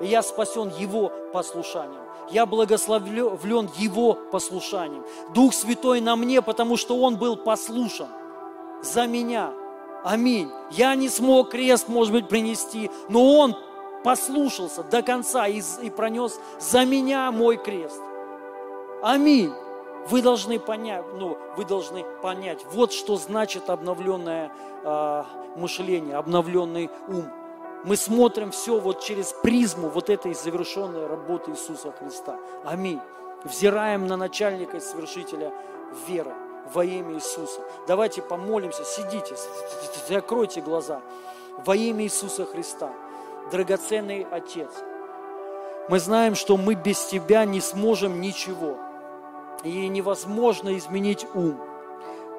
[0.00, 2.02] И я спасен Его послушанием.
[2.30, 5.04] Я благословлен Его послушанием.
[5.34, 8.08] Дух Святой на мне, потому что Он был послушан
[8.82, 9.52] за меня–
[10.04, 10.52] Аминь.
[10.70, 13.56] Я не смог крест, может быть, принести, но Он
[14.04, 18.02] послушался до конца и, и пронес за меня мой крест.
[19.02, 19.50] Аминь.
[20.10, 24.52] Вы должны понять, ну, вы должны понять, вот что значит обновленное
[24.84, 25.24] э,
[25.56, 27.24] мышление, обновленный ум.
[27.85, 32.39] Мы смотрим все вот через призму вот этой завершенной работы Иисуса Христа.
[32.65, 33.01] Аминь.
[33.44, 35.52] Взираем на начальника и совершителя
[36.09, 36.32] веры
[36.73, 37.61] во имя Иисуса.
[37.86, 39.36] Давайте помолимся, сидите,
[40.09, 41.02] закройте глаза.
[41.59, 42.90] Во имя Иисуса Христа,
[43.51, 44.70] драгоценный Отец,
[45.90, 48.78] мы знаем, что мы без Тебя не сможем ничего.
[49.62, 51.61] И невозможно изменить ум.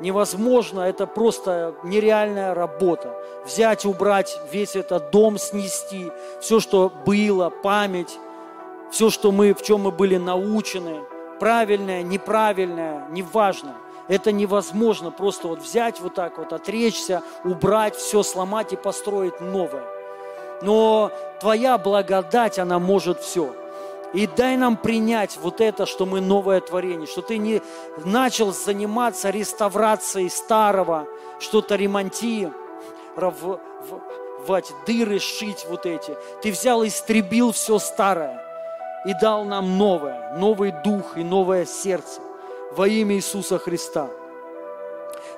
[0.02, 3.16] Невозможно, это просто нереальная работа.
[3.46, 6.12] Взять, убрать весь этот дом, снести,
[6.42, 8.20] все, что было, память,
[8.92, 11.02] все, что мы, в чем мы были научены,
[11.40, 13.76] правильное, неправильное, неважно.
[14.08, 19.84] Это невозможно просто вот взять вот так вот, отречься, убрать, все сломать и построить новое.
[20.62, 23.54] Но Твоя благодать, она может все.
[24.16, 27.62] И дай нам принять вот это, что мы новое творение, что ты не
[28.06, 31.06] начал заниматься реставрацией старого,
[31.40, 32.54] что-то ремонтировать,
[34.88, 36.16] дыры шить вот эти.
[36.42, 38.42] Ты взял и истребил все старое
[39.06, 42.22] и дал нам новое, новый дух и новое сердце
[42.72, 44.10] во имя Иисуса Христа.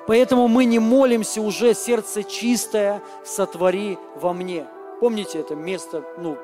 [0.06, 4.68] Поэтому мы не молимся уже сердце чистое, сотвори во мне.
[5.00, 6.38] Помните это место, ну,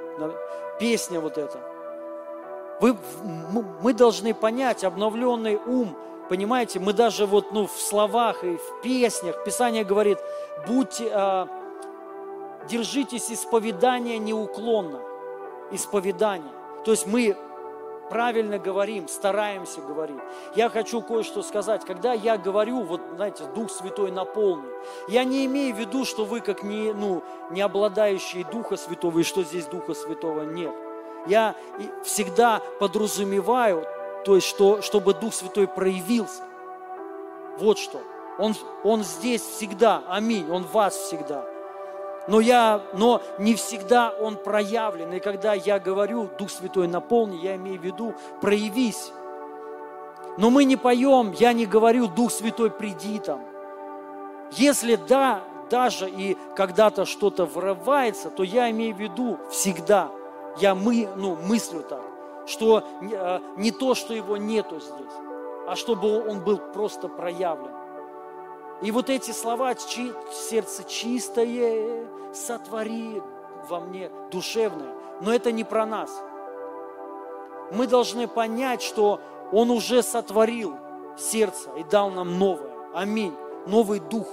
[0.80, 1.73] песня вот эта.
[2.80, 2.96] Вы,
[3.82, 5.96] мы должны понять, обновленный ум,
[6.28, 10.18] понимаете, мы даже вот, ну, в словах и в песнях, Писание говорит,
[10.66, 11.46] будьте, э,
[12.68, 15.00] держитесь исповедания неуклонно,
[15.70, 16.52] исповедание.
[16.84, 17.36] То есть мы
[18.10, 20.20] правильно говорим, стараемся говорить.
[20.54, 21.84] Я хочу кое-что сказать.
[21.84, 24.70] Когда я говорю, вот, знаете, Дух Святой наполнен,
[25.08, 29.22] я не имею в виду, что вы как не, ну, не обладающие Духа Святого, и
[29.22, 30.74] что здесь Духа Святого нет.
[31.26, 31.54] Я
[32.04, 33.86] всегда подразумеваю,
[34.24, 36.42] то есть, что, чтобы Дух Святой проявился.
[37.58, 38.00] Вот что.
[38.38, 41.46] Он, он здесь всегда, аминь, Он вас всегда
[42.26, 45.12] но, я, но не всегда он проявлен.
[45.12, 49.12] И когда я говорю, Дух Святой наполни, я имею в виду, проявись.
[50.38, 53.40] Но мы не поем, я не говорю, Дух Святой, приди там.
[54.52, 60.10] Если да, даже и когда-то что-то врывается, то я имею в виду всегда,
[60.58, 62.04] я мы, ну, мыслю так,
[62.46, 65.14] что э, не то, что его нету здесь,
[65.66, 67.72] а чтобы он был просто проявлен.
[68.82, 73.22] И вот эти слова чи, «сердце чистое, сотвори
[73.68, 76.10] во мне душевное», но это не про нас.
[77.70, 79.20] Мы должны понять, что
[79.52, 80.76] Он уже сотворил
[81.16, 82.70] сердце и дал нам новое.
[82.92, 83.34] Аминь.
[83.66, 84.28] Новый дух.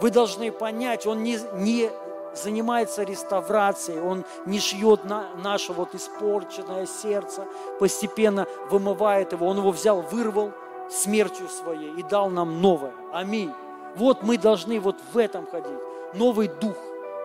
[0.00, 1.90] Вы должны понять, Он не, не
[2.34, 7.46] занимается реставрацией, Он не шьет на, наше вот испорченное сердце,
[7.78, 9.46] постепенно вымывает его.
[9.46, 10.52] Он его взял, вырвал,
[10.90, 12.92] смертью своей и дал нам новое.
[13.12, 13.52] Аминь.
[13.96, 15.78] Вот мы должны вот в этом ходить.
[16.14, 16.76] Новый дух.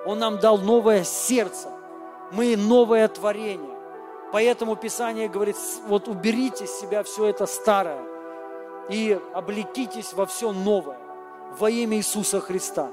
[0.05, 1.69] Он нам дал новое сердце.
[2.31, 3.75] Мы новое творение.
[4.31, 5.55] Поэтому Писание говорит,
[5.87, 8.01] вот уберите из себя все это старое
[8.89, 10.99] и облекитесь во все новое
[11.57, 12.89] во имя Иисуса Христа.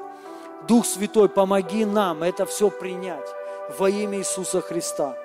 [0.69, 3.29] Дух Святой, помоги нам это все принять
[3.79, 5.17] во имя Иисуса Христа.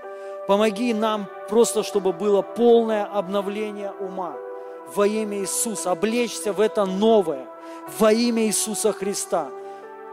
[0.48, 4.36] Помоги нам просто, чтобы было полное обновление ума
[4.96, 7.46] во имя Иисуса, облечься в это новое
[8.00, 9.50] во имя Иисуса Христа.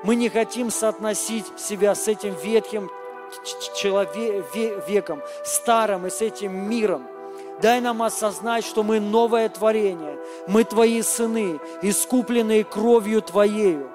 [0.02, 2.90] Мы не хотим соотносить себя с этим ветхим
[3.76, 7.06] человеком, старым и с этим миром.
[7.62, 10.18] Дай нам осознать, что мы новое творение,
[10.48, 13.90] мы Твои сыны, искупленные кровью Твоею.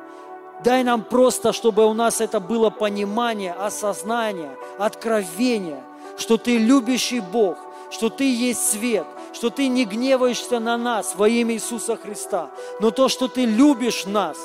[0.64, 5.82] Дай нам просто, чтобы у нас это было понимание, осознание, откровение,
[6.18, 7.58] что Ты любящий Бог,
[7.90, 12.50] что Ты есть свет, что Ты не гневаешься на нас во имя Иисуса Христа,
[12.82, 14.38] но то, что Ты любишь нас,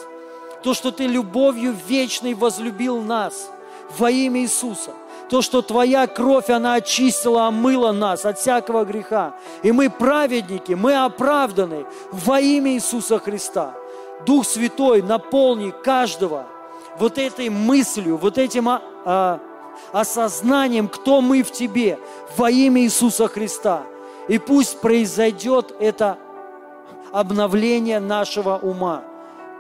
[0.63, 3.51] то, что Ты любовью вечной возлюбил нас
[3.99, 4.93] во имя Иисуса,
[5.29, 9.35] то, что Твоя кровь, она очистила, омыла нас от всякого греха.
[9.63, 13.75] И мы праведники, мы оправданы во имя Иисуса Христа.
[14.27, 16.47] Дух Святой, наполни каждого
[16.99, 19.41] вот этой мыслью, вот этим а, а,
[19.93, 21.99] осознанием, кто мы в Тебе
[22.37, 23.83] во имя Иисуса Христа–
[24.29, 26.19] и пусть произойдет это
[27.13, 29.05] обновление нашего ума.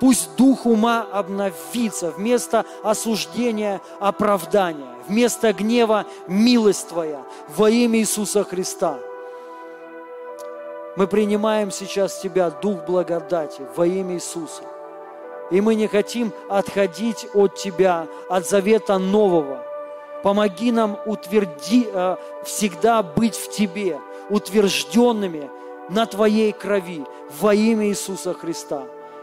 [0.00, 7.22] Пусть дух ума обновится вместо осуждения– оправдания, вместо гнева– милость Твоя
[7.56, 8.98] во имя Иисуса Христа.
[10.96, 14.62] Мы принимаем сейчас Тебя, Дух благодати, во имя Иисуса.
[15.50, 19.62] И мы не хотим отходить от Тебя, от завета нового.
[20.22, 24.00] Помоги нам утверди, э, всегда быть в Тебе,
[24.30, 25.50] утвержденными
[25.90, 27.04] на Твоей крови
[27.40, 28.84] во имя Иисуса Христа.